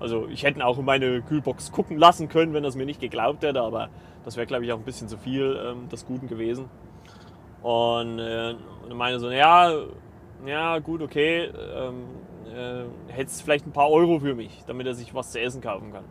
Also 0.00 0.26
ich 0.28 0.42
hätte 0.42 0.64
auch 0.64 0.78
in 0.78 0.86
meine 0.86 1.20
Kühlbox 1.20 1.72
gucken 1.72 1.98
lassen 1.98 2.30
können, 2.30 2.54
wenn 2.54 2.62
das 2.62 2.74
mir 2.74 2.86
nicht 2.86 3.00
geglaubt 3.00 3.44
hätte, 3.44 3.60
aber 3.60 3.90
das 4.24 4.36
wäre, 4.36 4.46
glaube 4.46 4.64
ich, 4.64 4.72
auch 4.72 4.78
ein 4.78 4.84
bisschen 4.84 5.08
zu 5.08 5.18
viel 5.18 5.60
ähm, 5.62 5.90
des 5.90 6.06
Guten 6.06 6.26
gewesen. 6.26 6.70
Und, 7.62 8.18
äh, 8.18 8.54
und 8.88 8.96
meine 8.96 9.20
so, 9.20 9.30
ja, 9.30 9.72
ja, 10.46 10.78
gut, 10.78 11.02
okay, 11.02 11.50
ähm, 11.76 12.04
äh, 12.46 13.12
hättest 13.12 13.42
vielleicht 13.42 13.66
ein 13.66 13.72
paar 13.72 13.90
Euro 13.90 14.20
für 14.20 14.34
mich, 14.34 14.64
damit 14.66 14.86
er 14.86 14.94
sich 14.94 15.14
was 15.14 15.32
zu 15.32 15.40
essen 15.40 15.60
kaufen 15.60 15.92
kann. 15.92 16.04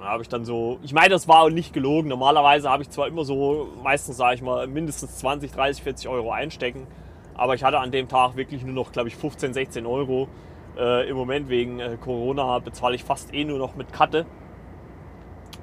Da 0.00 0.06
habe 0.06 0.22
ich 0.22 0.28
dann 0.28 0.44
so, 0.44 0.78
ich 0.82 0.92
meine, 0.92 1.10
das 1.10 1.28
war 1.28 1.42
auch 1.42 1.50
nicht 1.50 1.72
gelogen. 1.72 2.08
Normalerweise 2.08 2.68
habe 2.68 2.82
ich 2.82 2.90
zwar 2.90 3.06
immer 3.06 3.24
so, 3.24 3.68
meistens 3.82 4.16
sage 4.16 4.34
ich 4.34 4.42
mal, 4.42 4.66
mindestens 4.66 5.16
20, 5.18 5.52
30, 5.52 5.82
40 5.82 6.08
Euro 6.08 6.30
einstecken. 6.30 6.86
Aber 7.34 7.54
ich 7.54 7.64
hatte 7.64 7.78
an 7.78 7.90
dem 7.90 8.08
Tag 8.08 8.36
wirklich 8.36 8.62
nur 8.64 8.74
noch, 8.74 8.92
glaube 8.92 9.08
ich, 9.08 9.16
15, 9.16 9.54
16 9.54 9.86
Euro. 9.86 10.28
Äh, 10.76 11.08
Im 11.08 11.16
Moment 11.16 11.48
wegen 11.48 11.80
äh, 11.80 11.96
Corona 12.00 12.58
bezahle 12.58 12.94
ich 12.94 13.04
fast 13.04 13.32
eh 13.32 13.44
nur 13.44 13.58
noch 13.58 13.76
mit 13.76 13.92
Karte. 13.92 14.26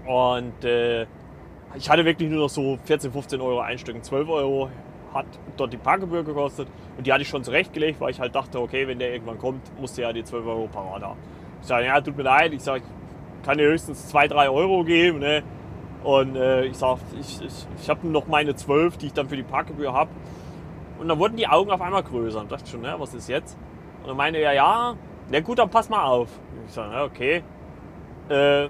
Und 0.07 0.63
äh, 0.65 1.05
ich 1.75 1.89
hatte 1.89 2.03
wirklich 2.03 2.29
nur 2.29 2.41
noch 2.41 2.49
so 2.49 2.77
14, 2.85 3.11
15 3.11 3.39
Euro 3.41 3.59
einstecken. 3.59 4.01
12 4.01 4.29
Euro 4.29 4.69
hat 5.13 5.25
dort 5.57 5.71
die 5.71 5.77
Parkgebühr 5.77 6.23
gekostet. 6.23 6.67
Und 6.97 7.05
die 7.07 7.13
hatte 7.13 7.21
ich 7.21 7.29
schon 7.29 7.43
zurechtgelegt, 7.43 7.99
weil 8.01 8.11
ich 8.11 8.19
halt 8.19 8.35
dachte, 8.35 8.59
okay, 8.59 8.87
wenn 8.87 8.99
der 8.99 9.13
irgendwann 9.13 9.37
kommt, 9.37 9.61
musste 9.79 10.01
ja 10.01 10.11
die 10.11 10.23
12 10.23 10.45
Euro 10.45 10.67
parat 10.67 11.03
haben. 11.03 11.19
Ich 11.61 11.67
sage, 11.67 11.85
ja, 11.85 12.01
tut 12.01 12.17
mir 12.17 12.23
leid. 12.23 12.53
Ich 12.53 12.61
sage, 12.61 12.83
kann 13.43 13.57
dir 13.57 13.69
höchstens 13.69 14.07
2, 14.09 14.27
3 14.27 14.49
Euro 14.49 14.83
geben. 14.83 15.19
Ne? 15.19 15.43
Und 16.03 16.35
äh, 16.35 16.65
ich 16.65 16.77
sag, 16.77 16.97
ich, 17.19 17.41
ich, 17.41 17.67
ich 17.79 17.89
habe 17.89 18.07
noch 18.07 18.27
meine 18.27 18.55
12, 18.55 18.97
die 18.97 19.07
ich 19.07 19.13
dann 19.13 19.29
für 19.29 19.35
die 19.35 19.43
Parkgebühr 19.43 19.93
habe. 19.93 20.09
Und 20.99 21.07
dann 21.07 21.19
wurden 21.19 21.35
die 21.35 21.47
Augen 21.47 21.71
auf 21.71 21.81
einmal 21.81 22.03
größer. 22.03 22.39
Und 22.39 22.51
dachte 22.51 22.69
schon, 22.69 22.81
ne, 22.81 22.95
was 22.97 23.13
ist 23.13 23.27
jetzt? 23.27 23.57
Und 24.01 24.09
dann 24.09 24.17
meinte 24.17 24.39
er, 24.39 24.53
ja, 24.53 24.95
na 25.29 25.39
gut, 25.39 25.59
dann 25.59 25.69
pass 25.69 25.89
mal 25.89 26.03
auf. 26.03 26.29
Ich 26.67 26.73
sage, 26.73 27.03
okay. 27.03 27.43
Äh, 28.29 28.69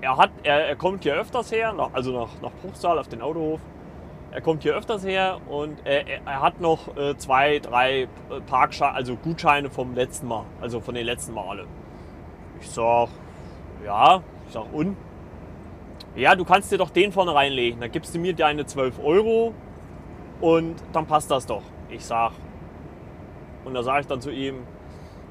er, 0.00 0.16
hat, 0.16 0.30
er, 0.42 0.68
er 0.68 0.76
kommt 0.76 1.02
hier 1.02 1.14
öfters 1.14 1.52
her, 1.52 1.72
nach, 1.72 1.90
also 1.92 2.12
nach, 2.12 2.40
nach 2.40 2.52
Bruchsal 2.62 2.98
auf 2.98 3.08
den 3.08 3.22
Autohof. 3.22 3.60
Er 4.32 4.40
kommt 4.40 4.62
hier 4.62 4.76
öfters 4.76 5.04
her 5.04 5.40
und 5.48 5.84
er, 5.84 6.06
er 6.06 6.40
hat 6.40 6.60
noch 6.60 6.96
äh, 6.96 7.16
zwei, 7.16 7.58
drei 7.58 8.06
Parkscheine, 8.46 8.94
also 8.94 9.16
Gutscheine 9.16 9.70
vom 9.70 9.94
letzten 9.94 10.28
Mal, 10.28 10.44
also 10.60 10.80
von 10.80 10.94
den 10.94 11.04
letzten 11.04 11.34
Male. 11.34 11.66
Ich 12.60 12.70
sag, 12.70 13.08
ja, 13.84 14.22
ich 14.46 14.52
sag, 14.52 14.72
und? 14.72 14.96
Ja, 16.16 16.34
du 16.34 16.44
kannst 16.44 16.72
dir 16.72 16.78
doch 16.78 16.90
den 16.90 17.12
vorne 17.12 17.34
reinlegen. 17.34 17.80
Dann 17.80 17.92
gibst 17.92 18.14
du 18.14 18.18
mir 18.18 18.34
deine 18.34 18.66
12 18.66 18.98
Euro 19.02 19.54
und 20.40 20.76
dann 20.92 21.06
passt 21.06 21.30
das 21.30 21.46
doch. 21.46 21.62
Ich 21.88 22.04
sag, 22.04 22.32
und 23.64 23.74
da 23.74 23.82
sage 23.82 24.00
ich 24.00 24.06
dann 24.06 24.20
zu 24.20 24.30
ihm, 24.30 24.66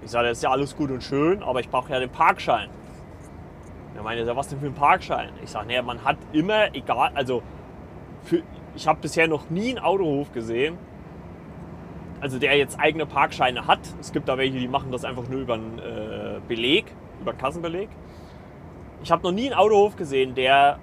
ich 0.03 0.11
sage, 0.11 0.29
das 0.29 0.37
ist 0.37 0.43
ja 0.43 0.51
alles 0.51 0.75
gut 0.77 0.91
und 0.91 1.03
schön, 1.03 1.43
aber 1.43 1.59
ich 1.59 1.69
brauche 1.69 1.91
ja 1.91 1.99
den 1.99 2.09
Parkschein. 2.09 2.69
Er 3.95 4.03
meinte, 4.03 4.33
was 4.35 4.47
denn 4.47 4.59
für 4.59 4.67
ein 4.67 4.73
Parkschein? 4.73 5.31
Ich 5.43 5.49
sage, 5.49 5.67
naja, 5.67 5.81
man 5.81 6.05
hat 6.05 6.17
immer, 6.31 6.73
egal, 6.73 7.11
also 7.15 7.43
für, 8.23 8.43
ich 8.75 8.87
habe 8.87 9.01
bisher 9.01 9.27
noch 9.27 9.49
nie 9.49 9.69
einen 9.69 9.79
Autohof 9.79 10.31
gesehen, 10.31 10.77
also 12.21 12.39
der 12.39 12.55
jetzt 12.57 12.79
eigene 12.79 13.05
Parkscheine 13.05 13.67
hat. 13.67 13.79
Es 13.99 14.11
gibt 14.11 14.29
da 14.29 14.37
welche, 14.37 14.57
die 14.57 14.67
machen 14.67 14.91
das 14.91 15.03
einfach 15.03 15.27
nur 15.27 15.41
über 15.41 15.55
einen 15.55 15.79
äh, 15.79 16.39
Beleg, 16.47 16.85
über 17.19 17.33
Kassenbeleg. 17.33 17.89
Ich 19.01 19.11
habe 19.11 19.23
noch 19.23 19.31
nie 19.31 19.45
einen 19.45 19.59
Autohof 19.59 19.95
gesehen, 19.95 20.35
der 20.35 20.79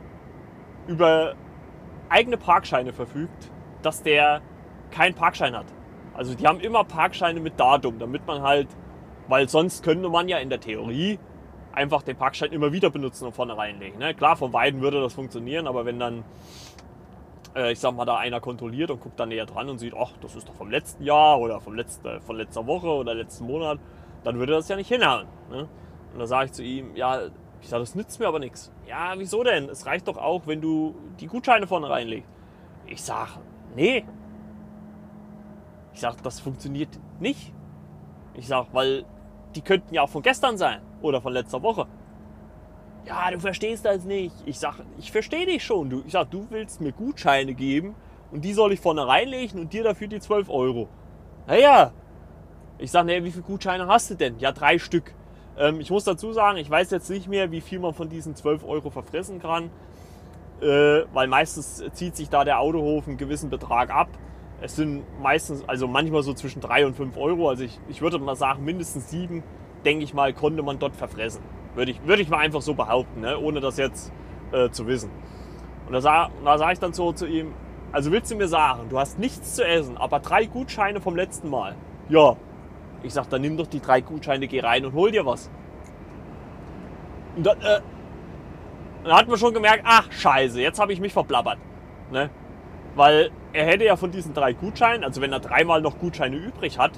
über 0.86 1.34
eigene 2.08 2.36
Parkscheine 2.36 2.92
verfügt, 2.92 3.50
dass 3.82 4.02
der 4.02 4.40
keinen 4.90 5.14
Parkschein 5.14 5.56
hat. 5.56 5.66
Also 6.14 6.34
die 6.34 6.46
haben 6.46 6.60
immer 6.60 6.84
Parkscheine 6.84 7.40
mit 7.40 7.60
Datum, 7.60 7.98
damit 7.98 8.26
man 8.26 8.42
halt, 8.42 8.68
weil 9.28 9.48
sonst 9.48 9.82
könnte 9.84 10.08
man 10.08 10.28
ja 10.28 10.38
in 10.38 10.48
der 10.48 10.60
Theorie 10.60 11.18
einfach 11.72 12.02
den 12.02 12.16
Parkschein 12.16 12.52
immer 12.52 12.72
wieder 12.72 12.88
benutzen 12.88 13.26
und 13.26 13.32
vorne 13.32 13.56
reinlegen. 13.56 13.98
Ne? 13.98 14.14
Klar, 14.14 14.36
von 14.36 14.50
beiden 14.50 14.80
würde 14.80 15.00
das 15.00 15.12
funktionieren, 15.12 15.66
aber 15.66 15.84
wenn 15.84 15.98
dann, 15.98 16.24
äh, 17.54 17.72
ich 17.72 17.80
sag 17.80 17.94
mal, 17.94 18.06
da 18.06 18.16
einer 18.16 18.40
kontrolliert 18.40 18.90
und 18.90 19.00
guckt 19.00 19.20
dann 19.20 19.28
näher 19.28 19.44
dran 19.44 19.68
und 19.68 19.78
sieht, 19.78 19.92
ach, 19.94 20.12
das 20.22 20.36
ist 20.36 20.48
doch 20.48 20.54
vom 20.54 20.70
letzten 20.70 21.04
Jahr 21.04 21.38
oder 21.38 21.60
vom 21.60 21.74
letzten, 21.74 22.22
von 22.22 22.36
letzter 22.36 22.66
Woche 22.66 22.88
oder 22.88 23.14
letzten 23.14 23.44
Monat, 23.44 23.78
dann 24.24 24.38
würde 24.38 24.54
das 24.54 24.68
ja 24.68 24.76
nicht 24.76 24.88
hinhauen. 24.88 25.26
Ne? 25.50 25.68
Und 26.14 26.18
da 26.18 26.26
sage 26.26 26.46
ich 26.46 26.52
zu 26.52 26.62
ihm, 26.62 26.96
ja, 26.96 27.28
ich 27.66 27.70
sage, 27.70 27.82
das 27.82 27.96
nützt 27.96 28.20
mir 28.20 28.28
aber 28.28 28.38
nichts. 28.38 28.70
Ja, 28.86 29.14
wieso 29.16 29.42
denn? 29.42 29.68
Es 29.68 29.86
reicht 29.86 30.06
doch 30.06 30.18
auch, 30.18 30.46
wenn 30.46 30.60
du 30.60 30.94
die 31.18 31.26
Gutscheine 31.26 31.66
vorne 31.66 31.90
reinlegst. 31.90 32.30
Ich 32.86 33.02
sage, 33.02 33.40
nee. 33.74 34.04
Ich 35.92 35.98
sage, 35.98 36.18
das 36.22 36.38
funktioniert 36.38 36.90
nicht. 37.18 37.52
Ich 38.34 38.46
sage, 38.46 38.68
weil 38.70 39.04
die 39.56 39.62
könnten 39.62 39.92
ja 39.92 40.02
auch 40.02 40.08
von 40.08 40.22
gestern 40.22 40.56
sein 40.56 40.80
oder 41.02 41.20
von 41.20 41.32
letzter 41.32 41.60
Woche. 41.60 41.88
Ja, 43.04 43.32
du 43.32 43.40
verstehst 43.40 43.84
das 43.84 44.04
nicht. 44.04 44.36
Ich 44.46 44.60
sage, 44.60 44.84
ich 44.96 45.10
verstehe 45.10 45.46
dich 45.46 45.64
schon. 45.64 46.04
Ich 46.06 46.12
sage, 46.12 46.28
du 46.30 46.46
willst 46.50 46.80
mir 46.80 46.92
Gutscheine 46.92 47.54
geben 47.54 47.96
und 48.30 48.44
die 48.44 48.52
soll 48.52 48.74
ich 48.74 48.80
vorne 48.80 49.08
reinlegen 49.08 49.58
und 49.58 49.72
dir 49.72 49.82
dafür 49.82 50.06
die 50.06 50.20
12 50.20 50.50
Euro. 50.50 50.88
Naja. 51.48 51.90
Ich 52.78 52.92
sage, 52.92 53.08
naja, 53.08 53.24
wie 53.24 53.32
viele 53.32 53.42
Gutscheine 53.42 53.88
hast 53.88 54.10
du 54.10 54.14
denn? 54.14 54.38
Ja, 54.38 54.52
drei 54.52 54.78
Stück. 54.78 55.16
Ähm, 55.58 55.80
ich 55.80 55.90
muss 55.90 56.04
dazu 56.04 56.32
sagen, 56.32 56.58
ich 56.58 56.70
weiß 56.70 56.90
jetzt 56.90 57.10
nicht 57.10 57.28
mehr, 57.28 57.50
wie 57.50 57.60
viel 57.60 57.78
man 57.78 57.94
von 57.94 58.08
diesen 58.08 58.34
12 58.34 58.64
Euro 58.64 58.90
verfressen 58.90 59.40
kann, 59.40 59.70
äh, 60.60 61.02
weil 61.12 61.28
meistens 61.28 61.82
zieht 61.92 62.16
sich 62.16 62.28
da 62.28 62.44
der 62.44 62.60
Autohof 62.60 63.06
einen 63.06 63.16
gewissen 63.16 63.50
Betrag 63.50 63.90
ab. 63.90 64.08
Es 64.60 64.76
sind 64.76 65.04
meistens, 65.20 65.68
also 65.68 65.86
manchmal 65.86 66.22
so 66.22 66.32
zwischen 66.32 66.60
3 66.60 66.86
und 66.86 66.96
5 66.96 67.16
Euro. 67.16 67.48
Also 67.48 67.64
ich, 67.64 67.78
ich 67.88 68.00
würde 68.00 68.18
mal 68.18 68.36
sagen, 68.36 68.64
mindestens 68.64 69.10
7, 69.10 69.42
denke 69.84 70.04
ich 70.04 70.14
mal, 70.14 70.32
konnte 70.32 70.62
man 70.62 70.78
dort 70.78 70.96
verfressen. 70.96 71.42
Würde 71.74 71.90
ich, 71.90 72.06
würde 72.06 72.22
ich 72.22 72.28
mal 72.30 72.38
einfach 72.38 72.62
so 72.62 72.74
behaupten, 72.74 73.20
ne? 73.20 73.38
ohne 73.38 73.60
das 73.60 73.76
jetzt 73.76 74.12
äh, 74.52 74.70
zu 74.70 74.86
wissen. 74.86 75.10
Und 75.86 75.92
da 75.92 76.00
sage 76.00 76.32
sag 76.42 76.72
ich 76.72 76.78
dann 76.78 76.92
so 76.94 77.12
zu 77.12 77.26
ihm, 77.26 77.52
also 77.92 78.10
willst 78.10 78.30
du 78.30 78.36
mir 78.36 78.48
sagen, 78.48 78.88
du 78.88 78.98
hast 78.98 79.18
nichts 79.18 79.54
zu 79.54 79.64
essen, 79.64 79.96
aber 79.96 80.20
drei 80.20 80.46
Gutscheine 80.46 81.00
vom 81.00 81.16
letzten 81.16 81.48
Mal? 81.48 81.76
Ja, 82.08 82.36
ich 83.02 83.12
sag, 83.12 83.28
dann 83.30 83.42
nimm 83.42 83.56
doch 83.56 83.66
die 83.66 83.80
drei 83.80 84.00
Gutscheine, 84.00 84.46
geh 84.48 84.60
rein 84.60 84.84
und 84.84 84.94
hol 84.94 85.10
dir 85.10 85.26
was. 85.26 85.50
Und 87.36 87.46
dann, 87.46 87.60
äh, 87.60 87.80
dann 89.04 89.12
hat 89.14 89.28
man 89.28 89.38
schon 89.38 89.54
gemerkt, 89.54 89.82
ach 89.84 90.10
scheiße, 90.10 90.60
jetzt 90.60 90.80
habe 90.80 90.92
ich 90.92 91.00
mich 91.00 91.12
verblabbert. 91.12 91.58
Ne? 92.10 92.30
Weil 92.94 93.30
er 93.52 93.66
hätte 93.66 93.84
ja 93.84 93.96
von 93.96 94.10
diesen 94.10 94.34
drei 94.34 94.52
Gutscheinen, 94.52 95.04
also 95.04 95.20
wenn 95.20 95.32
er 95.32 95.40
dreimal 95.40 95.80
noch 95.80 95.98
Gutscheine 95.98 96.36
übrig 96.36 96.78
hat, 96.78 96.92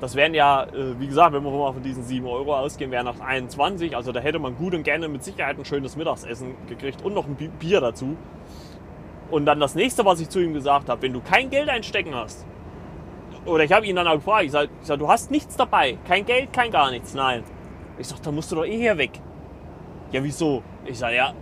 das 0.00 0.16
wären 0.16 0.34
ja, 0.34 0.64
äh, 0.64 0.98
wie 0.98 1.06
gesagt, 1.06 1.32
wenn 1.32 1.42
wir 1.44 1.50
mal 1.50 1.72
von 1.72 1.82
diesen 1.82 2.02
7 2.02 2.26
Euro 2.26 2.54
ausgehen, 2.56 2.90
wären 2.90 3.06
das 3.06 3.20
21. 3.20 3.96
Also 3.96 4.12
da 4.12 4.20
hätte 4.20 4.38
man 4.38 4.56
gut 4.56 4.74
und 4.74 4.82
gerne 4.82 5.08
mit 5.08 5.22
Sicherheit 5.22 5.58
ein 5.58 5.64
schönes 5.64 5.96
Mittagsessen 5.96 6.54
gekriegt 6.68 7.02
und 7.02 7.14
noch 7.14 7.26
ein 7.26 7.36
Bier 7.36 7.80
dazu. 7.80 8.16
Und 9.30 9.46
dann 9.46 9.60
das 9.60 9.74
nächste, 9.74 10.04
was 10.04 10.20
ich 10.20 10.28
zu 10.28 10.40
ihm 10.40 10.52
gesagt 10.52 10.88
habe, 10.88 11.00
wenn 11.02 11.12
du 11.12 11.20
kein 11.20 11.48
Geld 11.48 11.68
einstecken 11.68 12.14
hast, 12.14 12.44
oder 13.46 13.64
ich 13.64 13.72
habe 13.72 13.86
ihn 13.86 13.96
dann 13.96 14.06
auch 14.06 14.14
gefragt, 14.14 14.44
ich 14.44 14.52
sage, 14.52 14.68
sag, 14.82 14.98
du 14.98 15.08
hast 15.08 15.30
nichts 15.30 15.56
dabei, 15.56 15.98
kein 16.06 16.24
Geld, 16.24 16.52
kein 16.52 16.70
gar 16.70 16.90
nichts, 16.90 17.14
nein. 17.14 17.44
Ich 17.98 18.08
sage, 18.08 18.22
dann 18.22 18.34
musst 18.34 18.50
du 18.50 18.56
doch 18.56 18.64
eh 18.64 18.76
hier 18.76 18.98
weg. 18.98 19.12
Ja, 20.12 20.22
wieso? 20.22 20.62
Ich 20.84 20.98
sage, 20.98 21.16
ja, 21.16 21.32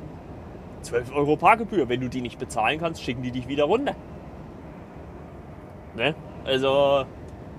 12 0.83 1.15
Euro 1.15 1.37
Parkgebühr, 1.37 1.89
wenn 1.89 2.01
du 2.01 2.09
die 2.09 2.21
nicht 2.21 2.39
bezahlen 2.39 2.81
kannst, 2.81 3.03
schicken 3.03 3.23
die 3.23 3.31
dich 3.31 3.49
wieder 3.49 3.65
runter. 3.65 3.95
Ne? 5.95 6.15
Also, 6.45 7.05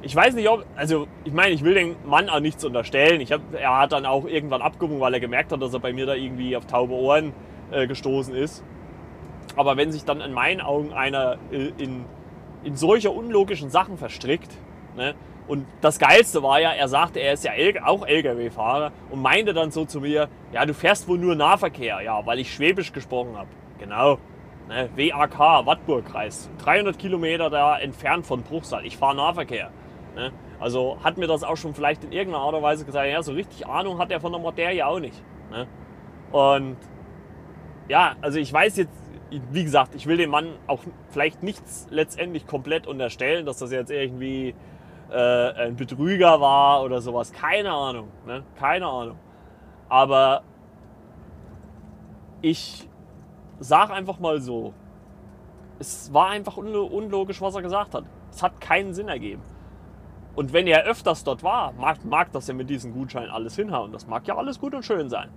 ich 0.02 0.16
weiß 0.16 0.34
nicht, 0.36 0.50
ob, 0.50 0.66
also 0.76 1.08
ich 1.24 1.34
meine, 1.34 1.52
ich 1.52 1.64
will 1.64 1.74
dem 1.74 1.96
Mann 2.06 2.30
auch 2.30 2.40
nichts 2.42 2.66
unterstellen. 2.66 3.22
Ich 3.22 3.32
hab, 3.32 3.42
er 3.54 3.80
hat 3.80 3.94
dann 3.94 4.06
auch 4.06 4.26
irgendwann 4.26 4.62
abgewogen, 4.62 5.00
weil 5.00 5.14
er 5.14 5.20
gemerkt 5.20 5.52
hat, 5.52 5.62
dass 5.62 5.74
er 5.74 5.80
bei 5.80 5.94
mir 5.94 6.06
da 6.06 6.14
irgendwie 6.14 6.58
auf 6.58 6.66
taube 6.66 6.94
Ohren 6.94 7.34
äh, 7.72 7.88
gestoßen 7.88 8.36
ist. 8.36 8.64
Aber 9.56 9.78
wenn 9.78 9.92
sich 9.92 10.04
dann 10.04 10.20
in 10.20 10.34
meinen 10.34 10.62
Augen 10.62 10.94
einer 10.94 11.38
äh, 11.52 11.72
in 11.78 12.06
in 12.64 12.76
solche 12.76 13.12
unlogischen 13.12 13.70
Sachen 13.70 13.98
verstrickt. 13.98 14.52
Ne? 14.96 15.16
Und 15.48 15.66
das 15.82 16.00
Geilste 16.00 16.42
war 16.42 16.62
ja, 16.62 16.72
er 16.72 16.88
sagte, 16.88 17.20
er 17.20 17.34
ist 17.34 17.44
ja 17.44 17.52
auch 17.86 18.06
Lkw-Fahrer 18.06 18.92
und 19.10 19.22
meinte 19.22 19.54
dann 19.54 19.72
so 19.72 19.86
zu 19.86 20.00
mir, 20.00 20.30
ja, 20.54 20.66
du 20.66 20.74
fährst 20.74 21.08
wohl 21.08 21.18
nur 21.18 21.36
Nahverkehr, 21.36 22.02
ja, 22.02 22.26
weil 22.26 22.40
ich 22.40 22.54
Schwäbisch 22.54 22.94
gesprochen 22.94 23.38
habe. 23.38 23.50
Genau. 23.80 24.18
Ne? 24.70 24.90
WAK, 24.96 25.66
Wattburgkreis. 25.66 26.50
300 26.60 26.98
Kilometer 26.98 27.50
da 27.50 27.78
entfernt 27.78 28.26
von 28.26 28.44
Bruchsal. 28.44 28.86
Ich 28.86 28.96
fahre 28.96 29.16
Nahverkehr. 29.16 29.70
Ne? 30.16 30.32
Also 30.60 30.98
hat 31.04 31.18
mir 31.18 31.28
das 31.28 31.44
auch 31.44 31.58
schon 31.58 31.74
vielleicht 31.74 32.06
in 32.06 32.14
irgendeiner 32.14 32.46
Art 32.46 32.56
und 32.56 32.64
Weise 32.64 32.86
gesagt, 32.86 33.08
ja, 33.08 33.22
so 33.22 33.34
richtig 33.34 33.68
Ahnung 33.68 34.00
hat 34.00 34.12
er 34.12 34.22
von 34.22 34.32
der 34.32 34.40
Materie 34.40 34.86
auch 34.88 35.00
nicht. 35.00 35.22
Ne? 35.52 35.68
Und 36.32 36.78
ja, 37.90 38.16
also 38.22 38.40
ich 38.40 38.54
weiß 38.54 38.78
jetzt 38.78 39.03
wie 39.52 39.64
gesagt, 39.64 39.96
ich 39.96 40.06
will 40.06 40.18
dem 40.18 40.30
Mann 40.30 40.50
auch 40.68 40.82
vielleicht 41.10 41.44
nichts 41.44 41.88
letztendlich 41.90 42.46
komplett 42.46 42.88
unterstellen, 42.88 43.46
dass 43.46 43.58
das 43.58 43.72
jetzt 43.72 43.92
irgendwie 43.92 44.54
äh, 45.12 45.52
ein 45.54 45.76
Betrüger 45.76 46.40
war 46.40 46.84
oder 46.84 47.02
sowas. 47.02 47.32
Keine 47.32 47.72
Ahnung. 47.72 48.10
Ne? 48.26 48.44
Keine 48.60 48.88
Ahnung. 48.88 49.18
Aber 49.90 50.44
ich 52.42 52.88
sage 53.60 53.94
einfach 53.94 54.20
mal 54.20 54.42
so, 54.42 54.74
es 55.80 56.14
war 56.14 56.30
einfach 56.30 56.58
unlogisch, 56.58 57.42
was 57.42 57.56
er 57.56 57.62
gesagt 57.62 57.94
hat. 57.94 58.06
Es 58.32 58.44
hat 58.44 58.60
keinen 58.62 58.94
Sinn 58.94 59.08
ergeben. 59.08 59.42
Und 60.36 60.52
wenn 60.52 60.66
er 60.66 60.84
öfters 60.84 61.24
dort 61.24 61.44
war, 61.44 61.74
mag, 61.74 62.04
mag 62.06 62.32
das 62.32 62.48
ja 62.48 62.54
mit 62.54 62.70
diesem 62.70 62.94
Gutschein 62.94 63.30
alles 63.30 63.56
hinhauen. 63.56 63.92
Das 63.92 64.08
mag 64.08 64.28
ja 64.28 64.36
alles 64.36 64.60
gut 64.60 64.74
und 64.74 64.84
schön 64.84 65.10
sein. 65.10 65.30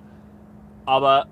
Aber 0.86 1.26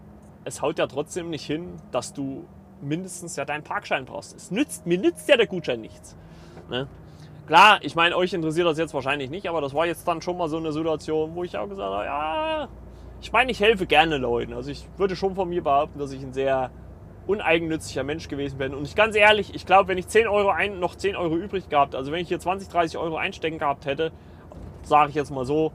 es 0.44 0.62
haut 0.62 0.78
ja 0.78 0.86
trotzdem 0.86 1.30
nicht 1.30 1.46
hin, 1.46 1.74
dass 1.90 2.12
du 2.12 2.44
mindestens 2.80 3.36
ja 3.36 3.44
deinen 3.44 3.64
Parkschein 3.64 4.04
brauchst. 4.04 4.36
Es 4.36 4.50
nützt, 4.50 4.86
mir 4.86 4.98
nützt 4.98 5.28
ja 5.28 5.36
der 5.36 5.46
Gutschein 5.46 5.80
nichts. 5.80 6.16
Ne? 6.68 6.86
Klar, 7.46 7.78
ich 7.82 7.94
meine, 7.94 8.16
euch 8.16 8.32
interessiert 8.32 8.66
das 8.66 8.78
jetzt 8.78 8.94
wahrscheinlich 8.94 9.30
nicht, 9.30 9.48
aber 9.48 9.60
das 9.60 9.74
war 9.74 9.86
jetzt 9.86 10.06
dann 10.08 10.22
schon 10.22 10.38
mal 10.38 10.48
so 10.48 10.56
eine 10.56 10.72
Situation, 10.72 11.34
wo 11.34 11.44
ich 11.44 11.56
auch 11.56 11.68
gesagt 11.68 11.92
habe, 11.92 12.04
ja, 12.04 12.68
ich 13.20 13.32
meine, 13.32 13.50
ich 13.50 13.60
helfe 13.60 13.86
gerne 13.86 14.16
Leuten. 14.16 14.54
Also 14.54 14.70
ich 14.70 14.86
würde 14.96 15.16
schon 15.16 15.34
von 15.34 15.48
mir 15.48 15.62
behaupten, 15.62 15.98
dass 15.98 16.12
ich 16.12 16.22
ein 16.22 16.32
sehr 16.32 16.70
uneigennütziger 17.26 18.02
Mensch 18.02 18.28
gewesen 18.28 18.58
bin. 18.58 18.74
Und 18.74 18.84
ich 18.84 18.94
ganz 18.94 19.16
ehrlich, 19.16 19.54
ich 19.54 19.64
glaube, 19.66 19.88
wenn 19.88 19.98
ich 19.98 20.08
10 20.08 20.26
Euro 20.26 20.50
ein, 20.50 20.78
noch 20.78 20.94
10 20.94 21.16
Euro 21.16 21.36
übrig 21.36 21.68
gehabt, 21.68 21.94
also 21.94 22.12
wenn 22.12 22.20
ich 22.20 22.28
hier 22.28 22.38
20, 22.38 22.68
30 22.68 22.98
Euro 22.98 23.16
einstecken 23.16 23.58
gehabt 23.58 23.86
hätte, 23.86 24.12
sage 24.82 25.10
ich 25.10 25.14
jetzt 25.14 25.30
mal 25.30 25.46
so, 25.46 25.72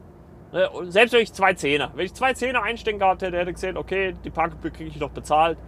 Ne, 0.51 0.67
selbst 0.85 1.13
wenn 1.13 1.21
ich 1.21 1.31
zwei 1.31 1.53
Zehner, 1.53 1.91
wenn 1.93 2.05
ich 2.05 2.13
zwei 2.13 2.33
Zehner 2.33 2.63
einstecken 2.63 2.97
gehabt 2.97 3.21
hätte, 3.21 3.37
hätte 3.37 3.51
ich 3.51 3.55
gesehen, 3.55 3.77
okay, 3.77 4.15
die 4.23 4.31
Parkgebühr 4.31 4.71
kriege 4.71 4.89
ich 4.89 4.97
doch 4.97 5.11
bezahlt, 5.11 5.59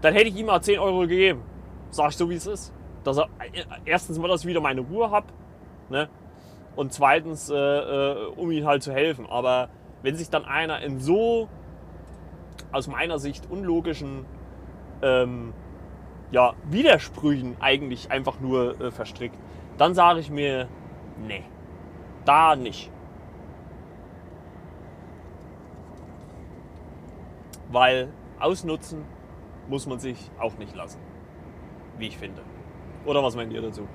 dann 0.00 0.14
hätte 0.14 0.28
ich 0.28 0.36
ihm 0.36 0.46
mal 0.46 0.60
10 0.60 0.78
Euro 0.78 1.00
gegeben. 1.00 1.42
Sag 1.90 2.10
ich 2.10 2.16
so, 2.16 2.30
wie 2.30 2.36
es 2.36 2.46
ist. 2.46 2.72
Dass 3.02 3.18
er 3.18 3.24
äh, 3.40 3.64
erstens 3.84 4.18
mal, 4.18 4.28
dass 4.28 4.42
ich 4.42 4.46
wieder 4.46 4.60
meine 4.60 4.80
Ruhe 4.80 5.10
habe. 5.10 5.26
Ne? 5.88 6.08
Und 6.76 6.92
zweitens, 6.92 7.50
äh, 7.50 7.56
äh, 7.56 8.26
um 8.36 8.50
ihm 8.52 8.64
halt 8.64 8.82
zu 8.84 8.92
helfen. 8.92 9.26
Aber 9.26 9.70
wenn 10.02 10.14
sich 10.14 10.30
dann 10.30 10.44
einer 10.44 10.80
in 10.80 11.00
so 11.00 11.48
aus 12.70 12.86
meiner 12.86 13.18
Sicht 13.18 13.50
unlogischen 13.50 14.24
ähm, 15.02 15.52
ja, 16.30 16.54
Widersprüchen 16.70 17.56
eigentlich 17.60 18.10
einfach 18.10 18.38
nur 18.40 18.80
äh, 18.80 18.90
verstrickt, 18.92 19.36
dann 19.78 19.94
sage 19.94 20.20
ich 20.20 20.30
mir, 20.30 20.68
nee, 21.26 21.42
da 22.24 22.54
nicht. 22.54 22.91
Weil 27.72 28.08
ausnutzen 28.38 29.04
muss 29.68 29.86
man 29.86 29.98
sich 29.98 30.30
auch 30.38 30.56
nicht 30.58 30.74
lassen. 30.76 31.00
Wie 31.98 32.08
ich 32.08 32.18
finde. 32.18 32.42
Oder 33.04 33.22
was 33.22 33.34
meint 33.34 33.52
ihr 33.52 33.62
dazu? 33.62 33.88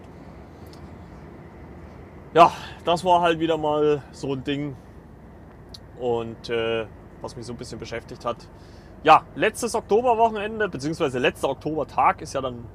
Ja, 2.33 2.51
das 2.83 3.05
war 3.05 3.21
halt 3.21 3.39
wieder 3.39 3.57
mal 3.57 4.01
so 4.11 4.33
ein 4.33 4.43
Ding. 4.43 4.75
Und 5.99 6.49
äh, 6.49 6.85
was 7.21 7.35
mich 7.35 7.45
so 7.45 7.53
ein 7.53 7.57
bisschen 7.57 7.79
beschäftigt 7.79 8.25
hat. 8.25 8.47
Ja, 9.03 9.23
letztes 9.35 9.75
Oktoberwochenende, 9.75 10.69
beziehungsweise 10.69 11.19
letzter 11.19 11.49
Oktobertag 11.49 12.21
ist 12.21 12.33
ja 12.33 12.41
dann, 12.41 12.65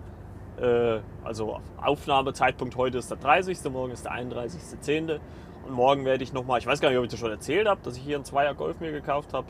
äh, 0.61 1.01
also 1.25 1.61
Aufnahmezeitpunkt 1.81 2.77
heute 2.77 2.99
ist 2.99 3.11
der 3.11 3.19
30. 3.19 3.59
Morgen 3.71 3.93
ist 3.93 4.05
der 4.05 4.13
31.10. 4.13 5.19
Und 5.67 5.73
morgen 5.73 6.05
werde 6.05 6.25
ich 6.25 6.33
nochmal, 6.33 6.59
ich 6.59 6.67
weiß 6.67 6.81
gar 6.81 6.89
nicht, 6.89 6.99
ob 6.99 7.05
ich 7.05 7.11
das 7.11 7.21
schon 7.21 7.31
erzählt 7.31 7.69
habe, 7.69 7.81
dass 7.83 7.97
ich 7.97 8.03
hier 8.03 8.17
einen 8.17 8.25
Zweier 8.25 8.55
Golf 8.55 8.81
mir 8.81 8.93
gekauft 8.93 9.33
habe. 9.33 9.47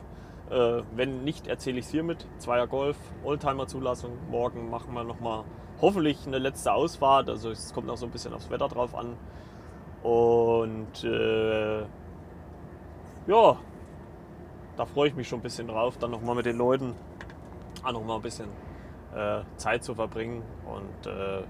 Äh, 0.49 0.83
wenn 0.95 1.23
nicht, 1.23 1.47
erzähle 1.47 1.79
ich 1.79 1.85
es 1.85 1.91
hiermit. 1.91 2.27
Zweier 2.37 2.67
Golf, 2.67 2.97
Oldtimer-Zulassung. 3.23 4.11
Morgen 4.29 4.69
machen 4.69 4.93
wir 4.93 5.03
nochmal 5.03 5.43
hoffentlich 5.81 6.25
eine 6.27 6.39
letzte 6.39 6.73
Ausfahrt. 6.73 7.29
Also 7.29 7.49
es 7.49 7.73
kommt 7.73 7.87
noch 7.87 7.97
so 7.97 8.05
ein 8.05 8.11
bisschen 8.11 8.33
aufs 8.33 8.49
Wetter 8.49 8.67
drauf 8.67 8.95
an. 8.95 9.17
Und 10.03 11.03
äh, 11.03 11.81
ja, 13.27 13.57
da 14.75 14.85
freue 14.85 15.07
ich 15.07 15.15
mich 15.15 15.27
schon 15.27 15.39
ein 15.39 15.43
bisschen 15.43 15.67
drauf, 15.67 15.97
dann 15.97 16.11
nochmal 16.11 16.35
mit 16.35 16.45
den 16.45 16.57
Leuten 16.57 16.93
auch 17.83 17.91
nochmal 17.93 18.17
ein 18.17 18.21
bisschen 18.21 18.49
äh, 19.15 19.41
Zeit 19.57 19.83
zu 19.83 19.95
verbringen. 19.95 20.43
Und 20.65 21.07
äh, 21.09 21.43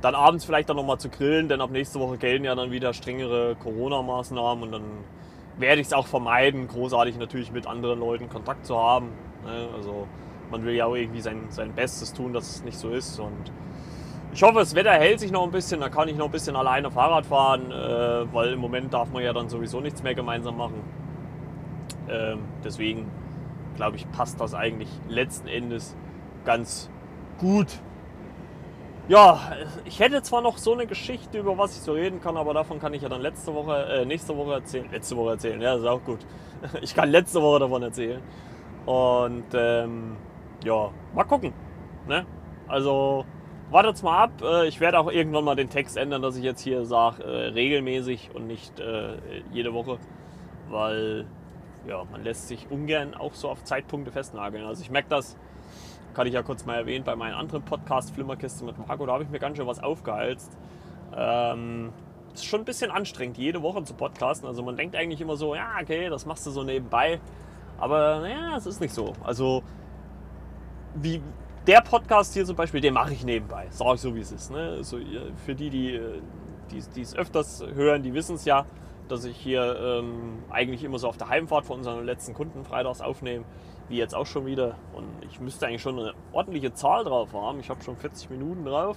dann 0.00 0.14
abends 0.14 0.44
vielleicht 0.44 0.68
dann 0.68 0.76
nochmal 0.76 0.98
zu 0.98 1.08
grillen, 1.08 1.48
denn 1.48 1.60
ab 1.60 1.70
nächste 1.70 1.98
Woche 1.98 2.18
gelten 2.18 2.44
ja 2.44 2.54
dann 2.54 2.70
wieder 2.70 2.92
strengere 2.92 3.56
Corona-Maßnahmen 3.56 4.64
und 4.64 4.72
dann 4.72 5.04
werde 5.58 5.80
ich 5.80 5.88
es 5.88 5.92
auch 5.92 6.06
vermeiden, 6.06 6.68
großartig 6.68 7.18
natürlich 7.18 7.50
mit 7.52 7.66
anderen 7.66 8.00
Leuten 8.00 8.28
Kontakt 8.28 8.66
zu 8.66 8.78
haben. 8.78 9.08
Ne? 9.44 9.68
Also 9.74 10.06
man 10.50 10.64
will 10.64 10.74
ja 10.74 10.86
auch 10.86 10.94
irgendwie 10.94 11.20
sein, 11.20 11.46
sein 11.48 11.72
Bestes 11.74 12.12
tun, 12.12 12.32
dass 12.32 12.48
es 12.50 12.64
nicht 12.64 12.78
so 12.78 12.90
ist. 12.90 13.18
Und 13.18 13.52
Ich 14.32 14.42
hoffe, 14.42 14.58
das 14.58 14.74
Wetter 14.74 14.92
hält 14.92 15.20
sich 15.20 15.32
noch 15.32 15.44
ein 15.44 15.50
bisschen, 15.50 15.80
da 15.80 15.88
kann 15.88 16.08
ich 16.08 16.16
noch 16.16 16.26
ein 16.26 16.30
bisschen 16.32 16.56
alleine 16.56 16.90
Fahrrad 16.90 17.26
fahren, 17.26 17.70
äh, 17.72 18.32
weil 18.34 18.52
im 18.52 18.60
Moment 18.60 18.92
darf 18.92 19.10
man 19.12 19.22
ja 19.22 19.32
dann 19.32 19.48
sowieso 19.48 19.80
nichts 19.80 20.02
mehr 20.02 20.14
gemeinsam 20.14 20.56
machen. 20.56 20.82
Ähm, 22.08 22.40
deswegen 22.64 23.06
glaube 23.76 23.96
ich, 23.96 24.10
passt 24.12 24.40
das 24.40 24.54
eigentlich 24.54 24.88
letzten 25.08 25.48
Endes 25.48 25.96
ganz 26.44 26.90
gut. 27.38 27.80
Ja, 29.08 29.52
ich 29.84 30.00
hätte 30.00 30.20
zwar 30.22 30.42
noch 30.42 30.58
so 30.58 30.72
eine 30.72 30.84
Geschichte, 30.84 31.38
über 31.38 31.56
was 31.56 31.76
ich 31.76 31.82
so 31.82 31.92
reden 31.92 32.20
kann, 32.20 32.36
aber 32.36 32.52
davon 32.54 32.80
kann 32.80 32.92
ich 32.92 33.02
ja 33.02 33.08
dann 33.08 33.20
letzte 33.20 33.54
Woche, 33.54 33.84
äh, 33.84 34.04
nächste 34.04 34.36
Woche 34.36 34.54
erzählen. 34.54 34.88
Letzte 34.90 35.16
Woche 35.16 35.30
erzählen, 35.30 35.60
ja, 35.60 35.76
ist 35.76 35.84
auch 35.84 36.02
gut. 36.02 36.18
Ich 36.82 36.92
kann 36.94 37.10
letzte 37.10 37.40
Woche 37.40 37.60
davon 37.60 37.82
erzählen. 37.84 38.20
Und 38.84 39.44
ähm, 39.54 40.16
ja, 40.64 40.90
mal 41.14 41.22
gucken. 41.24 41.52
Ne? 42.08 42.26
Also 42.66 43.24
wartet's 43.70 44.02
mal 44.02 44.24
ab. 44.24 44.42
Äh, 44.42 44.66
ich 44.66 44.80
werde 44.80 44.98
auch 44.98 45.10
irgendwann 45.10 45.44
mal 45.44 45.54
den 45.54 45.70
Text 45.70 45.96
ändern, 45.96 46.22
dass 46.22 46.36
ich 46.36 46.42
jetzt 46.42 46.62
hier 46.62 46.84
sage, 46.84 47.22
äh, 47.22 47.48
regelmäßig 47.50 48.30
und 48.34 48.48
nicht 48.48 48.80
äh, 48.80 49.18
jede 49.52 49.72
Woche. 49.72 49.98
Weil 50.68 51.26
ja, 51.86 52.02
man 52.10 52.24
lässt 52.24 52.48
sich 52.48 52.66
ungern 52.70 53.14
auch 53.14 53.34
so 53.34 53.50
auf 53.50 53.62
Zeitpunkte 53.62 54.10
festnageln. 54.10 54.64
Also 54.64 54.82
ich 54.82 54.90
merke 54.90 55.10
das, 55.10 55.36
kann 56.16 56.26
ich 56.26 56.32
ja 56.32 56.42
kurz 56.42 56.64
mal 56.64 56.76
erwähnen, 56.76 57.04
bei 57.04 57.14
meinem 57.14 57.36
anderen 57.36 57.62
Podcast 57.62 58.14
Flimmerkiste 58.14 58.64
mit 58.64 58.78
Marco, 58.88 59.04
da 59.04 59.12
habe 59.12 59.24
ich 59.24 59.28
mir 59.28 59.38
ganz 59.38 59.58
schön 59.58 59.66
was 59.66 59.82
aufgeheizt. 59.82 60.50
Ähm, 61.14 61.92
ist 62.32 62.46
schon 62.46 62.62
ein 62.62 62.64
bisschen 62.64 62.90
anstrengend, 62.90 63.36
jede 63.36 63.60
Woche 63.60 63.84
zu 63.84 63.92
podcasten. 63.92 64.48
Also 64.48 64.62
man 64.62 64.78
denkt 64.78 64.96
eigentlich 64.96 65.20
immer 65.20 65.36
so, 65.36 65.54
ja, 65.54 65.74
okay, 65.78 66.08
das 66.08 66.24
machst 66.24 66.46
du 66.46 66.50
so 66.50 66.62
nebenbei. 66.62 67.20
Aber 67.76 68.20
naja, 68.20 68.56
es 68.56 68.64
ist 68.64 68.80
nicht 68.80 68.94
so. 68.94 69.12
Also 69.22 69.62
wie 70.94 71.20
der 71.66 71.82
Podcast 71.82 72.32
hier 72.32 72.46
zum 72.46 72.56
Beispiel, 72.56 72.80
den 72.80 72.94
mache 72.94 73.12
ich 73.12 73.22
nebenbei. 73.22 73.66
Sag 73.68 73.96
ich 73.96 74.00
so, 74.00 74.14
wie 74.14 74.20
es 74.20 74.32
ist. 74.32 74.50
Ne? 74.50 74.76
Also, 74.78 74.98
für 75.44 75.54
die, 75.54 75.68
die, 75.68 76.00
die 76.70 77.00
es 77.02 77.14
öfters 77.14 77.62
hören, 77.74 78.02
die 78.02 78.14
wissen 78.14 78.36
es 78.36 78.46
ja 78.46 78.64
dass 79.08 79.24
ich 79.24 79.36
hier 79.36 79.76
ähm, 79.80 80.42
eigentlich 80.50 80.82
immer 80.84 80.98
so 80.98 81.08
auf 81.08 81.16
der 81.16 81.28
Heimfahrt 81.28 81.64
von 81.64 81.78
unseren 81.78 82.04
letzten 82.04 82.34
Kunden 82.34 82.64
freitags 82.64 83.00
aufnehme, 83.00 83.44
wie 83.88 83.96
jetzt 83.96 84.14
auch 84.14 84.26
schon 84.26 84.46
wieder. 84.46 84.76
Und 84.94 85.06
ich 85.30 85.40
müsste 85.40 85.66
eigentlich 85.66 85.82
schon 85.82 85.98
eine 85.98 86.14
ordentliche 86.32 86.72
Zahl 86.74 87.04
drauf 87.04 87.32
haben. 87.32 87.60
Ich 87.60 87.70
habe 87.70 87.82
schon 87.82 87.96
40 87.96 88.30
Minuten 88.30 88.64
drauf. 88.64 88.96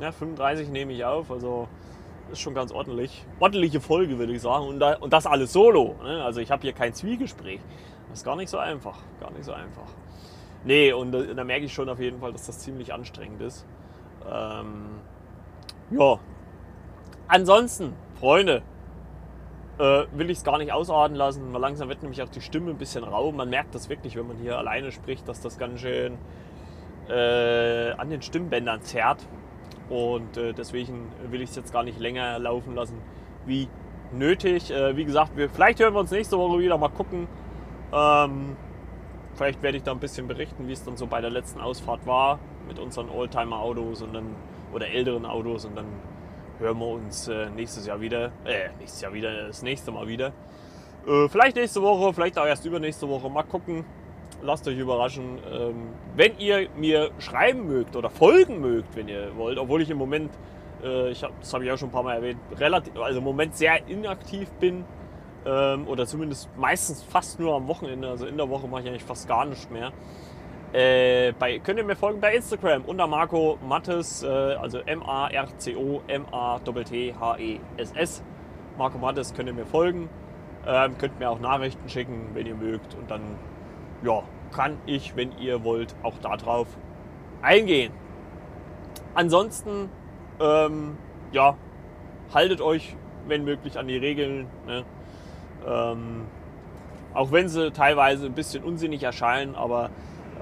Ja, 0.00 0.12
35 0.12 0.68
nehme 0.70 0.92
ich 0.92 1.04
auf, 1.04 1.30
also 1.30 1.68
ist 2.30 2.40
schon 2.40 2.54
ganz 2.54 2.72
ordentlich. 2.72 3.24
Ordentliche 3.40 3.80
Folge, 3.80 4.18
würde 4.18 4.32
ich 4.32 4.40
sagen. 4.40 4.66
Und, 4.66 4.80
da, 4.80 4.96
und 4.96 5.12
das 5.12 5.26
alles 5.26 5.52
solo. 5.52 5.96
Ne? 6.02 6.22
Also 6.24 6.40
ich 6.40 6.50
habe 6.50 6.62
hier 6.62 6.72
kein 6.72 6.94
Zwiegespräch. 6.94 7.60
Das 8.08 8.20
ist 8.20 8.24
gar 8.24 8.36
nicht 8.36 8.48
so 8.48 8.58
einfach. 8.58 8.98
Gar 9.20 9.30
nicht 9.32 9.44
so 9.44 9.52
einfach. 9.52 9.88
Nee, 10.64 10.92
und 10.92 11.12
da, 11.12 11.22
da 11.22 11.44
merke 11.44 11.66
ich 11.66 11.72
schon 11.72 11.88
auf 11.88 12.00
jeden 12.00 12.20
Fall, 12.20 12.32
dass 12.32 12.46
das 12.46 12.60
ziemlich 12.60 12.92
anstrengend 12.92 13.42
ist. 13.42 13.66
Ähm, 14.30 15.00
ja. 15.90 16.18
Ansonsten, 17.28 17.92
Freunde, 18.18 18.62
äh, 19.78 20.04
will 20.12 20.30
ich 20.30 20.38
es 20.38 20.44
gar 20.44 20.58
nicht 20.58 20.72
ausarten 20.72 21.16
lassen. 21.16 21.52
Langsam 21.52 21.88
wird 21.88 22.02
nämlich 22.02 22.22
auch 22.22 22.28
die 22.28 22.40
Stimme 22.40 22.70
ein 22.70 22.78
bisschen 22.78 23.04
rau. 23.04 23.32
Man 23.32 23.50
merkt 23.50 23.74
das 23.74 23.88
wirklich, 23.88 24.16
wenn 24.16 24.26
man 24.26 24.36
hier 24.38 24.58
alleine 24.58 24.92
spricht, 24.92 25.28
dass 25.28 25.40
das 25.40 25.58
ganz 25.58 25.80
schön 25.80 26.18
äh, 27.08 27.92
an 27.92 28.10
den 28.10 28.22
Stimmbändern 28.22 28.82
zerrt. 28.82 29.26
Und 29.88 30.36
äh, 30.36 30.52
deswegen 30.52 31.08
will 31.30 31.42
ich 31.42 31.50
es 31.50 31.56
jetzt 31.56 31.72
gar 31.72 31.82
nicht 31.82 31.98
länger 31.98 32.38
laufen 32.38 32.74
lassen 32.74 32.98
wie 33.46 33.68
nötig. 34.12 34.70
Äh, 34.70 34.96
wie 34.96 35.04
gesagt, 35.04 35.36
wir, 35.36 35.48
vielleicht 35.50 35.80
hören 35.80 35.94
wir 35.94 36.00
uns 36.00 36.10
nächste 36.10 36.38
Woche 36.38 36.58
wieder. 36.58 36.78
Mal 36.78 36.88
gucken. 36.88 37.26
Ähm, 37.92 38.56
vielleicht 39.34 39.62
werde 39.62 39.76
ich 39.76 39.82
da 39.82 39.92
ein 39.92 40.00
bisschen 40.00 40.28
berichten, 40.28 40.68
wie 40.68 40.72
es 40.72 40.84
dann 40.84 40.96
so 40.96 41.06
bei 41.06 41.20
der 41.20 41.30
letzten 41.30 41.60
Ausfahrt 41.60 42.06
war 42.06 42.38
mit 42.68 42.78
unseren 42.78 43.10
Oldtimer-Autos 43.10 44.04
oder 44.72 44.88
älteren 44.88 45.26
Autos 45.26 45.64
und 45.64 45.76
dann 45.76 45.86
hören 46.62 46.78
wir 46.78 46.86
uns 46.86 47.28
äh, 47.28 47.50
nächstes 47.50 47.86
Jahr 47.86 48.00
wieder. 48.00 48.26
Äh, 48.44 48.68
nächstes 48.78 49.00
Jahr 49.02 49.12
wieder, 49.12 49.48
das 49.48 49.62
nächste 49.62 49.90
Mal 49.90 50.06
wieder. 50.06 50.32
Äh, 51.06 51.28
vielleicht 51.28 51.56
nächste 51.56 51.82
Woche, 51.82 52.14
vielleicht 52.14 52.38
auch 52.38 52.46
erst 52.46 52.64
übernächste 52.64 53.08
Woche. 53.08 53.28
Mal 53.28 53.42
gucken. 53.42 53.84
Lasst 54.42 54.66
euch 54.66 54.78
überraschen. 54.78 55.38
Ähm, 55.52 55.88
wenn 56.16 56.38
ihr 56.38 56.68
mir 56.76 57.10
schreiben 57.18 57.66
mögt 57.66 57.96
oder 57.96 58.10
folgen 58.10 58.60
mögt, 58.60 58.96
wenn 58.96 59.08
ihr 59.08 59.36
wollt, 59.36 59.58
obwohl 59.58 59.82
ich 59.82 59.90
im 59.90 59.98
Moment, 59.98 60.32
äh, 60.82 61.10
ich 61.10 61.22
hab, 61.22 61.38
das 61.40 61.52
habe 61.52 61.64
ich 61.64 61.70
auch 61.70 61.78
schon 61.78 61.88
ein 61.88 61.92
paar 61.92 62.02
Mal 62.04 62.16
erwähnt, 62.16 62.40
relativ, 62.56 62.96
also 62.96 63.18
im 63.18 63.24
Moment 63.24 63.56
sehr 63.56 63.86
inaktiv 63.88 64.50
bin. 64.52 64.84
Ähm, 65.44 65.88
oder 65.88 66.06
zumindest 66.06 66.48
meistens 66.56 67.02
fast 67.02 67.40
nur 67.40 67.54
am 67.54 67.66
Wochenende. 67.66 68.08
Also 68.08 68.26
in 68.26 68.36
der 68.36 68.48
Woche 68.48 68.68
mache 68.68 68.82
ich 68.82 68.88
eigentlich 68.88 69.04
fast 69.04 69.26
gar 69.26 69.44
nichts 69.44 69.68
mehr. 69.70 69.92
Äh, 70.72 71.32
bei, 71.38 71.58
könnt 71.58 71.78
ihr 71.78 71.84
mir 71.84 71.96
folgen 71.96 72.20
bei 72.20 72.34
Instagram 72.34 72.86
unter 72.86 73.06
Marco 73.06 73.58
Mattes, 73.62 74.22
äh, 74.22 74.26
also 74.26 74.78
M-A-R-C-O, 74.78 76.00
M-A-T-T-H-E-S-S. 76.06 77.42
Marco 78.78 78.96
Mattes 78.96 79.34
könnt 79.34 79.48
ihr 79.50 79.54
mir 79.54 79.66
folgen. 79.66 80.08
Ähm, 80.66 80.96
könnt 80.96 81.18
mir 81.18 81.28
auch 81.28 81.40
Nachrichten 81.40 81.88
schicken, 81.90 82.30
wenn 82.32 82.46
ihr 82.46 82.54
mögt. 82.54 82.94
Und 82.94 83.10
dann 83.10 83.20
ja, 84.02 84.22
kann 84.50 84.78
ich, 84.86 85.14
wenn 85.14 85.36
ihr 85.38 85.62
wollt, 85.62 85.94
auch 86.02 86.16
darauf 86.18 86.68
eingehen. 87.42 87.92
Ansonsten, 89.14 89.90
ähm, 90.40 90.96
ja, 91.32 91.56
haltet 92.32 92.62
euch, 92.62 92.96
wenn 93.26 93.44
möglich, 93.44 93.78
an 93.78 93.88
die 93.88 93.98
Regeln. 93.98 94.46
Ne? 94.66 94.84
Ähm, 95.66 96.26
auch 97.12 97.30
wenn 97.30 97.48
sie 97.48 97.72
teilweise 97.72 98.24
ein 98.24 98.32
bisschen 98.32 98.64
unsinnig 98.64 99.02
erscheinen, 99.02 99.54
aber 99.54 99.90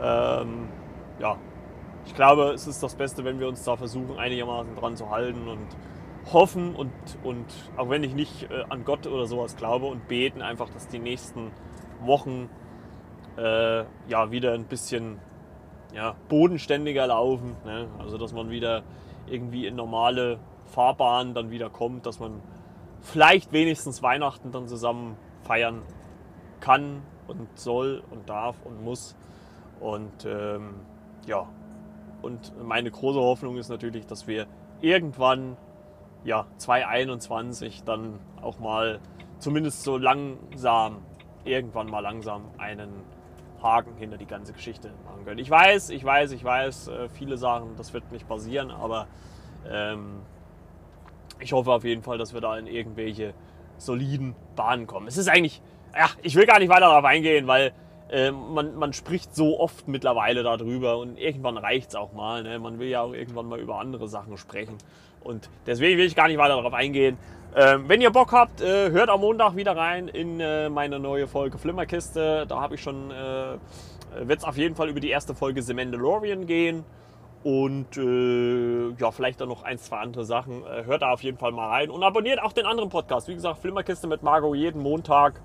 ähm, 0.03 0.69
ja, 1.19 1.37
ich 2.07 2.15
glaube, 2.15 2.53
es 2.53 2.67
ist 2.67 2.83
das 2.83 2.95
Beste, 2.95 3.25
wenn 3.25 3.39
wir 3.41 3.49
uns 3.49 3.63
da 3.65 3.77
versuchen, 3.77 4.19
einigermaßen 4.19 4.75
dran 4.77 4.97
zu 4.97 5.11
halten 5.11 5.49
und 5.49 5.67
hoffen 6.33 6.75
und, 6.75 6.93
und 7.25 7.47
auch 7.77 7.89
wenn 7.89 8.05
ich 8.05 8.15
nicht 8.15 8.51
äh, 8.51 8.65
an 8.69 8.85
Gott 8.85 9.07
oder 9.07 9.27
sowas 9.27 9.57
glaube 9.57 9.87
und 9.87 10.09
beten 10.09 10.43
einfach, 10.43 10.69
dass 10.71 10.89
die 10.89 10.99
nächsten 10.99 11.51
Wochen 12.01 12.49
äh, 13.37 13.85
ja 14.09 14.31
wieder 14.31 14.53
ein 14.53 14.65
bisschen 14.65 15.19
ja, 15.95 16.15
bodenständiger 16.29 17.07
laufen. 17.07 17.57
Ne? 17.65 17.89
Also 17.99 18.19
dass 18.19 18.33
man 18.33 18.51
wieder 18.51 18.83
irgendwie 19.27 19.67
in 19.67 19.77
normale 19.77 20.39
Fahrbahnen 20.67 21.35
dann 21.35 21.51
wieder 21.51 21.71
kommt, 21.71 22.07
dass 22.07 22.21
man 22.21 22.43
vielleicht 23.01 23.53
wenigstens 23.53 24.03
Weihnachten 24.03 24.53
dann 24.53 24.69
zusammen 24.69 25.17
feiern 25.43 25.83
kann 26.61 27.03
und 27.27 27.59
soll 27.59 28.03
und 28.11 28.29
darf 28.29 28.57
und 28.65 28.85
muss. 28.85 29.17
Und 29.81 30.25
ähm, 30.27 30.75
ja, 31.27 31.47
und 32.23 32.53
meine 32.63 32.91
große 32.91 33.19
Hoffnung 33.19 33.57
ist 33.57 33.69
natürlich, 33.69 34.07
dass 34.07 34.27
wir 34.27 34.47
irgendwann, 34.81 35.57
ja, 36.25 36.47
2021 36.59 37.83
dann 37.85 38.19
auch 38.43 38.59
mal 38.59 39.01
zumindest 39.39 39.83
so 39.83 39.97
langsam, 39.97 40.99
irgendwann 41.45 41.89
mal 41.89 42.01
langsam 42.01 42.51
einen 42.59 42.91
Haken 43.63 43.97
hinter 43.97 44.17
die 44.17 44.27
ganze 44.27 44.53
Geschichte 44.53 44.93
machen 45.05 45.25
können. 45.25 45.39
Ich 45.39 45.51
weiß, 45.51 45.91
ich 45.91 46.05
weiß, 46.05 46.33
ich 46.33 46.45
weiß, 46.45 46.89
äh, 46.89 47.09
viele 47.09 47.37
sagen, 47.39 47.75
das 47.77 47.93
wird 47.93 48.11
nicht 48.13 48.29
passieren, 48.29 48.71
aber 48.71 49.07
ähm, 49.69 50.21
ich 51.41 51.53
hoffe 51.53 51.73
auf 51.73 51.85
jeden 51.85 52.03
Fall, 52.03 52.19
dass 52.19 52.35
wir 52.35 52.41
da 52.41 52.57
in 52.59 52.67
irgendwelche 52.67 53.35
soliden 53.79 54.35
Bahnen 54.57 54.87
kommen. 54.87 55.07
Es 55.07 55.17
ist 55.17 55.29
eigentlich, 55.29 55.63
ja, 55.95 56.09
ich 56.23 56.35
will 56.37 56.47
gar 56.47 56.59
nicht 56.59 56.69
weiter 56.69 56.81
darauf 56.81 57.05
eingehen, 57.05 57.47
weil 57.47 57.73
äh, 58.11 58.31
man, 58.31 58.75
man 58.75 58.93
spricht 58.93 59.35
so 59.35 59.61
oft 59.61 59.87
mittlerweile 59.89 60.43
darüber 60.43 60.99
und 60.99 61.19
irgendwann 61.19 61.57
reicht 61.57 61.91
es 61.91 61.95
auch 61.95 62.13
mal. 62.13 62.43
Ne? 62.43 62.59
Man 62.59 62.79
will 62.79 62.89
ja 62.89 63.03
auch 63.03 63.13
irgendwann 63.13 63.47
mal 63.47 63.61
über 63.61 63.79
andere 63.79 64.09
Sachen 64.09 64.37
sprechen. 64.37 64.77
Und 65.23 65.49
deswegen 65.67 65.99
will 65.99 66.07
ich 66.07 66.17
gar 66.17 66.29
nicht 66.29 66.39
weiter 66.39 66.57
darauf 66.57 66.73
eingehen. 66.73 67.19
Ähm, 67.55 67.85
wenn 67.89 68.01
ihr 68.01 68.11
Bock 68.11 68.33
habt, 68.33 68.61
äh, 68.61 68.91
hört 68.91 69.11
am 69.11 69.21
Montag 69.21 69.57
wieder 69.57 69.77
rein 69.77 70.09
in 70.09 70.41
äh, 70.41 70.69
meine 70.69 70.99
neue 70.99 71.27
Folge 71.27 71.59
Flimmerkiste. 71.59 72.47
Da 72.49 72.61
habe 72.61 72.77
ich 72.77 72.81
schon, 72.81 73.11
äh, 73.11 73.59
wird 74.21 74.39
es 74.39 74.45
auf 74.45 74.57
jeden 74.57 74.77
Fall 74.77 74.89
über 74.89 75.01
die 75.01 75.11
erste 75.11 75.35
Folge 75.35 75.63
The 75.63 75.75
Mandalorian 75.75 76.47
gehen. 76.47 76.85
Und 77.43 77.97
äh, 77.97 78.91
ja, 79.01 79.11
vielleicht 79.11 79.41
auch 79.43 79.47
noch 79.47 79.63
ein, 79.63 79.79
zwei 79.79 79.99
andere 79.99 80.25
Sachen. 80.25 80.63
Äh, 80.65 80.85
hört 80.85 81.03
da 81.03 81.11
auf 81.11 81.23
jeden 81.23 81.39
Fall 81.39 81.53
mal 81.53 81.69
rein 81.69 81.91
und 81.91 82.03
abonniert 82.03 82.41
auch 82.41 82.53
den 82.53 82.67
anderen 82.67 82.91
Podcast. 82.91 83.29
Wie 83.29 83.35
gesagt, 83.35 83.61
Flimmerkiste 83.61 84.07
mit 84.07 84.23
Margot 84.23 84.55
jeden 84.55 84.83
Montag 84.83 85.41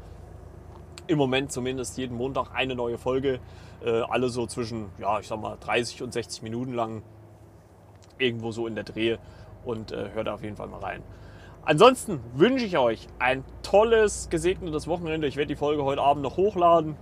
im 1.08 1.18
Moment 1.18 1.52
zumindest 1.52 1.98
jeden 1.98 2.18
Montag 2.18 2.54
eine 2.54 2.76
neue 2.76 2.98
Folge. 2.98 3.40
Äh, 3.84 4.02
alle 4.02 4.30
so 4.30 4.46
zwischen, 4.48 4.90
ja, 5.00 5.20
ich 5.20 5.28
sag 5.28 5.40
mal 5.40 5.58
30 5.60 6.04
und 6.04 6.14
60 6.14 6.44
Minuten 6.44 6.74
lang. 6.74 7.04
Irgendwo 8.18 8.52
so 8.52 8.68
in 8.68 8.76
der 8.76 8.84
Drehe. 8.84 9.20
Und 9.64 9.92
äh, 9.92 10.10
hört 10.14 10.28
auf 10.30 10.44
jeden 10.44 10.56
Fall 10.56 10.68
mal 10.68 10.80
rein. 10.80 11.04
Ansonsten 11.64 12.20
wünsche 12.36 12.66
ich 12.66 12.78
euch 12.78 13.08
ein 13.18 13.44
tolles, 13.64 14.30
gesegnetes 14.30 14.88
Wochenende. 14.88 15.28
Ich 15.28 15.36
werde 15.36 15.48
die 15.48 15.56
Folge 15.56 15.84
heute 15.84 16.02
Abend 16.02 16.22
noch 16.22 16.38
hochladen. 16.38 16.96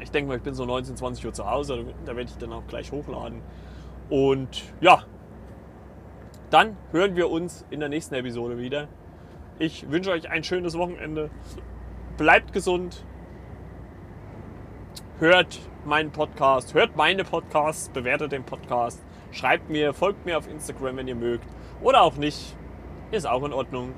Ich 0.00 0.10
denke 0.10 0.28
mal, 0.28 0.36
ich 0.36 0.42
bin 0.42 0.54
so 0.54 0.64
19, 0.64 0.96
20 0.96 1.24
Uhr 1.26 1.32
zu 1.32 1.48
Hause. 1.48 1.84
Da 2.04 2.16
werde 2.16 2.30
ich 2.30 2.36
dann 2.36 2.52
auch 2.52 2.66
gleich 2.66 2.90
hochladen. 2.90 3.40
Und 4.10 4.64
ja, 4.80 5.04
dann 6.50 6.76
hören 6.90 7.16
wir 7.16 7.30
uns 7.30 7.64
in 7.70 7.80
der 7.80 7.88
nächsten 7.88 8.14
Episode 8.16 8.58
wieder. 8.58 8.88
Ich 9.58 9.88
wünsche 9.90 10.10
euch 10.10 10.30
ein 10.30 10.42
schönes 10.42 10.76
Wochenende 10.76 11.30
bleibt 12.16 12.52
gesund 12.52 13.04
hört 15.18 15.58
meinen 15.84 16.10
Podcast, 16.10 16.74
hört 16.74 16.96
meine 16.96 17.24
Podcasts, 17.24 17.88
bewertet 17.88 18.32
den 18.32 18.44
Podcast, 18.44 19.02
schreibt 19.30 19.70
mir, 19.70 19.94
folgt 19.94 20.26
mir 20.26 20.38
auf 20.38 20.48
Instagram, 20.48 20.96
wenn 20.96 21.08
ihr 21.08 21.14
mögt. 21.14 21.46
Oder 21.82 22.02
auch 22.02 22.16
nicht. 22.16 22.56
Ist 23.10 23.26
auch 23.26 23.44
in 23.44 23.52
Ordnung. 23.52 23.92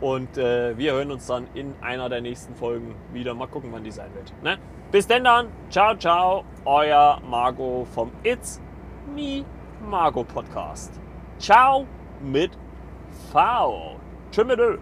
Und 0.00 0.36
äh, 0.36 0.76
wir 0.76 0.92
hören 0.92 1.10
uns 1.10 1.26
dann 1.26 1.46
in 1.54 1.74
einer 1.80 2.08
der 2.08 2.20
nächsten 2.20 2.54
Folgen 2.54 2.94
wieder. 3.12 3.34
Mal 3.34 3.46
gucken, 3.46 3.70
wann 3.72 3.84
die 3.84 3.90
sein 3.90 4.12
wird. 4.14 4.32
Ne? 4.42 4.58
Bis 4.90 5.06
denn 5.06 5.24
dann. 5.24 5.48
Ciao, 5.70 5.96
ciao. 5.96 6.44
Euer 6.64 7.20
Marco 7.28 7.86
vom 7.94 8.10
It's 8.22 8.60
Me 9.14 9.44
Marco 9.88 10.24
Podcast. 10.24 11.00
Ciao 11.38 11.86
mit 12.20 12.50
V. 13.32 13.96
Tschüss. 14.30 14.78